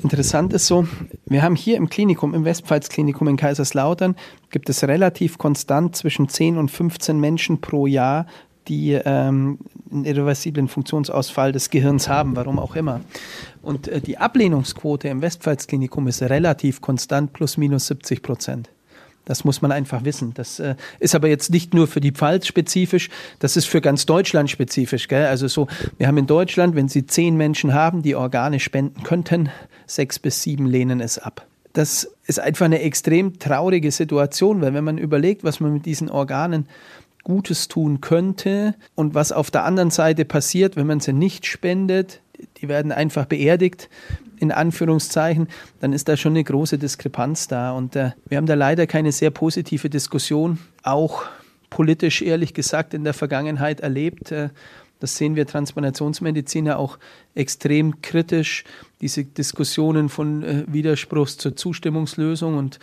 interessant 0.02 0.52
ist, 0.52 0.66
so, 0.66 0.86
wir 1.26 1.42
haben 1.42 1.56
hier 1.56 1.76
im 1.76 1.88
Klinikum, 1.88 2.34
im 2.34 2.44
Westpfalz-Klinikum 2.44 3.28
in 3.28 3.36
Kaiserslautern, 3.36 4.16
gibt 4.50 4.68
es 4.68 4.84
relativ 4.84 5.38
konstant 5.38 5.96
zwischen 5.96 6.28
10 6.28 6.58
und 6.58 6.70
15 6.70 7.18
Menschen 7.18 7.60
pro 7.60 7.86
Jahr, 7.86 8.26
die 8.68 8.92
ähm, 8.92 9.58
einen 9.90 10.04
irreversiblen 10.04 10.68
Funktionsausfall 10.68 11.52
des 11.52 11.70
Gehirns 11.70 12.08
haben, 12.08 12.36
warum 12.36 12.58
auch 12.58 12.76
immer. 12.76 13.00
Und 13.62 13.88
äh, 13.88 14.00
die 14.00 14.18
Ablehnungsquote 14.18 15.08
im 15.08 15.22
Westpfalz-Klinikum 15.22 16.06
ist 16.08 16.22
relativ 16.22 16.80
konstant, 16.80 17.32
plus 17.32 17.56
minus 17.56 17.86
70 17.86 18.22
Prozent. 18.22 18.70
Das 19.24 19.44
muss 19.44 19.62
man 19.62 19.72
einfach 19.72 20.04
wissen. 20.04 20.34
Das 20.34 20.60
äh, 20.60 20.74
ist 21.00 21.14
aber 21.14 21.28
jetzt 21.28 21.50
nicht 21.50 21.72
nur 21.74 21.86
für 21.86 22.00
die 22.00 22.12
Pfalz 22.12 22.46
spezifisch, 22.46 23.08
das 23.38 23.56
ist 23.56 23.66
für 23.66 23.80
ganz 23.80 24.06
Deutschland 24.06 24.50
spezifisch. 24.50 25.08
Gell? 25.08 25.26
Also 25.26 25.48
so, 25.48 25.66
wir 25.98 26.06
haben 26.06 26.18
in 26.18 26.26
Deutschland, 26.26 26.74
wenn 26.74 26.88
Sie 26.88 27.06
zehn 27.06 27.36
Menschen 27.36 27.72
haben, 27.72 28.02
die 28.02 28.14
Organe 28.14 28.60
spenden 28.60 29.02
könnten, 29.02 29.48
sechs 29.86 30.18
bis 30.18 30.42
sieben 30.42 30.66
lehnen 30.66 31.00
es 31.00 31.18
ab. 31.18 31.46
Das 31.72 32.08
ist 32.26 32.38
einfach 32.38 32.66
eine 32.66 32.80
extrem 32.80 33.38
traurige 33.38 33.90
Situation, 33.90 34.60
weil 34.60 34.74
wenn 34.74 34.84
man 34.84 34.98
überlegt, 34.98 35.42
was 35.42 35.58
man 35.58 35.72
mit 35.72 35.86
diesen 35.86 36.08
Organen 36.08 36.68
Gutes 37.24 37.68
tun 37.68 38.00
könnte 38.00 38.74
und 38.94 39.14
was 39.14 39.32
auf 39.32 39.50
der 39.50 39.64
anderen 39.64 39.90
Seite 39.90 40.24
passiert, 40.24 40.76
wenn 40.76 40.86
man 40.86 41.00
sie 41.00 41.12
nicht 41.12 41.46
spendet, 41.46 42.20
die 42.58 42.68
werden 42.68 42.92
einfach 42.92 43.24
beerdigt, 43.24 43.88
in 44.44 44.52
Anführungszeichen, 44.52 45.48
dann 45.80 45.92
ist 45.92 46.08
da 46.08 46.16
schon 46.16 46.32
eine 46.32 46.44
große 46.44 46.78
Diskrepanz 46.78 47.48
da. 47.48 47.72
Und 47.72 47.96
äh, 47.96 48.10
wir 48.28 48.36
haben 48.36 48.46
da 48.46 48.54
leider 48.54 48.86
keine 48.86 49.10
sehr 49.10 49.30
positive 49.30 49.88
Diskussion, 49.90 50.58
auch 50.82 51.24
politisch 51.70 52.22
ehrlich 52.22 52.54
gesagt 52.54 52.94
in 52.94 53.04
der 53.04 53.14
Vergangenheit 53.14 53.80
erlebt. 53.80 54.30
Äh, 54.30 54.50
das 55.00 55.16
sehen 55.16 55.34
wir 55.34 55.46
Transplantationsmediziner 55.46 56.78
auch 56.78 56.98
extrem 57.34 58.00
kritisch, 58.02 58.64
diese 59.00 59.24
Diskussionen 59.24 60.08
von 60.08 60.42
äh, 60.42 60.64
Widerspruchs 60.66 61.38
zur 61.38 61.56
Zustimmungslösung. 61.56 62.56
Und 62.56 62.78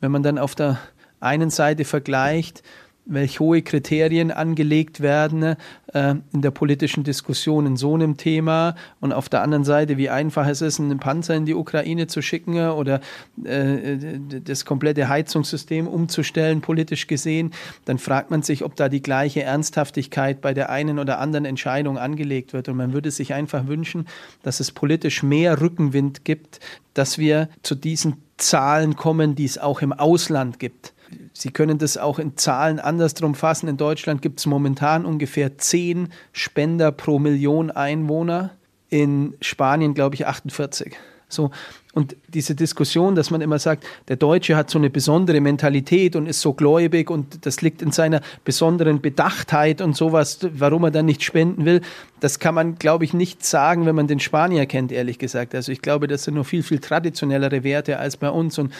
wenn 0.00 0.10
man 0.10 0.22
dann 0.22 0.38
auf 0.38 0.54
der 0.54 0.78
einen 1.20 1.50
Seite 1.50 1.84
vergleicht, 1.84 2.62
welch 3.06 3.38
hohe 3.40 3.62
Kriterien 3.62 4.30
angelegt 4.30 5.00
werden 5.00 5.56
äh, 5.92 6.14
in 6.32 6.42
der 6.42 6.50
politischen 6.50 7.04
Diskussion 7.04 7.66
in 7.66 7.76
so 7.76 7.94
einem 7.94 8.16
Thema. 8.16 8.76
Und 9.00 9.12
auf 9.12 9.28
der 9.28 9.42
anderen 9.42 9.64
Seite, 9.64 9.96
wie 9.98 10.08
einfach 10.08 10.46
es 10.46 10.62
ist, 10.62 10.80
einen 10.80 10.98
Panzer 10.98 11.34
in 11.34 11.44
die 11.44 11.54
Ukraine 11.54 12.06
zu 12.06 12.22
schicken 12.22 12.58
oder 12.70 13.00
äh, 13.44 13.98
das 14.42 14.64
komplette 14.64 15.08
Heizungssystem 15.08 15.86
umzustellen, 15.86 16.62
politisch 16.62 17.06
gesehen, 17.06 17.52
dann 17.84 17.98
fragt 17.98 18.30
man 18.30 18.42
sich, 18.42 18.64
ob 18.64 18.76
da 18.76 18.88
die 18.88 19.02
gleiche 19.02 19.42
Ernsthaftigkeit 19.42 20.40
bei 20.40 20.54
der 20.54 20.70
einen 20.70 20.98
oder 20.98 21.18
anderen 21.18 21.44
Entscheidung 21.44 21.98
angelegt 21.98 22.54
wird. 22.54 22.68
Und 22.68 22.76
man 22.76 22.94
würde 22.94 23.10
sich 23.10 23.34
einfach 23.34 23.66
wünschen, 23.66 24.06
dass 24.42 24.60
es 24.60 24.72
politisch 24.72 25.22
mehr 25.22 25.60
Rückenwind 25.60 26.24
gibt, 26.24 26.60
dass 26.94 27.18
wir 27.18 27.48
zu 27.62 27.74
diesen 27.74 28.16
Zahlen 28.38 28.96
kommen, 28.96 29.34
die 29.34 29.44
es 29.44 29.58
auch 29.58 29.82
im 29.82 29.92
Ausland 29.92 30.58
gibt 30.58 30.93
Sie 31.32 31.50
können 31.50 31.78
das 31.78 31.96
auch 31.96 32.18
in 32.18 32.36
Zahlen 32.36 32.80
andersrum 32.80 33.34
fassen. 33.34 33.68
In 33.68 33.76
Deutschland 33.76 34.22
gibt 34.22 34.40
es 34.40 34.46
momentan 34.46 35.04
ungefähr 35.04 35.58
zehn 35.58 36.08
Spender 36.32 36.92
pro 36.92 37.18
Million 37.18 37.70
Einwohner. 37.70 38.50
In 38.88 39.34
Spanien, 39.40 39.94
glaube 39.94 40.14
ich, 40.14 40.26
48. 40.26 40.96
So, 41.28 41.50
und 41.94 42.16
diese 42.26 42.56
Diskussion, 42.56 43.14
dass 43.14 43.30
man 43.30 43.40
immer 43.40 43.60
sagt, 43.60 43.86
der 44.08 44.16
Deutsche 44.16 44.56
hat 44.56 44.68
so 44.68 44.78
eine 44.78 44.90
besondere 44.90 45.40
Mentalität 45.40 46.16
und 46.16 46.26
ist 46.26 46.40
so 46.40 46.52
gläubig 46.52 47.08
und 47.08 47.46
das 47.46 47.62
liegt 47.62 47.82
in 47.82 47.92
seiner 47.92 48.20
besonderen 48.44 49.00
Bedachtheit 49.00 49.80
und 49.80 49.96
sowas, 49.96 50.40
warum 50.42 50.82
er 50.84 50.90
dann 50.90 51.06
nicht 51.06 51.22
spenden 51.22 51.64
will, 51.64 51.82
das 52.18 52.40
kann 52.40 52.54
man, 52.54 52.76
glaube 52.76 53.04
ich, 53.04 53.12
nicht 53.14 53.44
sagen, 53.44 53.86
wenn 53.86 53.94
man 53.94 54.08
den 54.08 54.18
Spanier 54.18 54.66
kennt, 54.66 54.90
ehrlich 54.90 55.18
gesagt. 55.18 55.54
Also 55.54 55.70
ich 55.70 55.82
glaube, 55.82 56.08
das 56.08 56.24
sind 56.24 56.34
nur 56.34 56.44
viel, 56.44 56.62
viel 56.62 56.80
traditionellere 56.80 57.62
Werte 57.62 57.98
als 57.98 58.16
bei 58.16 58.30
uns 58.30 58.58
und 58.58 58.72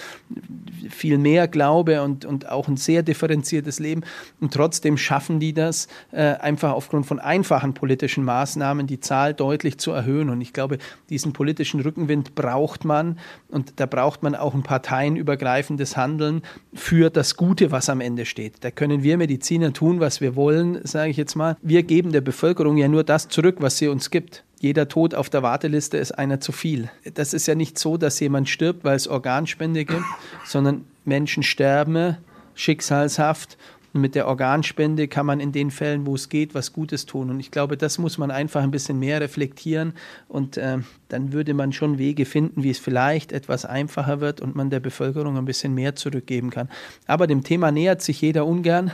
viel 0.90 1.18
mehr 1.18 1.46
Glaube 1.46 2.02
und, 2.02 2.24
und 2.24 2.48
auch 2.48 2.66
ein 2.68 2.78
sehr 2.78 3.02
differenziertes 3.02 3.78
Leben. 3.78 4.02
Und 4.40 4.54
trotzdem 4.54 4.96
schaffen 4.96 5.40
die 5.40 5.52
das, 5.52 5.88
äh, 6.10 6.22
einfach 6.22 6.72
aufgrund 6.72 7.06
von 7.06 7.20
einfachen 7.20 7.74
politischen 7.74 8.24
Maßnahmen 8.24 8.86
die 8.86 8.98
Zahl 8.98 9.34
deutlich 9.34 9.78
zu 9.78 9.92
erhöhen. 9.92 10.30
Und 10.30 10.40
ich 10.40 10.52
glaube, 10.52 10.78
diesen 11.10 11.32
politischen 11.32 11.80
Rückenwind 11.80 12.34
braucht 12.34 12.84
man 12.84 13.03
kann. 13.04 13.18
Und 13.48 13.74
da 13.76 13.86
braucht 13.86 14.22
man 14.22 14.34
auch 14.34 14.54
ein 14.54 14.62
parteienübergreifendes 14.62 15.96
Handeln 15.96 16.42
für 16.72 17.10
das 17.10 17.36
Gute, 17.36 17.70
was 17.70 17.88
am 17.88 18.00
Ende 18.00 18.24
steht. 18.26 18.64
Da 18.64 18.70
können 18.70 19.02
wir 19.02 19.16
Mediziner 19.16 19.72
tun, 19.72 20.00
was 20.00 20.20
wir 20.20 20.36
wollen, 20.36 20.80
sage 20.84 21.10
ich 21.10 21.16
jetzt 21.16 21.34
mal. 21.34 21.56
Wir 21.62 21.82
geben 21.82 22.12
der 22.12 22.20
Bevölkerung 22.20 22.76
ja 22.76 22.88
nur 22.88 23.04
das 23.04 23.28
zurück, 23.28 23.56
was 23.60 23.78
sie 23.78 23.88
uns 23.88 24.10
gibt. 24.10 24.44
Jeder 24.60 24.88
Tod 24.88 25.14
auf 25.14 25.28
der 25.28 25.42
Warteliste 25.42 25.98
ist 25.98 26.12
einer 26.12 26.40
zu 26.40 26.52
viel. 26.52 26.90
Das 27.14 27.34
ist 27.34 27.46
ja 27.46 27.54
nicht 27.54 27.78
so, 27.78 27.96
dass 27.96 28.18
jemand 28.20 28.48
stirbt, 28.48 28.84
weil 28.84 28.96
es 28.96 29.08
Organspende 29.08 29.84
gibt, 29.84 30.04
sondern 30.44 30.86
Menschen 31.04 31.42
sterben 31.42 32.16
schicksalshaft 32.54 33.58
und 33.94 34.00
mit 34.00 34.16
der 34.16 34.26
Organspende 34.26 35.06
kann 35.06 35.24
man 35.24 35.38
in 35.38 35.52
den 35.52 35.70
Fällen, 35.70 36.04
wo 36.04 36.16
es 36.16 36.28
geht, 36.28 36.52
was 36.52 36.72
Gutes 36.72 37.06
tun. 37.06 37.30
Und 37.30 37.38
ich 37.38 37.52
glaube, 37.52 37.76
das 37.76 37.96
muss 37.98 38.18
man 38.18 38.32
einfach 38.32 38.60
ein 38.60 38.72
bisschen 38.72 38.98
mehr 38.98 39.20
reflektieren. 39.20 39.92
Und 40.26 40.56
äh, 40.56 40.78
dann 41.08 41.32
würde 41.32 41.54
man 41.54 41.72
schon 41.72 41.96
Wege 41.96 42.24
finden, 42.24 42.64
wie 42.64 42.70
es 42.70 42.80
vielleicht 42.80 43.30
etwas 43.30 43.64
einfacher 43.64 44.20
wird 44.20 44.40
und 44.40 44.56
man 44.56 44.68
der 44.68 44.80
Bevölkerung 44.80 45.38
ein 45.38 45.44
bisschen 45.44 45.74
mehr 45.74 45.94
zurückgeben 45.94 46.50
kann. 46.50 46.68
Aber 47.06 47.28
dem 47.28 47.44
Thema 47.44 47.70
nähert 47.70 48.02
sich 48.02 48.20
jeder 48.20 48.46
ungern, 48.46 48.90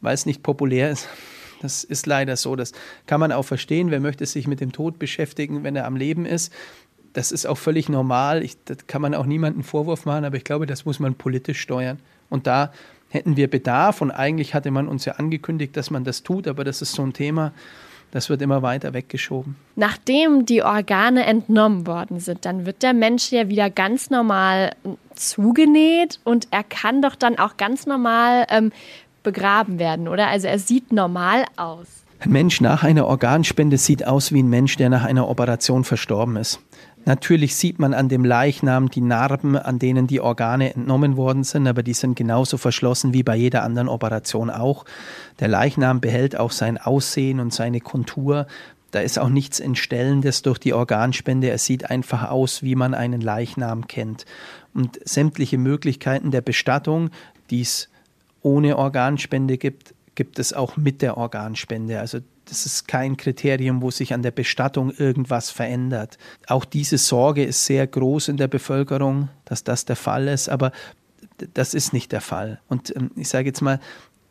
weil 0.00 0.14
es 0.14 0.26
nicht 0.26 0.42
populär 0.42 0.90
ist. 0.90 1.08
Das 1.62 1.84
ist 1.84 2.06
leider 2.06 2.36
so. 2.36 2.56
Das 2.56 2.72
kann 3.06 3.20
man 3.20 3.30
auch 3.30 3.44
verstehen. 3.44 3.92
Wer 3.92 4.00
möchte 4.00 4.26
sich 4.26 4.48
mit 4.48 4.60
dem 4.60 4.72
Tod 4.72 4.98
beschäftigen, 4.98 5.62
wenn 5.62 5.76
er 5.76 5.86
am 5.86 5.94
Leben 5.94 6.26
ist? 6.26 6.52
Das 7.12 7.30
ist 7.30 7.46
auch 7.46 7.58
völlig 7.58 7.88
normal. 7.88 8.42
Ich, 8.42 8.56
das 8.64 8.78
kann 8.88 9.02
man 9.02 9.14
auch 9.14 9.26
niemandem 9.26 9.62
Vorwurf 9.62 10.06
machen, 10.06 10.24
aber 10.24 10.36
ich 10.36 10.44
glaube, 10.44 10.66
das 10.66 10.84
muss 10.84 10.98
man 10.98 11.14
politisch 11.14 11.60
steuern. 11.60 12.00
Und 12.28 12.48
da 12.48 12.72
hätten 13.10 13.36
wir 13.36 13.50
Bedarf 13.50 14.00
und 14.00 14.10
eigentlich 14.10 14.54
hatte 14.54 14.70
man 14.70 14.88
uns 14.88 15.04
ja 15.04 15.14
angekündigt, 15.14 15.76
dass 15.76 15.90
man 15.90 16.04
das 16.04 16.22
tut, 16.22 16.48
aber 16.48 16.64
das 16.64 16.80
ist 16.80 16.92
so 16.92 17.02
ein 17.02 17.12
Thema, 17.12 17.52
das 18.12 18.28
wird 18.28 18.40
immer 18.42 18.62
weiter 18.62 18.94
weggeschoben. 18.94 19.56
Nachdem 19.76 20.46
die 20.46 20.62
Organe 20.62 21.26
entnommen 21.26 21.86
worden 21.86 22.18
sind, 22.18 22.44
dann 22.44 22.66
wird 22.66 22.82
der 22.82 22.94
Mensch 22.94 23.30
ja 23.30 23.48
wieder 23.48 23.68
ganz 23.68 24.10
normal 24.10 24.72
zugenäht 25.14 26.20
und 26.24 26.48
er 26.50 26.64
kann 26.64 27.02
doch 27.02 27.14
dann 27.14 27.38
auch 27.38 27.56
ganz 27.56 27.86
normal 27.86 28.46
ähm, 28.48 28.72
begraben 29.22 29.78
werden, 29.78 30.08
oder? 30.08 30.28
Also 30.28 30.48
er 30.48 30.58
sieht 30.58 30.92
normal 30.92 31.44
aus. 31.56 31.86
Ein 32.20 32.32
Mensch 32.32 32.60
nach 32.60 32.82
einer 32.82 33.06
Organspende 33.06 33.78
sieht 33.78 34.06
aus 34.06 34.32
wie 34.32 34.42
ein 34.42 34.48
Mensch, 34.48 34.76
der 34.76 34.90
nach 34.90 35.04
einer 35.04 35.28
Operation 35.28 35.84
verstorben 35.84 36.36
ist. 36.36 36.60
Natürlich 37.04 37.56
sieht 37.56 37.78
man 37.78 37.94
an 37.94 38.08
dem 38.08 38.24
Leichnam 38.24 38.90
die 38.90 39.00
Narben, 39.00 39.56
an 39.56 39.78
denen 39.78 40.06
die 40.06 40.20
Organe 40.20 40.74
entnommen 40.74 41.16
worden 41.16 41.44
sind, 41.44 41.66
aber 41.66 41.82
die 41.82 41.94
sind 41.94 42.14
genauso 42.14 42.58
verschlossen 42.58 43.14
wie 43.14 43.22
bei 43.22 43.36
jeder 43.36 43.62
anderen 43.62 43.88
Operation 43.88 44.50
auch. 44.50 44.84
Der 45.40 45.48
Leichnam 45.48 46.00
behält 46.00 46.36
auch 46.36 46.52
sein 46.52 46.78
Aussehen 46.78 47.40
und 47.40 47.54
seine 47.54 47.80
Kontur. 47.80 48.46
Da 48.90 49.00
ist 49.00 49.18
auch 49.18 49.28
nichts 49.28 49.60
Entstellendes 49.60 50.42
durch 50.42 50.58
die 50.58 50.74
Organspende. 50.74 51.48
Er 51.48 51.58
sieht 51.58 51.88
einfach 51.90 52.30
aus, 52.30 52.62
wie 52.62 52.74
man 52.74 52.94
einen 52.94 53.20
Leichnam 53.20 53.86
kennt. 53.86 54.26
Und 54.74 55.00
sämtliche 55.04 55.58
Möglichkeiten 55.58 56.30
der 56.30 56.42
Bestattung, 56.42 57.10
die 57.50 57.62
es 57.62 57.88
ohne 58.42 58.76
Organspende 58.76 59.58
gibt, 59.58 59.94
gibt 60.14 60.38
es 60.38 60.52
auch 60.52 60.76
mit 60.76 61.02
der 61.02 61.16
Organspende. 61.16 61.98
Also 61.98 62.18
das 62.50 62.66
ist 62.66 62.88
kein 62.88 63.16
Kriterium, 63.16 63.80
wo 63.80 63.90
sich 63.90 64.12
an 64.12 64.22
der 64.22 64.32
Bestattung 64.32 64.90
irgendwas 64.90 65.50
verändert. 65.50 66.18
Auch 66.48 66.64
diese 66.64 66.98
Sorge 66.98 67.44
ist 67.44 67.64
sehr 67.64 67.86
groß 67.86 68.28
in 68.28 68.36
der 68.36 68.48
Bevölkerung, 68.48 69.28
dass 69.44 69.62
das 69.62 69.84
der 69.84 69.96
Fall 69.96 70.26
ist, 70.26 70.48
aber 70.48 70.72
das 71.54 71.74
ist 71.74 71.92
nicht 71.92 72.10
der 72.10 72.20
Fall. 72.20 72.60
Und 72.68 72.94
ähm, 72.96 73.12
ich 73.16 73.28
sage 73.28 73.46
jetzt 73.46 73.62
mal, 73.62 73.78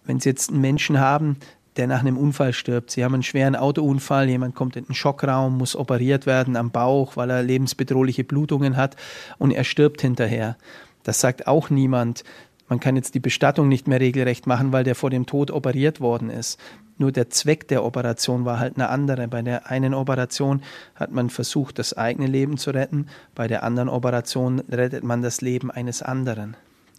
wenn 0.03 0.19
Sie 0.19 0.29
jetzt 0.29 0.49
einen 0.49 0.59
Menschen 0.59 0.99
haben, 0.99 1.37
der 1.77 1.87
nach 1.87 2.01
einem 2.01 2.17
Unfall 2.17 2.51
stirbt. 2.51 2.91
Sie 2.91 3.05
haben 3.05 3.13
einen 3.13 3.23
schweren 3.23 3.55
Autounfall, 3.55 4.27
jemand 4.27 4.53
kommt 4.53 4.75
in 4.75 4.83
den 4.83 4.95
Schockraum, 4.95 5.57
muss 5.57 5.77
operiert 5.77 6.25
werden 6.25 6.57
am 6.57 6.71
Bauch, 6.71 7.15
weil 7.15 7.29
er 7.29 7.41
lebensbedrohliche 7.41 8.25
Blutungen 8.25 8.75
hat 8.75 8.97
und 9.37 9.51
er 9.51 9.63
stirbt 9.63 10.01
hinterher. 10.01 10.57
Das 11.03 11.21
sagt 11.21 11.47
auch 11.47 11.69
niemand. 11.69 12.25
Man 12.67 12.81
kann 12.81 12.97
jetzt 12.97 13.15
die 13.15 13.21
Bestattung 13.21 13.69
nicht 13.69 13.87
mehr 13.87 14.01
regelrecht 14.01 14.45
machen, 14.45 14.73
weil 14.73 14.83
der 14.83 14.95
vor 14.95 15.09
dem 15.09 15.25
Tod 15.25 15.51
operiert 15.51 16.01
worden 16.01 16.29
ist. 16.29 16.59
Nur 16.99 17.11
der 17.11 17.31
Zweck 17.31 17.67
der 17.67 17.83
Operation 17.83 18.45
war 18.45 18.59
halt 18.59 18.75
eine 18.75 18.89
andere. 18.89 19.27
Bei 19.27 19.41
der 19.41 19.71
einen 19.71 19.95
Operation 19.95 20.61
hat 20.93 21.11
man 21.11 21.31
versucht, 21.31 21.79
das 21.79 21.97
eigene 21.97 22.27
Leben 22.27 22.57
zu 22.57 22.69
retten, 22.69 23.07
bei 23.33 23.47
der 23.47 23.63
anderen 23.63 23.89
Operation 23.89 24.59
rettet 24.69 25.03
man 25.03 25.23
das 25.23 25.41
Leben 25.41 25.71
eines 25.71 26.03
anderen. 26.03 26.55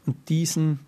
Und 0.07 0.29
diesen 0.29 0.81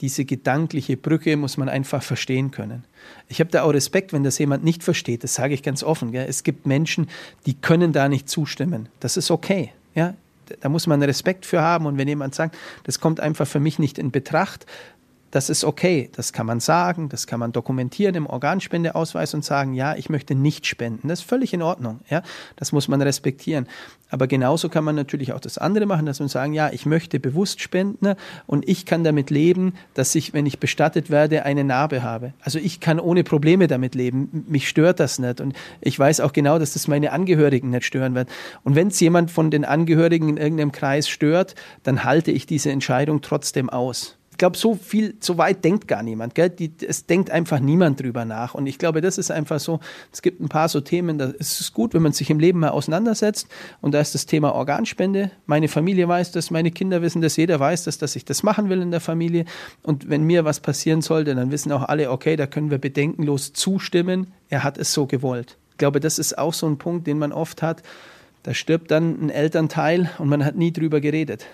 diese 0.00 0.24
gedankliche 0.24 0.96
Brücke 0.96 1.36
muss 1.36 1.58
man 1.58 1.68
einfach 1.68 2.02
verstehen 2.02 2.50
können. 2.50 2.84
Ich 3.28 3.38
habe 3.40 3.50
da 3.50 3.62
auch 3.62 3.74
Respekt, 3.74 4.12
wenn 4.12 4.24
das 4.24 4.38
jemand 4.38 4.64
nicht 4.64 4.82
versteht. 4.82 5.24
Das 5.24 5.34
sage 5.34 5.52
ich 5.52 5.62
ganz 5.62 5.82
offen. 5.82 6.10
Gell? 6.10 6.26
Es 6.26 6.42
gibt 6.42 6.66
Menschen, 6.66 7.08
die 7.44 7.54
können 7.54 7.92
da 7.92 8.08
nicht 8.08 8.28
zustimmen. 8.28 8.88
Das 9.00 9.18
ist 9.18 9.30
okay. 9.30 9.72
Ja? 9.94 10.14
Da 10.60 10.68
muss 10.70 10.86
man 10.86 11.02
Respekt 11.02 11.44
für 11.44 11.60
haben. 11.60 11.84
Und 11.84 11.98
wenn 11.98 12.08
jemand 12.08 12.34
sagt, 12.34 12.56
das 12.84 12.98
kommt 12.98 13.20
einfach 13.20 13.46
für 13.46 13.60
mich 13.60 13.78
nicht 13.78 13.98
in 13.98 14.10
Betracht, 14.10 14.64
das 15.30 15.48
ist 15.48 15.64
okay. 15.64 16.10
Das 16.16 16.32
kann 16.32 16.46
man 16.46 16.60
sagen, 16.60 17.08
das 17.08 17.26
kann 17.26 17.40
man 17.40 17.52
dokumentieren 17.52 18.14
im 18.14 18.26
Organspendeausweis 18.26 19.34
und 19.34 19.44
sagen, 19.44 19.74
ja, 19.74 19.94
ich 19.94 20.10
möchte 20.10 20.34
nicht 20.34 20.66
spenden. 20.66 21.08
Das 21.08 21.20
ist 21.20 21.28
völlig 21.28 21.52
in 21.54 21.62
Ordnung. 21.62 22.00
Ja, 22.08 22.22
das 22.56 22.72
muss 22.72 22.88
man 22.88 23.00
respektieren. 23.00 23.66
Aber 24.10 24.26
genauso 24.26 24.68
kann 24.68 24.82
man 24.82 24.96
natürlich 24.96 25.32
auch 25.32 25.38
das 25.40 25.56
andere 25.56 25.86
machen, 25.86 26.06
dass 26.06 26.18
man 26.18 26.28
sagen, 26.28 26.52
ja, 26.52 26.70
ich 26.72 26.84
möchte 26.84 27.20
bewusst 27.20 27.60
spenden 27.60 28.14
und 28.46 28.68
ich 28.68 28.84
kann 28.84 29.04
damit 29.04 29.30
leben, 29.30 29.74
dass 29.94 30.14
ich, 30.16 30.32
wenn 30.32 30.46
ich 30.46 30.58
bestattet 30.58 31.10
werde, 31.10 31.44
eine 31.44 31.62
Narbe 31.62 32.02
habe. 32.02 32.32
Also 32.40 32.58
ich 32.58 32.80
kann 32.80 32.98
ohne 32.98 33.22
Probleme 33.22 33.68
damit 33.68 33.94
leben. 33.94 34.44
Mich 34.48 34.68
stört 34.68 34.98
das 34.98 35.20
nicht. 35.20 35.40
Und 35.40 35.54
ich 35.80 35.96
weiß 35.96 36.20
auch 36.20 36.32
genau, 36.32 36.58
dass 36.58 36.72
das 36.72 36.88
meine 36.88 37.12
Angehörigen 37.12 37.70
nicht 37.70 37.84
stören 37.84 38.16
wird. 38.16 38.28
Und 38.64 38.74
wenn 38.74 38.88
es 38.88 38.98
jemand 38.98 39.30
von 39.30 39.52
den 39.52 39.64
Angehörigen 39.64 40.28
in 40.28 40.36
irgendeinem 40.38 40.72
Kreis 40.72 41.08
stört, 41.08 41.54
dann 41.84 42.02
halte 42.02 42.32
ich 42.32 42.46
diese 42.46 42.70
Entscheidung 42.72 43.20
trotzdem 43.20 43.70
aus 43.70 44.16
glaube, 44.40 44.56
so 44.56 44.74
viel, 44.74 45.14
so 45.20 45.36
weit 45.36 45.64
denkt 45.64 45.86
gar 45.86 46.02
niemand. 46.02 46.34
Gell? 46.34 46.48
Die, 46.48 46.72
es 46.86 47.04
denkt 47.04 47.30
einfach 47.30 47.60
niemand 47.60 48.00
drüber 48.00 48.24
nach. 48.24 48.54
Und 48.54 48.66
ich 48.66 48.78
glaube, 48.78 49.02
das 49.02 49.18
ist 49.18 49.30
einfach 49.30 49.60
so, 49.60 49.80
es 50.12 50.22
gibt 50.22 50.40
ein 50.40 50.48
paar 50.48 50.68
so 50.68 50.80
Themen, 50.80 51.18
da 51.18 51.26
ist 51.26 51.60
es 51.60 51.74
gut, 51.74 51.92
wenn 51.92 52.00
man 52.00 52.12
sich 52.12 52.30
im 52.30 52.40
Leben 52.40 52.60
mal 52.60 52.70
auseinandersetzt. 52.70 53.48
Und 53.82 53.92
da 53.92 54.00
ist 54.00 54.14
das 54.14 54.24
Thema 54.24 54.54
Organspende. 54.54 55.30
Meine 55.44 55.68
Familie 55.68 56.08
weiß 56.08 56.32
das, 56.32 56.50
meine 56.50 56.70
Kinder 56.70 57.02
wissen 57.02 57.20
das, 57.20 57.36
jeder 57.36 57.60
weiß 57.60 57.84
das, 57.84 57.98
dass 57.98 58.16
ich 58.16 58.24
das 58.24 58.42
machen 58.42 58.70
will 58.70 58.80
in 58.80 58.90
der 58.90 59.00
Familie. 59.00 59.44
Und 59.82 60.08
wenn 60.08 60.24
mir 60.24 60.46
was 60.46 60.60
passieren 60.60 61.02
sollte, 61.02 61.34
dann 61.34 61.50
wissen 61.50 61.70
auch 61.70 61.82
alle, 61.82 62.10
okay, 62.10 62.36
da 62.36 62.46
können 62.46 62.70
wir 62.70 62.78
bedenkenlos 62.78 63.52
zustimmen. 63.52 64.32
Er 64.48 64.64
hat 64.64 64.78
es 64.78 64.94
so 64.94 65.06
gewollt. 65.06 65.58
Ich 65.72 65.76
glaube, 65.76 66.00
das 66.00 66.18
ist 66.18 66.38
auch 66.38 66.54
so 66.54 66.66
ein 66.66 66.78
Punkt, 66.78 67.06
den 67.06 67.18
man 67.18 67.32
oft 67.32 67.60
hat. 67.60 67.82
Da 68.42 68.54
stirbt 68.54 68.90
dann 68.90 69.22
ein 69.22 69.28
Elternteil 69.28 70.08
und 70.18 70.28
man 70.28 70.46
hat 70.46 70.56
nie 70.56 70.72
drüber 70.72 71.02
geredet. 71.02 71.46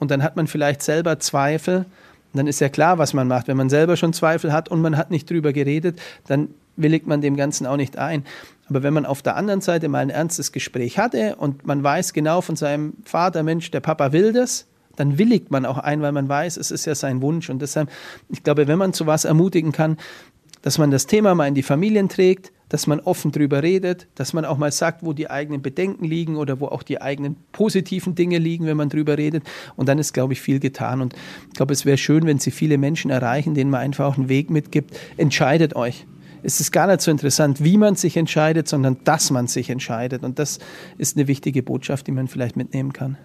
Und 0.00 0.10
dann 0.10 0.24
hat 0.24 0.34
man 0.34 0.48
vielleicht 0.48 0.82
selber 0.82 1.20
Zweifel, 1.20 1.86
dann 2.38 2.46
ist 2.46 2.60
ja 2.60 2.68
klar, 2.68 2.98
was 2.98 3.14
man 3.14 3.28
macht. 3.28 3.48
Wenn 3.48 3.56
man 3.56 3.70
selber 3.70 3.96
schon 3.96 4.12
Zweifel 4.12 4.52
hat 4.52 4.68
und 4.68 4.82
man 4.82 4.96
hat 4.96 5.10
nicht 5.10 5.30
drüber 5.30 5.52
geredet, 5.52 6.00
dann 6.26 6.48
willigt 6.76 7.06
man 7.06 7.20
dem 7.20 7.36
Ganzen 7.36 7.66
auch 7.66 7.76
nicht 7.76 7.98
ein. 7.98 8.24
Aber 8.68 8.82
wenn 8.82 8.94
man 8.94 9.06
auf 9.06 9.22
der 9.22 9.36
anderen 9.36 9.60
Seite 9.60 9.88
mal 9.88 9.98
ein 9.98 10.10
ernstes 10.10 10.52
Gespräch 10.52 10.98
hatte 10.98 11.36
und 11.36 11.66
man 11.66 11.82
weiß 11.82 12.12
genau 12.12 12.40
von 12.40 12.56
seinem 12.56 12.94
Vater, 13.04 13.42
Mensch, 13.42 13.70
der 13.70 13.80
Papa 13.80 14.12
will 14.12 14.32
das, 14.32 14.66
dann 14.96 15.18
willigt 15.18 15.50
man 15.50 15.66
auch 15.66 15.78
ein, 15.78 16.02
weil 16.02 16.12
man 16.12 16.28
weiß, 16.28 16.56
es 16.56 16.70
ist 16.70 16.84
ja 16.86 16.94
sein 16.94 17.20
Wunsch. 17.20 17.50
Und 17.50 17.60
deshalb, 17.62 17.90
ich 18.28 18.42
glaube, 18.42 18.68
wenn 18.68 18.78
man 18.78 18.92
zu 18.92 19.06
was 19.06 19.24
ermutigen 19.24 19.72
kann, 19.72 19.98
dass 20.64 20.78
man 20.78 20.90
das 20.90 21.06
Thema 21.06 21.34
mal 21.34 21.46
in 21.46 21.54
die 21.54 21.62
Familien 21.62 22.08
trägt, 22.08 22.50
dass 22.70 22.86
man 22.86 22.98
offen 22.98 23.32
drüber 23.32 23.62
redet, 23.62 24.06
dass 24.14 24.32
man 24.32 24.46
auch 24.46 24.56
mal 24.56 24.72
sagt, 24.72 25.04
wo 25.04 25.12
die 25.12 25.28
eigenen 25.28 25.60
Bedenken 25.60 26.06
liegen 26.06 26.36
oder 26.36 26.58
wo 26.58 26.68
auch 26.68 26.82
die 26.82 27.02
eigenen 27.02 27.36
positiven 27.52 28.14
Dinge 28.14 28.38
liegen, 28.38 28.64
wenn 28.64 28.78
man 28.78 28.88
drüber 28.88 29.18
redet. 29.18 29.44
Und 29.76 29.90
dann 29.90 29.98
ist, 29.98 30.14
glaube 30.14 30.32
ich, 30.32 30.40
viel 30.40 30.60
getan. 30.60 31.02
Und 31.02 31.12
ich 31.48 31.54
glaube, 31.54 31.74
es 31.74 31.84
wäre 31.84 31.98
schön, 31.98 32.24
wenn 32.24 32.38
Sie 32.38 32.50
viele 32.50 32.78
Menschen 32.78 33.10
erreichen, 33.10 33.52
denen 33.52 33.70
man 33.70 33.82
einfach 33.82 34.06
auch 34.06 34.16
einen 34.16 34.30
Weg 34.30 34.48
mitgibt. 34.48 34.98
Entscheidet 35.18 35.76
euch. 35.76 36.06
Es 36.42 36.58
ist 36.60 36.72
gar 36.72 36.86
nicht 36.86 37.02
so 37.02 37.10
interessant, 37.10 37.62
wie 37.62 37.76
man 37.76 37.94
sich 37.94 38.16
entscheidet, 38.16 38.66
sondern 38.66 38.96
dass 39.04 39.30
man 39.30 39.48
sich 39.48 39.68
entscheidet. 39.68 40.22
Und 40.22 40.38
das 40.38 40.60
ist 40.96 41.18
eine 41.18 41.28
wichtige 41.28 41.62
Botschaft, 41.62 42.06
die 42.06 42.12
man 42.12 42.26
vielleicht 42.26 42.56
mitnehmen 42.56 42.94
kann. 42.94 43.18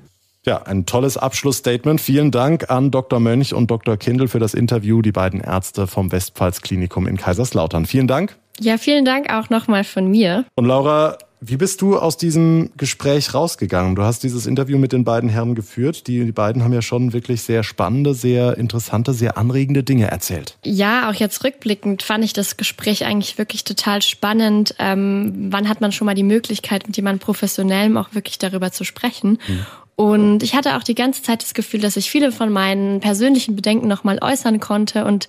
Ja, 0.46 0.64
ein 0.64 0.86
tolles 0.86 1.18
Abschlussstatement. 1.18 2.00
Vielen 2.00 2.32
Dank 2.32 2.70
an 2.70 2.92
Dr. 2.92 3.20
Mönch 3.20 3.54
und 3.54 3.70
Dr. 3.70 3.98
Kindl 3.98 4.28
für 4.28 4.40
das 4.40 4.54
Interview, 4.54 5.02
die 5.02 5.12
beiden 5.12 5.42
Ärzte 5.42 5.86
vom 5.86 6.12
Westpfalz 6.12 6.62
Klinikum 6.62 7.08
in 7.08 7.18
Kaiserslautern. 7.18 7.86
Vielen 7.86 8.08
Dank. 8.08 8.38
Ja, 8.60 8.78
vielen 8.78 9.06
Dank 9.06 9.32
auch 9.32 9.50
nochmal 9.50 9.84
von 9.84 10.10
mir. 10.10 10.46
Und 10.56 10.66
Laura, 10.66 11.18
wie 11.42 11.56
bist 11.56 11.82
du 11.82 11.98
aus 11.98 12.18
diesem 12.18 12.72
Gespräch 12.76 13.34
rausgegangen? 13.34 13.96
Du 13.96 14.04
hast 14.04 14.24
dieses 14.24 14.46
Interview 14.46 14.78
mit 14.78 14.92
den 14.92 15.06
beiden 15.06 15.30
Herren 15.30 15.56
geführt. 15.56 16.08
Die, 16.08 16.26
die 16.26 16.32
beiden 16.34 16.64
haben 16.64 16.74
ja 16.74 16.82
schon 16.82 17.14
wirklich 17.14 17.44
sehr 17.44 17.64
spannende, 17.64 18.14
sehr 18.14 18.58
interessante, 18.58 19.14
sehr 19.14 19.38
anregende 19.38 19.84
Dinge 19.84 20.12
erzählt. 20.12 20.58
Ja, 20.66 21.10
auch 21.10 21.14
jetzt 21.14 21.44
rückblickend 21.46 22.04
fand 22.04 22.26
ich 22.26 22.34
das 22.34 22.58
Gespräch 22.58 23.06
eigentlich 23.06 23.38
wirklich 23.38 23.64
total 23.64 24.02
spannend. 24.02 24.76
Ähm, 24.80 25.48
wann 25.50 25.70
hat 25.70 25.80
man 25.80 25.94
schon 25.94 26.06
mal 26.06 26.16
die 26.16 26.24
Möglichkeit, 26.24 26.88
mit 26.88 26.98
jemandem 26.98 27.20
Professionellem 27.20 27.96
auch 27.96 28.14
wirklich 28.14 28.38
darüber 28.38 28.72
zu 28.74 28.84
sprechen? 28.84 29.40
Hm. 29.46 29.66
Und 30.00 30.43
ich 30.43 30.56
hatte 30.56 30.78
auch 30.78 30.84
die 30.84 30.95
ganze 30.95 31.24
Zeit 31.24 31.43
das 31.43 31.54
Gefühl, 31.54 31.82
dass 31.82 31.97
ich 31.97 32.10
viele 32.10 32.32
von 32.32 32.54
meinen 32.54 33.02
persönlichen 33.02 33.58
Bedenken 33.58 33.89
nochmal 33.89 34.18
äußern 34.22 34.62
konnte 34.62 35.04
und 35.04 35.28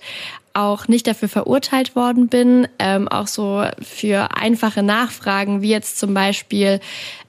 auch 0.53 0.87
nicht 0.87 1.07
dafür 1.07 1.27
verurteilt 1.27 1.93
worden 1.93 2.29
bin, 2.29 2.69
ähm, 2.79 3.09
auch 3.09 3.27
so 3.27 3.65
für 3.81 4.29
einfache 4.33 4.81
Nachfragen, 4.81 5.61
wie 5.61 5.71
jetzt 5.71 5.99
zum 5.99 6.13
Beispiel, 6.13 6.79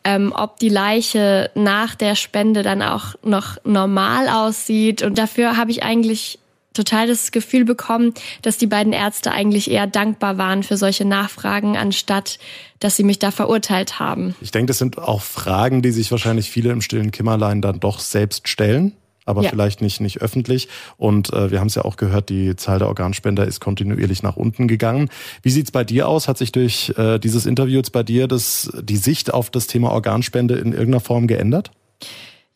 ähm, 0.05 0.33
ob 0.37 0.61
die 0.61 0.69
Leiche 0.69 1.51
nach 1.57 1.97
der 1.97 2.15
Spende 2.15 2.63
dann 2.63 2.81
auch 2.81 3.17
noch 3.25 3.57
normal 3.65 4.29
aussieht. 4.29 5.03
Und 5.03 5.19
dafür 5.19 5.57
habe 5.57 5.73
ich 5.73 5.83
eigentlich 5.83 6.39
total 6.73 7.07
das 7.07 7.33
Gefühl 7.33 7.65
bekommen, 7.65 8.15
dass 8.43 8.59
die 8.59 8.67
beiden 8.67 8.93
Ärzte 8.93 9.33
eigentlich 9.33 9.71
eher 9.71 9.87
dankbar 9.87 10.39
waren 10.39 10.63
für 10.63 10.77
solche 10.77 11.05
Nachfragen, 11.05 11.77
anstatt 11.77 12.39
dass 12.81 12.97
sie 12.97 13.05
mich 13.05 13.19
da 13.19 13.31
verurteilt 13.31 14.01
haben. 14.01 14.35
Ich 14.41 14.51
denke, 14.51 14.67
das 14.67 14.79
sind 14.79 14.99
auch 14.99 15.23
Fragen, 15.23 15.83
die 15.83 15.93
sich 15.93 16.11
wahrscheinlich 16.11 16.51
viele 16.51 16.71
im 16.71 16.81
stillen 16.81 17.13
Kimmerlein 17.13 17.63
dann 17.63 17.79
doch 17.79 18.01
selbst 18.01 18.49
stellen 18.49 18.97
aber 19.25 19.43
ja. 19.43 19.51
vielleicht 19.51 19.81
nicht, 19.83 20.01
nicht 20.01 20.21
öffentlich. 20.21 20.69
Und 20.97 21.33
äh, 21.33 21.51
wir 21.51 21.61
haben 21.61 21.69
es 21.69 21.75
ja 21.75 21.85
auch 21.85 21.97
gehört, 21.97 22.29
die 22.29 22.57
Zahl 22.57 22.79
der 22.79 22.89
Organspender 22.89 23.47
ist 23.47 23.61
kontinuierlich 23.61 24.23
nach 24.23 24.37
unten 24.37 24.69
gegangen. 24.69 25.11
Wie 25.43 25.51
sieht's 25.51 25.71
bei 25.71 25.85
dir 25.85 26.09
aus? 26.09 26.29
Hat 26.29 26.39
sich 26.39 26.53
durch 26.53 26.93
äh, 26.97 27.19
dieses 27.19 27.47
Interview 27.47 27.77
jetzt 27.77 27.93
bei 27.93 28.03
dir 28.03 28.27
das, 28.27 28.71
die 28.83 28.97
Sicht 28.97 29.33
auf 29.33 29.51
das 29.51 29.67
Thema 29.67 29.93
Organspende 29.93 30.55
in 30.55 30.73
irgendeiner 30.73 31.01
Form 31.01 31.27
geändert? 31.27 31.71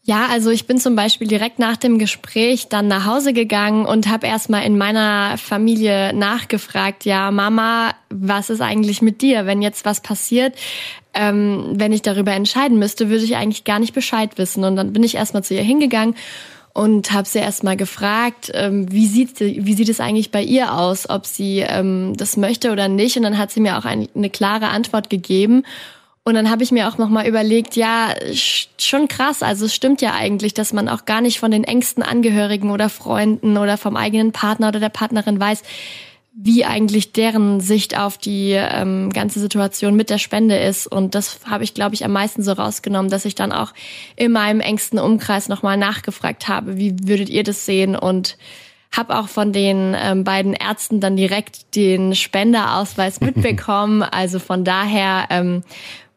Ja, 0.06 0.28
also 0.30 0.50
ich 0.50 0.68
bin 0.68 0.78
zum 0.78 0.94
Beispiel 0.94 1.26
direkt 1.26 1.58
nach 1.58 1.76
dem 1.76 1.98
Gespräch 1.98 2.68
dann 2.68 2.86
nach 2.86 3.06
Hause 3.06 3.32
gegangen 3.32 3.86
und 3.86 4.06
habe 4.06 4.28
erstmal 4.28 4.64
in 4.64 4.78
meiner 4.78 5.36
Familie 5.36 6.12
nachgefragt, 6.12 7.04
ja, 7.04 7.32
Mama, 7.32 7.92
was 8.08 8.48
ist 8.48 8.60
eigentlich 8.60 9.02
mit 9.02 9.20
dir, 9.20 9.46
wenn 9.46 9.62
jetzt 9.62 9.84
was 9.84 10.00
passiert? 10.00 10.54
Ähm, 11.12 11.72
wenn 11.72 11.92
ich 11.92 12.02
darüber 12.02 12.30
entscheiden 12.30 12.78
müsste, 12.78 13.08
würde 13.10 13.24
ich 13.24 13.34
eigentlich 13.34 13.64
gar 13.64 13.80
nicht 13.80 13.94
Bescheid 13.94 14.38
wissen. 14.38 14.62
Und 14.62 14.76
dann 14.76 14.92
bin 14.92 15.02
ich 15.02 15.16
erstmal 15.16 15.42
zu 15.42 15.54
ihr 15.54 15.64
hingegangen 15.64 16.14
und 16.72 17.10
habe 17.10 17.26
sie 17.26 17.40
erstmal 17.40 17.76
gefragt, 17.76 18.52
ähm, 18.54 18.86
wie, 18.92 19.08
sieht, 19.08 19.40
wie 19.40 19.74
sieht 19.74 19.88
es 19.88 19.98
eigentlich 19.98 20.30
bei 20.30 20.42
ihr 20.42 20.72
aus, 20.72 21.10
ob 21.10 21.26
sie 21.26 21.64
ähm, 21.66 22.12
das 22.16 22.36
möchte 22.36 22.70
oder 22.70 22.86
nicht. 22.86 23.16
Und 23.16 23.24
dann 23.24 23.38
hat 23.38 23.50
sie 23.50 23.60
mir 23.60 23.76
auch 23.76 23.84
ein, 23.84 24.06
eine 24.14 24.30
klare 24.30 24.68
Antwort 24.68 25.10
gegeben. 25.10 25.64
Und 26.26 26.34
dann 26.34 26.50
habe 26.50 26.64
ich 26.64 26.72
mir 26.72 26.88
auch 26.88 26.98
nochmal 26.98 27.28
überlegt, 27.28 27.76
ja, 27.76 28.12
schon 28.32 29.06
krass, 29.06 29.44
also 29.44 29.66
es 29.66 29.74
stimmt 29.76 30.02
ja 30.02 30.12
eigentlich, 30.12 30.54
dass 30.54 30.72
man 30.72 30.88
auch 30.88 31.04
gar 31.04 31.20
nicht 31.20 31.38
von 31.38 31.52
den 31.52 31.62
engsten 31.62 32.02
Angehörigen 32.02 32.72
oder 32.72 32.88
Freunden 32.88 33.56
oder 33.56 33.76
vom 33.76 33.94
eigenen 33.94 34.32
Partner 34.32 34.66
oder 34.66 34.80
der 34.80 34.88
Partnerin 34.88 35.38
weiß, 35.38 35.62
wie 36.34 36.64
eigentlich 36.64 37.12
deren 37.12 37.60
Sicht 37.60 37.96
auf 37.96 38.18
die 38.18 38.54
ähm, 38.54 39.12
ganze 39.12 39.38
Situation 39.38 39.94
mit 39.94 40.10
der 40.10 40.18
Spende 40.18 40.56
ist. 40.56 40.88
Und 40.88 41.14
das 41.14 41.38
habe 41.48 41.62
ich, 41.62 41.74
glaube 41.74 41.94
ich, 41.94 42.04
am 42.04 42.10
meisten 42.10 42.42
so 42.42 42.54
rausgenommen, 42.54 43.08
dass 43.08 43.24
ich 43.24 43.36
dann 43.36 43.52
auch 43.52 43.72
in 44.16 44.32
meinem 44.32 44.58
engsten 44.58 44.98
Umkreis 44.98 45.48
nochmal 45.48 45.76
nachgefragt 45.76 46.48
habe, 46.48 46.76
wie 46.76 46.96
würdet 47.04 47.28
ihr 47.28 47.44
das 47.44 47.66
sehen? 47.66 47.94
Und 47.94 48.36
habe 48.90 49.16
auch 49.16 49.28
von 49.28 49.52
den 49.52 49.94
ähm, 49.96 50.24
beiden 50.24 50.54
Ärzten 50.54 51.00
dann 51.00 51.16
direkt 51.16 51.76
den 51.76 52.16
Spenderausweis 52.16 53.20
mitbekommen. 53.20 54.02
also 54.02 54.40
von 54.40 54.64
daher, 54.64 55.26
ähm, 55.30 55.62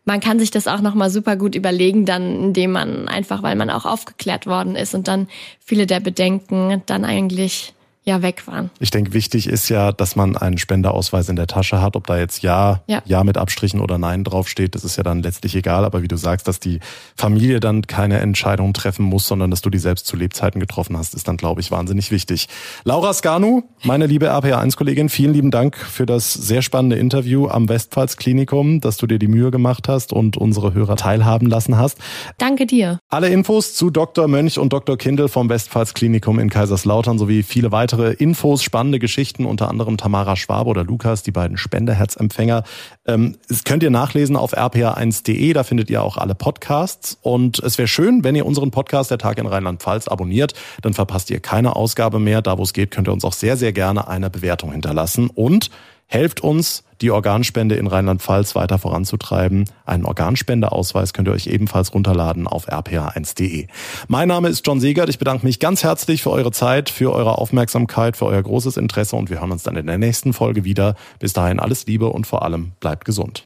man 0.09 0.21
kann 0.21 0.39
sich 0.39 0.49
das 0.49 0.67
auch 0.67 0.81
nochmal 0.81 1.11
super 1.11 1.35
gut 1.35 1.53
überlegen, 1.53 2.03
dann 2.03 2.45
indem 2.45 2.71
man 2.71 3.07
einfach, 3.07 3.43
weil 3.43 3.55
man 3.55 3.69
auch 3.69 3.85
aufgeklärt 3.85 4.47
worden 4.47 4.75
ist 4.75 4.95
und 4.95 5.07
dann 5.07 5.27
viele 5.63 5.85
der 5.85 5.99
Bedenken 5.99 6.81
dann 6.87 7.05
eigentlich 7.05 7.75
ja 8.03 8.21
weg 8.21 8.47
waren. 8.47 8.71
Ich 8.79 8.91
denke, 8.91 9.13
wichtig 9.13 9.47
ist 9.47 9.69
ja, 9.69 9.91
dass 9.91 10.15
man 10.15 10.35
einen 10.35 10.57
Spenderausweis 10.57 11.29
in 11.29 11.35
der 11.35 11.47
Tasche 11.47 11.81
hat. 11.81 11.95
Ob 11.95 12.07
da 12.07 12.17
jetzt 12.17 12.41
Ja, 12.41 12.81
ja, 12.87 13.01
ja 13.05 13.23
mit 13.23 13.37
Abstrichen 13.37 13.79
oder 13.79 13.97
Nein 13.97 14.23
draufsteht, 14.23 14.75
das 14.75 14.83
ist 14.83 14.95
ja 14.97 15.03
dann 15.03 15.21
letztlich 15.21 15.55
egal. 15.55 15.85
Aber 15.85 16.01
wie 16.01 16.07
du 16.07 16.17
sagst, 16.17 16.47
dass 16.47 16.59
die 16.59 16.79
Familie 17.15 17.59
dann 17.59 17.83
keine 17.83 18.19
Entscheidung 18.19 18.73
treffen 18.73 19.03
muss, 19.03 19.27
sondern 19.27 19.51
dass 19.51 19.61
du 19.61 19.69
die 19.69 19.77
selbst 19.77 20.07
zu 20.07 20.15
Lebzeiten 20.15 20.59
getroffen 20.59 20.97
hast, 20.97 21.13
ist 21.13 21.27
dann, 21.27 21.37
glaube 21.37 21.61
ich, 21.61 21.71
wahnsinnig 21.71 22.11
wichtig. 22.11 22.47
Laura 22.83 23.13
Skanu, 23.13 23.63
meine 23.83 24.07
liebe 24.07 24.31
RPA1-Kollegin, 24.31 25.09
vielen 25.09 25.33
lieben 25.33 25.51
Dank 25.51 25.77
für 25.77 26.05
das 26.05 26.33
sehr 26.33 26.61
spannende 26.61 26.95
Interview 26.95 27.47
am 27.47 27.69
Westpfalz-Klinikum, 27.69 28.81
dass 28.81 28.97
du 28.97 29.07
dir 29.07 29.19
die 29.19 29.27
Mühe 29.27 29.51
gemacht 29.51 29.87
hast 29.87 30.13
und 30.13 30.37
unsere 30.37 30.73
Hörer 30.73 30.95
teilhaben 30.95 31.47
lassen 31.47 31.77
hast. 31.77 31.99
Danke 32.37 32.65
dir. 32.65 32.99
Alle 33.09 33.29
Infos 33.29 33.75
zu 33.75 33.89
Dr. 33.89 34.27
Mönch 34.27 34.57
und 34.57 34.73
Dr. 34.73 34.97
Kindl 34.97 35.27
vom 35.27 35.49
Westpfalz-Klinikum 35.49 36.39
in 36.39 36.49
Kaiserslautern 36.49 37.19
sowie 37.19 37.43
viele 37.43 37.71
weitere 37.71 37.88
weitere 37.89 38.13
Infos, 38.13 38.61
spannende 38.61 38.99
Geschichten, 38.99 39.45
unter 39.45 39.67
anderem 39.67 39.97
Tamara 39.97 40.35
Schwabe 40.35 40.69
oder 40.69 40.83
Lukas, 40.83 41.23
die 41.23 41.31
beiden 41.31 41.57
Spenderherzempfänger. 41.57 42.63
Ähm, 43.07 43.37
das 43.47 43.63
könnt 43.63 43.81
ihr 43.81 43.89
nachlesen 43.89 44.35
auf 44.35 44.55
rpa1.de, 44.55 45.53
da 45.53 45.63
findet 45.63 45.89
ihr 45.89 46.03
auch 46.03 46.17
alle 46.17 46.35
Podcasts. 46.35 47.17
Und 47.23 47.57
es 47.57 47.79
wäre 47.79 47.87
schön, 47.87 48.23
wenn 48.23 48.35
ihr 48.35 48.45
unseren 48.45 48.69
Podcast 48.69 49.09
Der 49.09 49.17
Tag 49.17 49.39
in 49.39 49.47
Rheinland-Pfalz 49.47 50.07
abonniert, 50.07 50.53
dann 50.83 50.93
verpasst 50.93 51.31
ihr 51.31 51.39
keine 51.39 51.75
Ausgabe 51.75 52.19
mehr. 52.19 52.43
Da 52.43 52.59
wo 52.59 52.63
es 52.63 52.73
geht, 52.73 52.91
könnt 52.91 53.07
ihr 53.07 53.13
uns 53.13 53.25
auch 53.25 53.33
sehr, 53.33 53.57
sehr 53.57 53.73
gerne 53.73 54.07
eine 54.07 54.29
Bewertung 54.29 54.71
hinterlassen. 54.71 55.31
Und 55.33 55.71
helft 56.09 56.41
uns, 56.41 56.83
die 57.01 57.11
Organspende 57.11 57.75
in 57.75 57.87
Rheinland-Pfalz 57.87 58.55
weiter 58.55 58.77
voranzutreiben. 58.77 59.65
Einen 59.85 60.05
Organspendeausweis 60.05 61.13
könnt 61.13 61.29
ihr 61.29 61.33
euch 61.33 61.47
ebenfalls 61.47 61.93
runterladen 61.93 62.45
auf 62.45 62.67
rpa1.de. 62.67 63.67
Mein 64.07 64.27
Name 64.27 64.49
ist 64.49 64.67
John 64.67 64.81
Segert. 64.81 65.07
Ich 65.07 65.19
bedanke 65.19 65.45
mich 65.45 65.59
ganz 65.59 65.83
herzlich 65.83 66.23
für 66.23 66.31
eure 66.31 66.51
Zeit, 66.51 66.89
für 66.89 67.13
eure 67.13 67.37
Aufmerksamkeit, 67.37 68.17
für 68.17 68.25
euer 68.25 68.41
großes 68.41 68.75
Interesse 68.75 69.15
und 69.15 69.29
wir 69.29 69.39
hören 69.39 69.51
uns 69.51 69.63
dann 69.63 69.77
in 69.77 69.87
der 69.87 69.97
nächsten 69.97 70.33
Folge 70.33 70.65
wieder. 70.65 70.95
Bis 71.19 71.31
dahin 71.31 71.59
alles 71.59 71.85
Liebe 71.85 72.07
und 72.07 72.27
vor 72.27 72.43
allem 72.43 72.73
bleibt 72.79 73.05
gesund. 73.05 73.45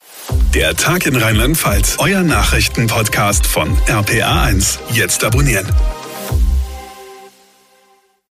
Der 0.55 0.76
Tag 0.76 1.05
in 1.05 1.16
Rheinland-Pfalz, 1.16 1.97
euer 1.99 2.24
Nachrichtenpodcast 2.24 3.45
von 3.45 3.70
RPA1. 3.88 4.80
Jetzt 4.93 5.24
abonnieren. 5.24 5.68